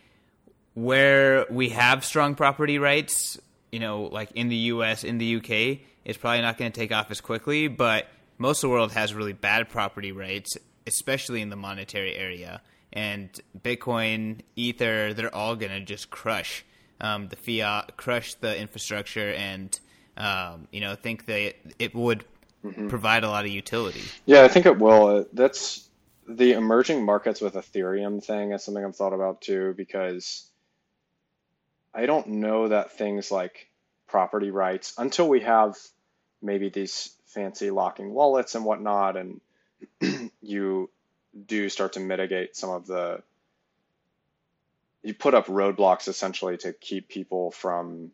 where 0.75 1.45
we 1.51 1.71
have 1.71 2.05
strong 2.05 2.37
property 2.37 2.79
rights 2.79 3.39
you 3.73 3.81
know, 3.81 4.03
like 4.03 4.33
in 4.33 4.49
the 4.49 4.57
US, 4.57 5.05
in 5.05 5.19
the 5.19 5.37
UK, 5.37 5.81
it's 6.05 6.19
probably 6.19 6.43
not 6.43 6.57
going 6.57 6.73
to 6.73 6.79
take 6.79 6.93
off 6.93 7.11
as 7.11 7.21
quickly, 7.21 7.69
but 7.69 8.07
most 8.39 8.59
of 8.59 8.69
the 8.69 8.73
world 8.73 8.93
has 8.93 9.15
really 9.15 9.33
bad 9.33 9.69
property 9.69 10.13
rights, 10.13 10.57
especially 10.87 11.43
in 11.43 11.51
the 11.51 11.57
monetary 11.57 12.15
area. 12.15 12.63
And 12.93 13.29
Bitcoin, 13.61 14.41
Ether, 14.57 15.13
they're 15.13 15.35
all 15.35 15.57
going 15.57 15.73
to 15.73 15.81
just 15.81 16.11
crush 16.11 16.65
um, 17.01 17.29
the 17.29 17.37
fiat, 17.37 17.97
crush 17.97 18.35
the 18.35 18.59
infrastructure, 18.59 19.33
and 19.33 19.79
um, 20.17 20.67
you 20.73 20.81
know, 20.81 20.95
think 20.95 21.27
that 21.27 21.55
it 21.79 21.95
would 21.95 22.25
mm-hmm. 22.65 22.89
provide 22.89 23.25
a 23.25 23.29
lot 23.29 23.45
of 23.45 23.51
utility. 23.51 24.03
Yeah, 24.27 24.43
I 24.43 24.49
think 24.49 24.67
it 24.67 24.79
will. 24.79 25.27
That's 25.33 25.89
the 26.27 26.53
emerging 26.53 27.05
markets 27.05 27.41
with 27.41 27.55
Ethereum 27.55 28.23
thing 28.23 28.53
is 28.53 28.65
something 28.65 28.85
I've 28.85 28.97
thought 28.97 29.13
about 29.13 29.41
too 29.41 29.75
because 29.77 30.51
I 31.95 32.07
don't 32.07 32.27
know 32.29 32.69
that 32.69 32.93
things 32.93 33.31
like 33.31 33.69
property 34.07 34.51
rights 34.51 34.95
until 34.99 35.29
we 35.29 35.41
have 35.41 35.77
maybe 36.41 36.69
these 36.69 37.15
fancy 37.27 37.71
locking 37.71 38.13
wallets 38.13 38.55
and 38.55 38.65
whatnot, 38.65 39.17
and 39.17 39.41
you 40.41 40.91
do 41.47 41.69
start 41.69 41.95
to 41.95 42.01
mitigate 42.01 42.57
some 42.57 42.71
of 42.71 42.87
the 42.87 43.23
you 45.03 45.15
put 45.15 45.35
up 45.35 45.47
roadblocks 45.47 46.09
essentially 46.09 46.57
to 46.59 46.73
keep 46.73 47.09
people 47.09 47.51
from 47.51 48.11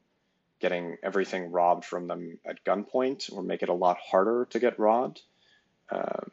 getting 0.60 0.96
everything 1.02 1.50
robbed 1.50 1.84
from 1.84 2.06
them 2.06 2.38
at 2.44 2.64
gunpoint 2.64 3.32
or 3.32 3.42
make 3.42 3.62
it 3.62 3.68
a 3.68 3.74
lot 3.74 3.98
harder 3.98 4.46
to 4.50 4.58
get 4.58 4.78
robbed. 4.78 5.20
Um, 5.90 6.30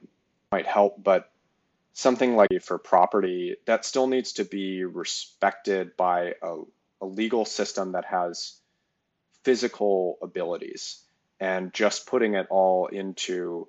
might 0.51 0.67
help 0.67 1.01
but 1.01 1.31
something 1.93 2.35
like 2.35 2.49
for 2.61 2.77
property 2.77 3.57
that 3.65 3.85
still 3.85 4.07
needs 4.07 4.33
to 4.33 4.45
be 4.45 4.83
respected 4.83 5.95
by 5.97 6.35
a 6.41 6.57
a 7.01 7.05
legal 7.05 7.45
system 7.45 7.93
that 7.93 8.05
has 8.05 8.59
physical 9.43 10.17
abilities 10.21 11.01
and 11.39 11.73
just 11.73 12.05
putting 12.05 12.35
it 12.35 12.47
all 12.49 12.87
into 12.87 13.67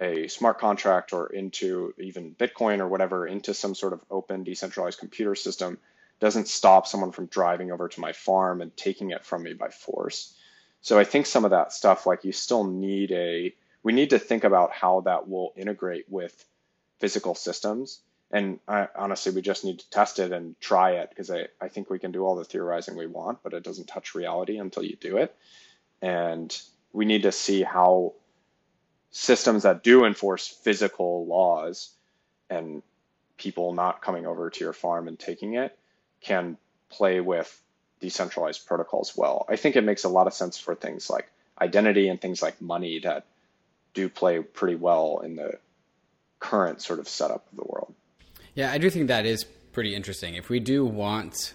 a 0.00 0.26
smart 0.28 0.58
contract 0.58 1.12
or 1.12 1.26
into 1.26 1.94
even 1.98 2.34
Bitcoin 2.34 2.80
or 2.80 2.88
whatever 2.88 3.26
into 3.26 3.54
some 3.54 3.74
sort 3.74 3.92
of 3.92 4.00
open 4.10 4.42
decentralized 4.42 4.98
computer 4.98 5.34
system 5.34 5.78
doesn't 6.18 6.48
stop 6.48 6.86
someone 6.86 7.12
from 7.12 7.26
driving 7.26 7.70
over 7.70 7.88
to 7.88 8.00
my 8.00 8.12
farm 8.12 8.62
and 8.62 8.76
taking 8.76 9.10
it 9.10 9.24
from 9.24 9.42
me 9.42 9.52
by 9.54 9.68
force. 9.68 10.34
So 10.80 10.98
I 10.98 11.04
think 11.04 11.26
some 11.26 11.44
of 11.44 11.52
that 11.52 11.72
stuff, 11.72 12.06
like 12.06 12.24
you 12.24 12.32
still 12.32 12.64
need 12.64 13.12
a, 13.12 13.54
we 13.82 13.92
need 13.92 14.10
to 14.10 14.18
think 14.18 14.44
about 14.44 14.72
how 14.72 15.00
that 15.02 15.28
will 15.28 15.52
integrate 15.56 16.06
with 16.08 16.44
physical 16.98 17.34
systems. 17.34 18.00
And 18.32 18.60
I, 18.66 18.88
honestly, 18.96 19.32
we 19.32 19.42
just 19.42 19.64
need 19.64 19.80
to 19.80 19.90
test 19.90 20.18
it 20.18 20.32
and 20.32 20.58
try 20.58 20.92
it 20.92 21.10
because 21.10 21.30
I, 21.30 21.48
I 21.60 21.68
think 21.68 21.90
we 21.90 21.98
can 21.98 22.12
do 22.12 22.24
all 22.24 22.34
the 22.34 22.44
theorizing 22.44 22.96
we 22.96 23.06
want, 23.06 23.42
but 23.42 23.52
it 23.52 23.62
doesn't 23.62 23.88
touch 23.88 24.14
reality 24.14 24.56
until 24.56 24.82
you 24.82 24.96
do 24.96 25.18
it. 25.18 25.34
And 26.00 26.56
we 26.92 27.04
need 27.04 27.24
to 27.24 27.32
see 27.32 27.62
how 27.62 28.14
systems 29.10 29.64
that 29.64 29.82
do 29.82 30.06
enforce 30.06 30.48
physical 30.48 31.26
laws 31.26 31.90
and 32.48 32.82
people 33.36 33.74
not 33.74 34.00
coming 34.00 34.26
over 34.26 34.48
to 34.48 34.64
your 34.64 34.72
farm 34.72 35.08
and 35.08 35.18
taking 35.18 35.54
it 35.54 35.78
can 36.22 36.56
play 36.88 37.20
with 37.20 37.60
decentralized 38.00 38.66
protocols 38.66 39.14
well. 39.16 39.44
I 39.48 39.56
think 39.56 39.76
it 39.76 39.84
makes 39.84 40.04
a 40.04 40.08
lot 40.08 40.26
of 40.26 40.32
sense 40.32 40.58
for 40.58 40.74
things 40.74 41.10
like 41.10 41.30
identity 41.60 42.08
and 42.08 42.20
things 42.20 42.40
like 42.40 42.60
money 42.62 43.00
that 43.00 43.26
do 43.94 44.08
play 44.08 44.40
pretty 44.40 44.74
well 44.74 45.20
in 45.22 45.36
the 45.36 45.58
current 46.40 46.80
sort 46.80 46.98
of 46.98 47.08
setup 47.08 47.46
of 47.50 47.56
the 47.56 47.64
world. 47.64 47.94
Yeah, 48.54 48.70
I 48.70 48.78
do 48.78 48.90
think 48.90 49.08
that 49.08 49.24
is 49.24 49.44
pretty 49.44 49.94
interesting. 49.94 50.34
If 50.34 50.50
we 50.50 50.60
do 50.60 50.84
want, 50.84 51.54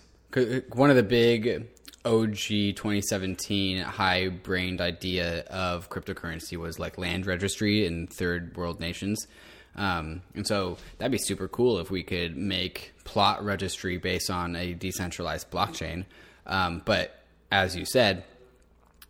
one 0.74 0.90
of 0.90 0.96
the 0.96 1.04
big 1.04 1.68
OG 2.06 2.38
2017 2.76 3.80
high 3.84 4.30
brained 4.30 4.82
idea 4.82 5.42
of 5.42 5.90
cryptocurrency 5.90 6.58
was 6.58 6.80
like 6.80 6.98
land 6.98 7.26
registry 7.26 7.86
in 7.86 8.08
third 8.08 8.56
world 8.58 8.80
nations. 8.80 9.28
Um, 9.76 10.22
and 10.34 10.48
so 10.48 10.78
that'd 10.98 11.12
be 11.12 11.20
super 11.20 11.48
cool 11.48 11.78
if 11.78 11.92
we 11.92 12.02
could 12.02 12.36
make 12.36 12.94
plot 13.04 13.46
registry 13.46 13.98
based 13.98 14.32
on 14.32 14.56
a 14.56 14.74
decentralized 14.74 15.52
blockchain. 15.52 16.06
Um, 16.48 16.82
but 16.84 17.24
as 17.52 17.76
you 17.76 17.86
said, 17.86 18.24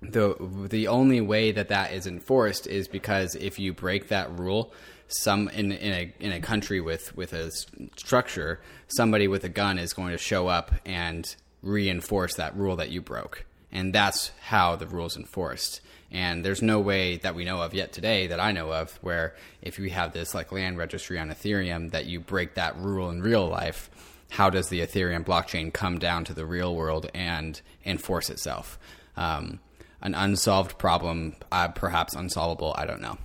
the 0.02 0.36
the 0.70 0.90
only 0.90 1.22
way 1.22 1.52
that 1.52 1.70
that 1.70 1.94
is 1.94 2.06
enforced 2.06 2.68
is 2.68 2.88
because 2.88 3.34
if 3.36 3.58
you 3.58 3.74
break 3.74 4.10
that 4.10 4.38
rule, 4.38 4.74
some 5.08 5.48
in 5.50 5.72
in 5.72 5.94
a 5.94 6.14
in 6.20 6.32
a 6.32 6.42
country 6.42 6.82
with 6.82 7.16
with 7.16 7.34
a 7.34 7.52
structure, 7.96 8.60
somebody 8.88 9.28
with 9.28 9.44
a 9.44 9.50
gun 9.50 9.80
is 9.80 9.94
going 9.94 10.12
to 10.12 10.18
show 10.18 10.48
up 10.48 10.72
and 10.86 11.36
reinforce 11.62 12.36
that 12.36 12.56
rule 12.56 12.76
that 12.76 12.90
you 12.90 13.02
broke. 13.02 13.46
And 13.72 13.94
that's 13.94 14.32
how 14.42 14.76
the 14.76 14.88
rule's 14.88 15.18
enforced. 15.18 15.82
And 16.10 16.44
there's 16.46 16.62
no 16.62 16.80
way 16.80 17.18
that 17.18 17.36
we 17.36 17.44
know 17.44 17.62
of 17.62 17.74
yet 17.74 17.92
today 17.92 18.28
that 18.28 18.40
I 18.40 18.54
know 18.54 18.72
of 18.72 18.98
where 19.02 19.36
if 19.62 19.78
you 19.78 19.90
have 19.90 20.14
this 20.14 20.34
like 20.34 20.52
land 20.52 20.78
registry 20.78 21.20
on 21.20 21.30
Ethereum 21.30 21.92
that 21.92 22.06
you 22.06 22.22
break 22.22 22.54
that 22.54 22.78
rule 22.78 23.10
in 23.10 23.22
real 23.22 23.46
life, 23.46 23.90
how 24.30 24.50
does 24.50 24.70
the 24.70 24.80
Ethereum 24.80 25.26
blockchain 25.26 25.74
come 25.74 26.00
down 26.00 26.24
to 26.26 26.34
the 26.34 26.46
real 26.46 26.76
world 26.76 27.10
and 27.14 27.60
enforce 27.86 28.30
itself? 28.30 28.80
Um, 29.18 29.60
an 30.02 30.16
unsolved 30.16 30.78
problem, 30.78 31.36
uh, 31.52 31.70
perhaps 31.70 32.14
unsolvable, 32.16 32.74
I 32.78 32.86
don't 32.86 33.02
know. 33.02 33.18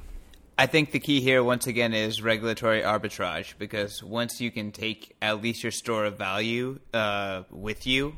I 0.59 0.67
think 0.67 0.93
the 0.93 1.01
key 1.01 1.21
here, 1.21 1.43
once 1.43 1.67
again, 1.67 1.95
is 1.95 2.23
regulatory 2.23 2.83
arbitrage 2.83 3.55
because 3.59 4.03
once 4.03 4.41
you 4.41 4.51
can 4.51 4.71
take 4.71 5.17
at 5.23 5.43
least 5.43 5.63
your 5.63 5.73
store 5.73 6.05
of 6.05 6.19
value 6.19 6.79
uh, 6.93 7.45
with 7.51 7.87
you, 7.87 8.17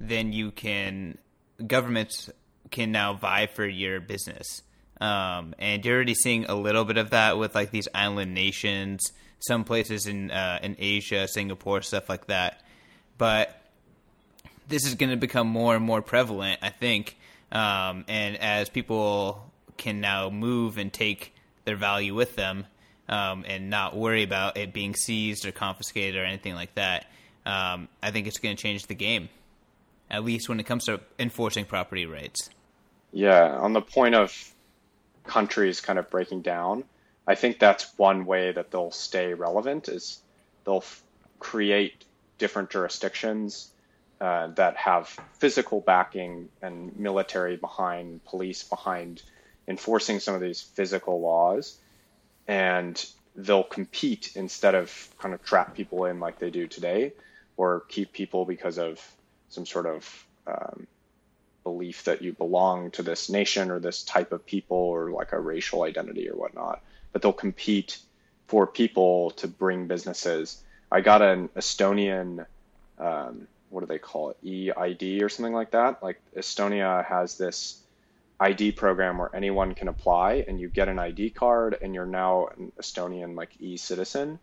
then 0.00 0.32
you 0.32 0.50
can 0.50 1.18
governments 1.64 2.30
can 2.70 2.90
now 2.90 3.14
vie 3.14 3.46
for 3.46 3.66
your 3.66 4.00
business. 4.00 4.62
Um, 5.00 5.54
and 5.58 5.84
you're 5.84 5.96
already 5.96 6.14
seeing 6.14 6.44
a 6.46 6.54
little 6.54 6.84
bit 6.84 6.98
of 6.98 7.10
that 7.10 7.38
with 7.38 7.54
like 7.54 7.70
these 7.70 7.88
island 7.94 8.34
nations, 8.34 9.00
some 9.38 9.64
places 9.64 10.06
in 10.06 10.30
uh, 10.30 10.58
in 10.62 10.76
Asia, 10.78 11.28
Singapore, 11.28 11.82
stuff 11.82 12.08
like 12.08 12.26
that. 12.26 12.62
But 13.16 13.60
this 14.68 14.86
is 14.86 14.94
going 14.96 15.10
to 15.10 15.16
become 15.16 15.46
more 15.46 15.76
and 15.76 15.84
more 15.84 16.02
prevalent, 16.02 16.60
I 16.62 16.70
think. 16.70 17.16
Um, 17.52 18.04
and 18.08 18.36
as 18.38 18.68
people 18.68 19.50
can 19.76 20.00
now 20.00 20.30
move 20.30 20.78
and 20.78 20.92
take 20.92 21.34
their 21.70 21.78
value 21.78 22.14
with 22.14 22.34
them, 22.36 22.66
um, 23.08 23.44
and 23.46 23.70
not 23.70 23.96
worry 23.96 24.22
about 24.22 24.56
it 24.56 24.72
being 24.72 24.94
seized 24.94 25.46
or 25.46 25.52
confiscated 25.52 26.20
or 26.20 26.24
anything 26.24 26.54
like 26.54 26.74
that, 26.74 27.06
um, 27.46 27.88
I 28.02 28.10
think 28.10 28.26
it's 28.26 28.38
going 28.38 28.56
to 28.56 28.62
change 28.62 28.86
the 28.86 28.94
game 28.94 29.28
at 30.10 30.24
least 30.24 30.48
when 30.48 30.58
it 30.58 30.66
comes 30.66 30.84
to 30.86 31.00
enforcing 31.18 31.64
property 31.64 32.04
rights. 32.04 32.50
Yeah, 33.12 33.56
on 33.56 33.72
the 33.72 33.80
point 33.80 34.14
of 34.14 34.52
countries 35.24 35.80
kind 35.80 35.98
of 35.98 36.10
breaking 36.10 36.42
down, 36.42 36.84
I 37.26 37.34
think 37.36 37.58
that's 37.58 37.96
one 37.96 38.26
way 38.26 38.52
that 38.52 38.70
they'll 38.70 38.90
stay 38.90 39.34
relevant 39.34 39.88
is 39.88 40.20
they'll 40.64 40.78
f- 40.78 41.02
create 41.38 42.04
different 42.38 42.70
jurisdictions 42.70 43.70
uh, 44.20 44.48
that 44.48 44.76
have 44.76 45.16
physical 45.38 45.80
backing 45.80 46.48
and 46.60 46.98
military 46.98 47.56
behind, 47.56 48.24
police 48.24 48.64
behind 48.64 49.22
enforcing 49.70 50.18
some 50.18 50.34
of 50.34 50.40
these 50.40 50.60
physical 50.60 51.20
laws, 51.20 51.78
and 52.48 53.06
they'll 53.36 53.62
compete 53.62 54.32
instead 54.34 54.74
of 54.74 55.08
kind 55.18 55.32
of 55.32 55.42
trap 55.44 55.74
people 55.74 56.04
in 56.04 56.18
like 56.18 56.38
they 56.40 56.50
do 56.50 56.66
today, 56.66 57.12
or 57.56 57.84
keep 57.88 58.12
people 58.12 58.44
because 58.44 58.78
of 58.78 59.00
some 59.48 59.64
sort 59.64 59.86
of 59.86 60.26
um, 60.46 60.86
belief 61.62 62.04
that 62.04 62.20
you 62.20 62.32
belong 62.32 62.90
to 62.90 63.02
this 63.02 63.30
nation 63.30 63.70
or 63.70 63.78
this 63.78 64.02
type 64.02 64.32
of 64.32 64.44
people 64.44 64.76
or 64.76 65.10
like 65.10 65.32
a 65.32 65.40
racial 65.40 65.82
identity 65.82 66.28
or 66.28 66.36
whatnot. 66.36 66.82
But 67.12 67.22
they'll 67.22 67.32
compete 67.32 67.98
for 68.48 68.66
people 68.66 69.30
to 69.32 69.46
bring 69.46 69.86
businesses. 69.86 70.62
I 70.90 71.00
got 71.00 71.22
an 71.22 71.48
Estonian, 71.50 72.44
um, 72.98 73.46
what 73.68 73.80
do 73.80 73.86
they 73.86 73.98
call 73.98 74.30
it, 74.30 74.38
EID 74.44 75.22
or 75.22 75.28
something 75.28 75.54
like 75.54 75.70
that. 75.70 76.02
Like 76.02 76.20
Estonia 76.36 77.04
has 77.04 77.38
this 77.38 77.80
ID 78.40 78.72
program 78.72 79.18
where 79.18 79.30
anyone 79.34 79.74
can 79.74 79.88
apply 79.88 80.44
and 80.48 80.58
you 80.58 80.68
get 80.68 80.88
an 80.88 80.98
ID 80.98 81.30
card 81.30 81.76
and 81.80 81.94
you're 81.94 82.06
now 82.06 82.48
an 82.56 82.72
Estonian 82.80 83.36
like 83.36 83.50
e-citizen 83.60 84.38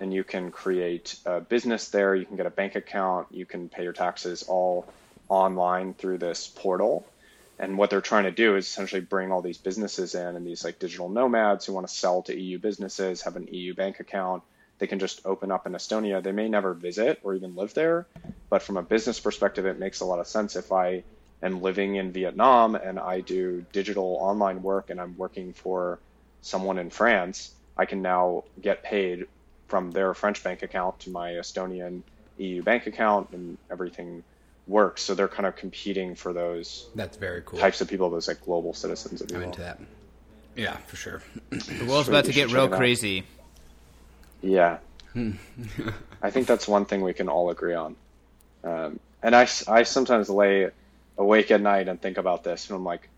and 0.00 0.12
you 0.12 0.24
can 0.24 0.50
create 0.50 1.18
a 1.26 1.40
business 1.40 1.88
there. 1.88 2.14
You 2.14 2.24
can 2.24 2.36
get 2.36 2.46
a 2.46 2.50
bank 2.50 2.74
account. 2.74 3.28
You 3.30 3.44
can 3.44 3.68
pay 3.68 3.82
your 3.82 3.92
taxes 3.92 4.44
all 4.44 4.86
online 5.28 5.92
through 5.92 6.18
this 6.18 6.48
portal. 6.48 7.06
And 7.58 7.78
what 7.78 7.90
they're 7.90 8.00
trying 8.00 8.24
to 8.24 8.32
do 8.32 8.56
is 8.56 8.66
essentially 8.66 9.02
bring 9.02 9.30
all 9.30 9.42
these 9.42 9.58
businesses 9.58 10.14
in 10.14 10.36
and 10.36 10.46
these 10.46 10.64
like 10.64 10.78
digital 10.78 11.08
nomads 11.08 11.66
who 11.66 11.74
want 11.74 11.86
to 11.86 11.94
sell 11.94 12.22
to 12.22 12.38
EU 12.38 12.58
businesses, 12.58 13.22
have 13.22 13.36
an 13.36 13.46
EU 13.52 13.74
bank 13.74 14.00
account. 14.00 14.42
They 14.78 14.88
can 14.88 14.98
just 14.98 15.20
open 15.24 15.52
up 15.52 15.66
in 15.66 15.72
Estonia. 15.72 16.22
They 16.22 16.32
may 16.32 16.48
never 16.48 16.74
visit 16.74 17.20
or 17.22 17.34
even 17.34 17.54
live 17.54 17.74
there, 17.74 18.06
but 18.50 18.62
from 18.62 18.76
a 18.76 18.82
business 18.82 19.20
perspective, 19.20 19.66
it 19.66 19.78
makes 19.78 20.00
a 20.00 20.04
lot 20.04 20.18
of 20.18 20.26
sense 20.26 20.56
if 20.56 20.72
I 20.72 21.04
am 21.44 21.62
living 21.62 21.96
in 21.96 22.10
Vietnam 22.12 22.74
and 22.74 22.98
I 22.98 23.20
do 23.20 23.64
digital 23.72 24.18
online 24.20 24.62
work 24.62 24.90
and 24.90 25.00
I'm 25.00 25.16
working 25.16 25.52
for 25.52 25.98
someone 26.42 26.78
in 26.78 26.90
France, 26.90 27.52
I 27.76 27.86
can 27.86 28.02
now 28.02 28.44
get 28.60 28.82
paid 28.82 29.26
from 29.68 29.90
their 29.90 30.14
French 30.14 30.42
bank 30.42 30.62
account 30.62 31.00
to 31.00 31.10
my 31.10 31.32
Estonian 31.32 32.02
EU 32.38 32.62
bank 32.62 32.86
account, 32.86 33.30
and 33.32 33.58
everything 33.70 34.22
works. 34.66 35.02
So 35.02 35.14
they're 35.14 35.28
kind 35.28 35.46
of 35.46 35.56
competing 35.56 36.14
for 36.14 36.32
those. 36.32 36.86
That's 36.94 37.16
very 37.16 37.42
cool. 37.44 37.58
Types 37.58 37.80
of 37.80 37.88
people, 37.88 38.10
those 38.10 38.28
like 38.28 38.44
global 38.44 38.74
citizens. 38.74 39.22
I'm 39.22 39.42
into 39.42 39.60
that. 39.60 39.80
Yeah, 40.56 40.76
for 40.86 40.96
sure. 40.96 41.22
the 41.50 41.84
world's 41.86 42.08
about 42.08 42.26
to 42.26 42.32
get 42.32 42.52
real 42.52 42.68
crazy. 42.68 43.24
Yeah. 44.42 44.78
I 46.22 46.30
think 46.30 46.46
that's 46.46 46.68
one 46.68 46.86
thing 46.86 47.02
we 47.02 47.14
can 47.14 47.28
all 47.28 47.50
agree 47.50 47.74
on. 47.74 47.96
Um, 48.62 49.00
and 49.22 49.34
I, 49.34 49.48
I 49.68 49.82
sometimes 49.84 50.28
lay 50.28 50.70
awake 51.16 51.50
at 51.50 51.60
night 51.60 51.88
and 51.88 52.00
think 52.00 52.18
about 52.18 52.44
this, 52.44 52.68
and 52.68 52.76
I'm 52.76 52.84
like, 52.84 53.08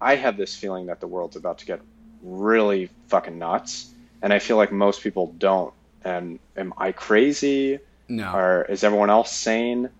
I 0.00 0.16
have 0.16 0.36
this 0.36 0.54
feeling 0.56 0.86
that 0.86 1.00
the 1.00 1.06
world's 1.06 1.36
about 1.36 1.58
to 1.58 1.66
get 1.66 1.80
really 2.22 2.90
fucking 3.08 3.38
nuts 3.38 3.90
and 4.22 4.32
I 4.32 4.38
feel 4.38 4.56
like 4.56 4.72
most 4.72 5.02
people 5.02 5.34
don't. 5.38 5.72
And 6.04 6.38
am 6.56 6.72
I 6.76 6.92
crazy? 6.92 7.80
No. 8.08 8.32
Or 8.32 8.62
is 8.64 8.84
everyone 8.84 9.10
else 9.10 9.32
sane? 9.32 9.90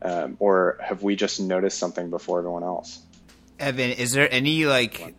Um, 0.00 0.36
or 0.38 0.78
have 0.80 1.02
we 1.02 1.16
just 1.16 1.40
noticed 1.40 1.78
something 1.78 2.10
before 2.10 2.38
everyone 2.38 2.62
else? 2.62 3.00
Evan, 3.58 3.90
is 3.90 4.12
there 4.12 4.32
any 4.32 4.66
like, 4.66 5.14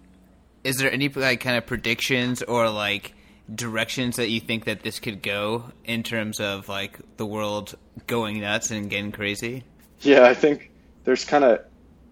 is 0.63 0.77
there 0.77 0.91
any 0.91 1.09
like 1.09 1.41
kind 1.41 1.57
of 1.57 1.65
predictions 1.65 2.41
or 2.41 2.69
like 2.69 3.13
directions 3.53 4.15
that 4.15 4.29
you 4.29 4.39
think 4.39 4.65
that 4.65 4.83
this 4.83 4.99
could 4.99 5.21
go 5.21 5.65
in 5.83 6.03
terms 6.03 6.39
of 6.39 6.69
like 6.69 6.99
the 7.17 7.25
world 7.25 7.75
going 8.07 8.39
nuts 8.39 8.71
and 8.71 8.89
getting 8.89 9.11
crazy? 9.11 9.63
Yeah, 10.01 10.23
I 10.23 10.33
think 10.33 10.68
there's 11.03 11.25
kind 11.25 11.43
of 11.43 11.61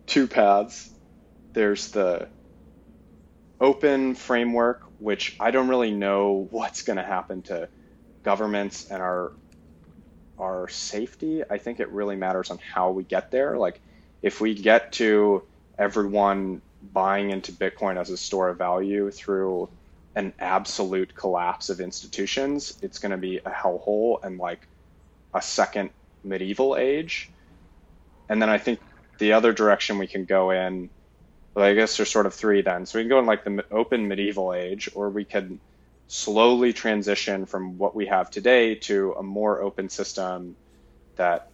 two 0.06 0.28
paths. 0.28 0.90
There's 1.54 1.92
the 1.92 2.28
open 3.60 4.16
framework 4.16 4.84
which 5.00 5.36
I 5.40 5.52
don't 5.52 5.68
really 5.68 5.92
know 5.92 6.48
what's 6.50 6.82
going 6.84 6.98
to 6.98 7.04
happen 7.04 7.44
to 7.44 7.70
governments 8.24 8.88
and 8.90 9.02
our 9.02 9.32
our 10.40 10.68
safety. 10.68 11.44
I 11.50 11.58
think 11.58 11.80
it 11.80 11.90
really 11.90 12.16
matters 12.16 12.52
on 12.52 12.60
how 12.60 12.92
we 12.92 13.04
get 13.04 13.32
there. 13.32 13.58
Like 13.58 13.80
if 14.22 14.40
we 14.40 14.54
get 14.54 14.92
to 14.94 15.44
everyone 15.78 16.62
buying 16.94 17.32
into 17.32 17.52
Bitcoin 17.52 17.98
as 18.00 18.10
a 18.10 18.18
store 18.18 18.50
of 18.50 18.58
value 18.58 19.10
through 19.12 19.70
an 20.16 20.34
absolute 20.40 21.14
collapse 21.14 21.70
of 21.70 21.80
institutions. 21.80 22.78
It's 22.82 22.98
going 22.98 23.12
to 23.12 23.18
be 23.18 23.38
a 23.38 23.52
hellhole 23.52 24.24
and 24.24 24.40
like 24.40 24.68
a 25.34 25.42
second 25.42 25.92
medieval 26.24 26.76
age. 26.76 27.30
And 28.30 28.42
then 28.42 28.50
I 28.50 28.58
think 28.58 28.80
the 29.20 29.34
other 29.34 29.54
direction 29.54 29.98
we 29.98 30.08
can 30.08 30.26
go 30.26 30.52
in, 30.52 30.90
well, 31.56 31.66
I 31.66 31.74
guess 31.74 31.98
there's 31.98 32.12
sort 32.12 32.26
of 32.26 32.34
three 32.34 32.62
then. 32.62 32.86
So 32.86 33.00
we 33.00 33.04
can 33.04 33.10
go 33.10 33.20
in 33.20 33.26
like 33.26 33.44
the 33.44 33.64
open 33.72 34.08
medieval 34.08 34.54
age, 34.54 34.90
or 34.94 35.10
we 35.10 35.26
can 35.26 35.60
slowly 36.08 36.74
transition 36.74 37.46
from 37.46 37.78
what 37.78 37.96
we 37.96 38.06
have 38.08 38.30
today 38.30 38.76
to 38.76 39.14
a 39.18 39.24
more 39.24 39.62
open 39.62 39.90
system 39.90 40.56
that, 41.16 41.50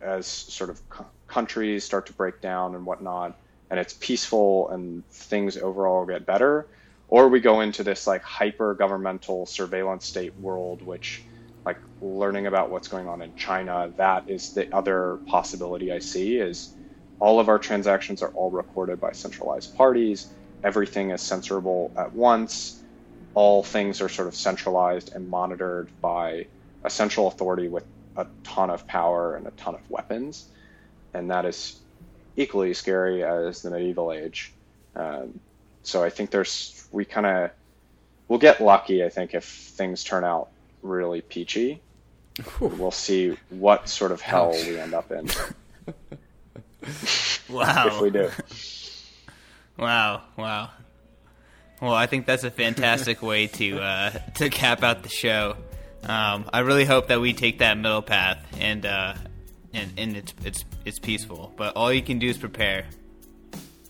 as 0.00 0.26
sort 0.26 0.70
of 0.70 0.80
countries 1.28 1.84
start 1.84 2.06
to 2.06 2.12
break 2.12 2.40
down 2.40 2.74
and 2.74 2.84
whatnot, 2.84 3.36
and 3.70 3.78
it's 3.78 3.94
peaceful 3.94 4.68
and 4.70 5.06
things 5.08 5.56
overall 5.56 6.04
get 6.04 6.26
better, 6.26 6.66
or 7.08 7.28
we 7.28 7.40
go 7.40 7.60
into 7.60 7.84
this 7.84 8.06
like 8.06 8.22
hyper 8.22 8.74
governmental 8.74 9.46
surveillance 9.46 10.04
state 10.04 10.36
world, 10.40 10.82
which 10.82 11.22
like 11.64 11.78
learning 12.00 12.46
about 12.46 12.70
what's 12.70 12.88
going 12.88 13.08
on 13.08 13.22
in 13.22 13.34
China, 13.36 13.92
that 13.96 14.28
is 14.28 14.54
the 14.54 14.74
other 14.74 15.18
possibility 15.26 15.92
I 15.92 15.98
see 15.98 16.36
is 16.36 16.74
all 17.18 17.38
of 17.38 17.48
our 17.48 17.58
transactions 17.58 18.22
are 18.22 18.30
all 18.30 18.50
recorded 18.50 19.00
by 19.00 19.12
centralized 19.12 19.76
parties. 19.76 20.28
Everything 20.64 21.10
is 21.10 21.20
censorable 21.20 21.96
at 21.96 22.12
once. 22.14 22.82
All 23.34 23.62
things 23.62 24.00
are 24.00 24.08
sort 24.08 24.28
of 24.28 24.34
centralized 24.34 25.14
and 25.14 25.28
monitored 25.28 25.88
by 26.00 26.46
a 26.82 26.90
central 26.90 27.28
authority 27.28 27.68
with 27.68 27.84
a 28.16 28.26
ton 28.42 28.70
of 28.70 28.86
power 28.86 29.36
and 29.36 29.46
a 29.46 29.50
ton 29.52 29.74
of 29.74 29.90
weapons. 29.90 30.48
And 31.12 31.30
that 31.30 31.44
is 31.44 31.78
equally 32.36 32.72
scary 32.74 33.22
as 33.22 33.62
the 33.62 33.70
medieval 33.70 34.12
age. 34.12 34.52
Um, 34.96 35.38
so 35.82 36.02
I 36.02 36.10
think 36.10 36.30
there's, 36.30 36.88
we 36.90 37.04
kind 37.04 37.26
of, 37.26 37.50
we'll 38.28 38.38
get 38.38 38.60
lucky, 38.60 39.04
I 39.04 39.10
think, 39.10 39.34
if 39.34 39.44
things 39.44 40.02
turn 40.04 40.24
out 40.24 40.48
really 40.82 41.20
peachy. 41.20 41.80
We'll 42.60 42.90
see 42.90 43.36
what 43.50 43.88
sort 43.88 44.12
of 44.12 44.20
hell 44.20 44.52
we 44.52 44.78
end 44.78 44.94
up 44.94 45.10
in. 45.10 45.28
wow. 47.48 47.86
if 47.86 48.00
we 48.00 48.10
do. 48.10 48.30
Wow, 49.78 50.22
wow. 50.36 50.70
Well, 51.80 51.94
I 51.94 52.06
think 52.06 52.26
that's 52.26 52.44
a 52.44 52.50
fantastic 52.50 53.22
way 53.30 53.46
to 53.46 53.78
uh, 53.78 54.10
to 54.36 54.50
cap 54.50 54.82
out 54.82 55.02
the 55.02 55.08
show. 55.08 55.56
Um, 56.02 56.48
I 56.52 56.60
really 56.60 56.84
hope 56.84 57.08
that 57.08 57.20
we 57.20 57.32
take 57.32 57.58
that 57.58 57.76
middle 57.76 58.02
path 58.02 58.38
and 58.58 58.84
uh, 58.86 59.14
and 59.72 59.92
and 59.96 60.16
it's 60.16 60.34
it's 60.44 60.64
it's 60.84 60.98
peaceful. 60.98 61.52
But 61.56 61.76
all 61.76 61.92
you 61.92 62.02
can 62.02 62.18
do 62.18 62.28
is 62.28 62.38
prepare. 62.38 62.86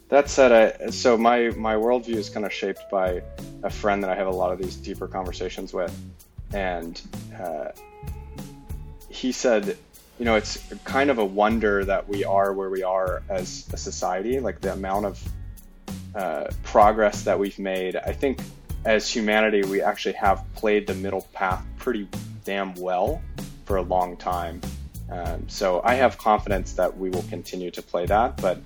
That 0.08 0.28
said, 0.28 0.80
I, 0.80 0.90
so 0.90 1.16
my 1.16 1.50
my 1.50 1.74
worldview 1.74 2.16
is 2.16 2.30
kind 2.30 2.44
of 2.44 2.52
shaped 2.52 2.82
by 2.90 3.22
a 3.62 3.70
friend 3.70 4.02
that 4.02 4.10
I 4.10 4.16
have 4.16 4.26
a 4.26 4.32
lot 4.32 4.52
of 4.52 4.58
these 4.58 4.76
deeper 4.76 5.06
conversations 5.06 5.72
with, 5.72 5.96
and 6.52 7.00
uh, 7.38 7.68
he 9.08 9.32
said, 9.32 9.76
you 10.18 10.24
know, 10.24 10.36
it's 10.36 10.58
kind 10.84 11.10
of 11.10 11.18
a 11.18 11.24
wonder 11.24 11.84
that 11.84 12.08
we 12.08 12.24
are 12.24 12.52
where 12.52 12.70
we 12.70 12.82
are 12.82 13.22
as 13.28 13.66
a 13.72 13.76
society. 13.76 14.40
Like 14.40 14.60
the 14.60 14.72
amount 14.72 15.06
of 15.06 15.22
uh, 16.14 16.48
progress 16.62 17.22
that 17.22 17.38
we've 17.38 17.58
made. 17.58 17.96
I 17.96 18.12
think 18.12 18.40
as 18.84 19.08
humanity, 19.08 19.62
we 19.62 19.82
actually 19.82 20.14
have 20.14 20.44
played 20.54 20.86
the 20.86 20.94
middle 20.94 21.26
path 21.32 21.64
pretty 21.78 22.08
damn 22.44 22.74
well 22.74 23.22
for 23.64 23.76
a 23.76 23.82
long 23.82 24.16
time. 24.16 24.60
Um, 25.10 25.48
so 25.48 25.80
I 25.84 25.94
have 25.94 26.18
confidence 26.18 26.72
that 26.74 26.96
we 26.96 27.10
will 27.10 27.24
continue 27.24 27.70
to 27.72 27.82
play 27.82 28.06
that, 28.06 28.40
but 28.40 28.60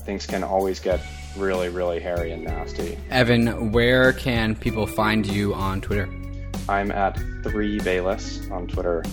things 0.00 0.26
can 0.26 0.42
always 0.42 0.80
get 0.80 1.00
really, 1.36 1.68
really 1.68 2.00
hairy 2.00 2.32
and 2.32 2.44
nasty. 2.44 2.98
Evan, 3.10 3.72
where 3.72 4.12
can 4.12 4.54
people 4.54 4.86
find 4.86 5.26
you 5.26 5.54
on 5.54 5.80
Twitter? 5.80 6.08
I'm 6.68 6.90
at 6.90 7.16
3Bayless 7.16 8.50
on 8.50 8.66
Twitter. 8.66 9.04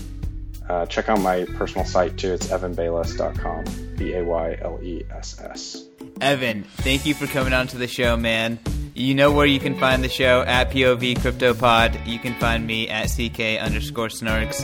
Uh, 0.70 0.86
check 0.86 1.10
out 1.10 1.20
my 1.20 1.46
personal 1.56 1.86
site 1.86 2.18
too. 2.18 2.34
It's 2.34 2.48
evanbayless.com. 2.48 3.96
B 3.98 4.14
A 4.14 4.24
Y 4.24 4.58
L 4.62 4.80
E 4.82 5.04
S 5.12 5.40
S. 5.40 5.84
Evan, 6.22 6.64
thank 6.64 7.06
you 7.06 7.14
for 7.14 7.28
coming 7.28 7.54
on 7.54 7.68
to 7.68 7.78
the 7.78 7.88
show, 7.88 8.16
man. 8.16 8.60
You 8.96 9.16
know 9.16 9.32
where 9.32 9.46
you 9.46 9.60
can 9.60 9.76
find 9.76 10.04
the 10.04 10.10
show 10.10 10.42
at 10.42 10.70
POV 10.72 11.16
CryptoPod. 11.18 12.06
You 12.08 12.20
can 12.20 12.34
find 12.36 12.66
me 12.66 12.88
at 12.88 13.08
CK 13.08 13.60
underscore 13.60 14.08
snarks. 14.08 14.62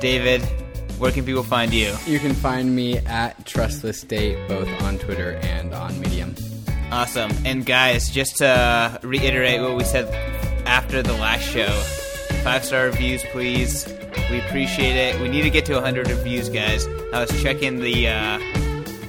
David, 0.00 0.40
where 0.98 1.10
can 1.10 1.24
people 1.24 1.42
find 1.42 1.74
you? 1.74 1.94
You 2.06 2.18
can 2.18 2.32
find 2.32 2.74
me 2.74 2.98
at 2.98 3.44
Trustless 3.44 4.00
State, 4.00 4.48
both 4.48 4.68
on 4.82 4.98
Twitter 4.98 5.32
and 5.42 5.74
on 5.74 5.98
Medium. 6.00 6.34
Awesome. 6.92 7.32
And 7.44 7.66
guys, 7.66 8.08
just 8.08 8.36
to 8.36 9.00
reiterate 9.02 9.60
what 9.60 9.76
we 9.76 9.84
said 9.84 10.06
after 10.66 11.02
the 11.02 11.14
last 11.14 11.42
show, 11.42 11.82
five 12.42 12.64
star 12.64 12.86
reviews, 12.86 13.22
please. 13.32 13.86
We 14.30 14.40
appreciate 14.40 14.96
it. 14.96 15.20
We 15.20 15.28
need 15.28 15.42
to 15.42 15.50
get 15.50 15.64
to 15.66 15.74
100 15.74 16.08
reviews, 16.08 16.48
guys. 16.48 16.86
I 17.12 17.20
was 17.20 17.42
checking 17.42 17.80
the 17.80 18.08
uh, 18.08 18.38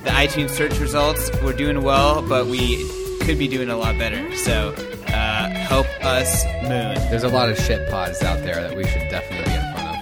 the 0.04 0.10
iTunes 0.10 0.52
search 0.52 0.78
results. 0.80 1.32
We're 1.42 1.54
doing 1.54 1.84
well, 1.84 2.22
but 2.28 2.46
we 2.48 2.78
could 3.22 3.40
be 3.40 3.48
doing 3.48 3.70
a 3.70 3.78
lot 3.78 3.98
better. 3.98 4.36
So 4.36 4.74
uh, 5.08 5.50
help 5.50 5.88
us, 6.04 6.46
Moon. 6.64 6.96
There's 7.10 7.24
a 7.24 7.30
lot 7.30 7.50
of 7.50 7.58
shit 7.58 7.90
pods 7.90 8.22
out 8.22 8.40
there 8.40 8.56
that 8.56 8.76
we 8.76 8.86
should 8.86 9.10
definitely 9.10 9.46
be 9.46 9.56
in 9.56 9.74
front 9.74 9.88
of. 9.88 9.96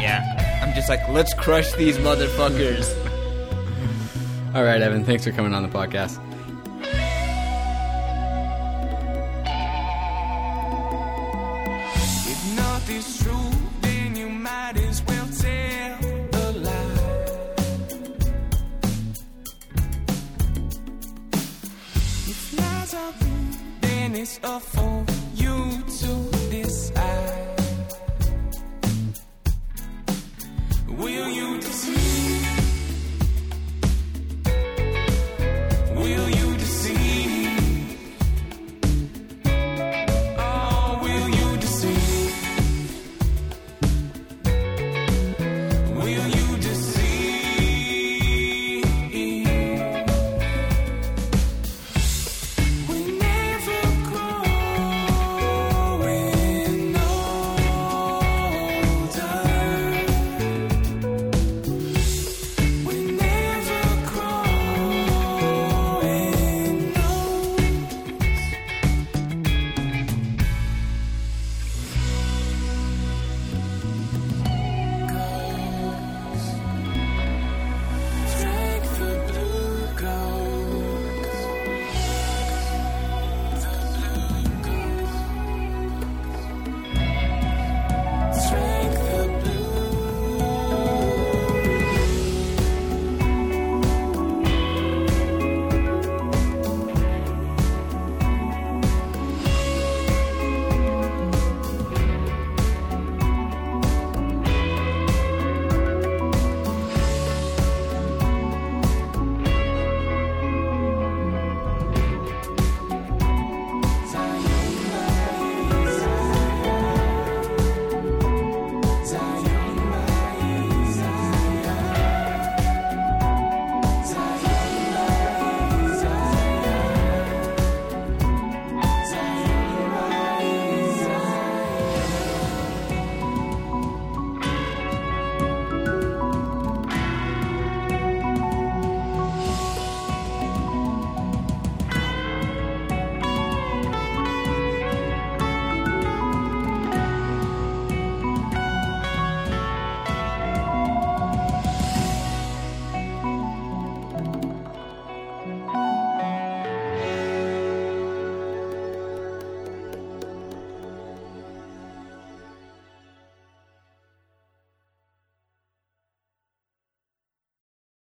Yeah, 0.00 0.60
I'm 0.62 0.74
just 0.74 0.88
like, 0.88 1.06
let's 1.08 1.34
crush 1.34 1.72
these 1.72 1.98
motherfuckers. 1.98 2.96
All 4.54 4.64
right, 4.64 4.80
Evan. 4.80 5.04
Thanks 5.04 5.24
for 5.24 5.32
coming 5.32 5.54
on 5.54 5.62
the 5.62 5.68
podcast. 5.68 6.18
Nothing's 13.00 13.22
true, 13.22 13.50
then 13.80 14.14
you 14.14 14.28
might 14.28 14.76
as 14.76 15.02
well 15.08 15.26
tell 15.40 16.52
lie. 16.52 16.90
If 22.28 22.58
lies 22.58 22.94
are 22.94 23.12
real, 23.22 23.56
then 23.80 24.16
it's 24.16 24.38
a 24.42 24.60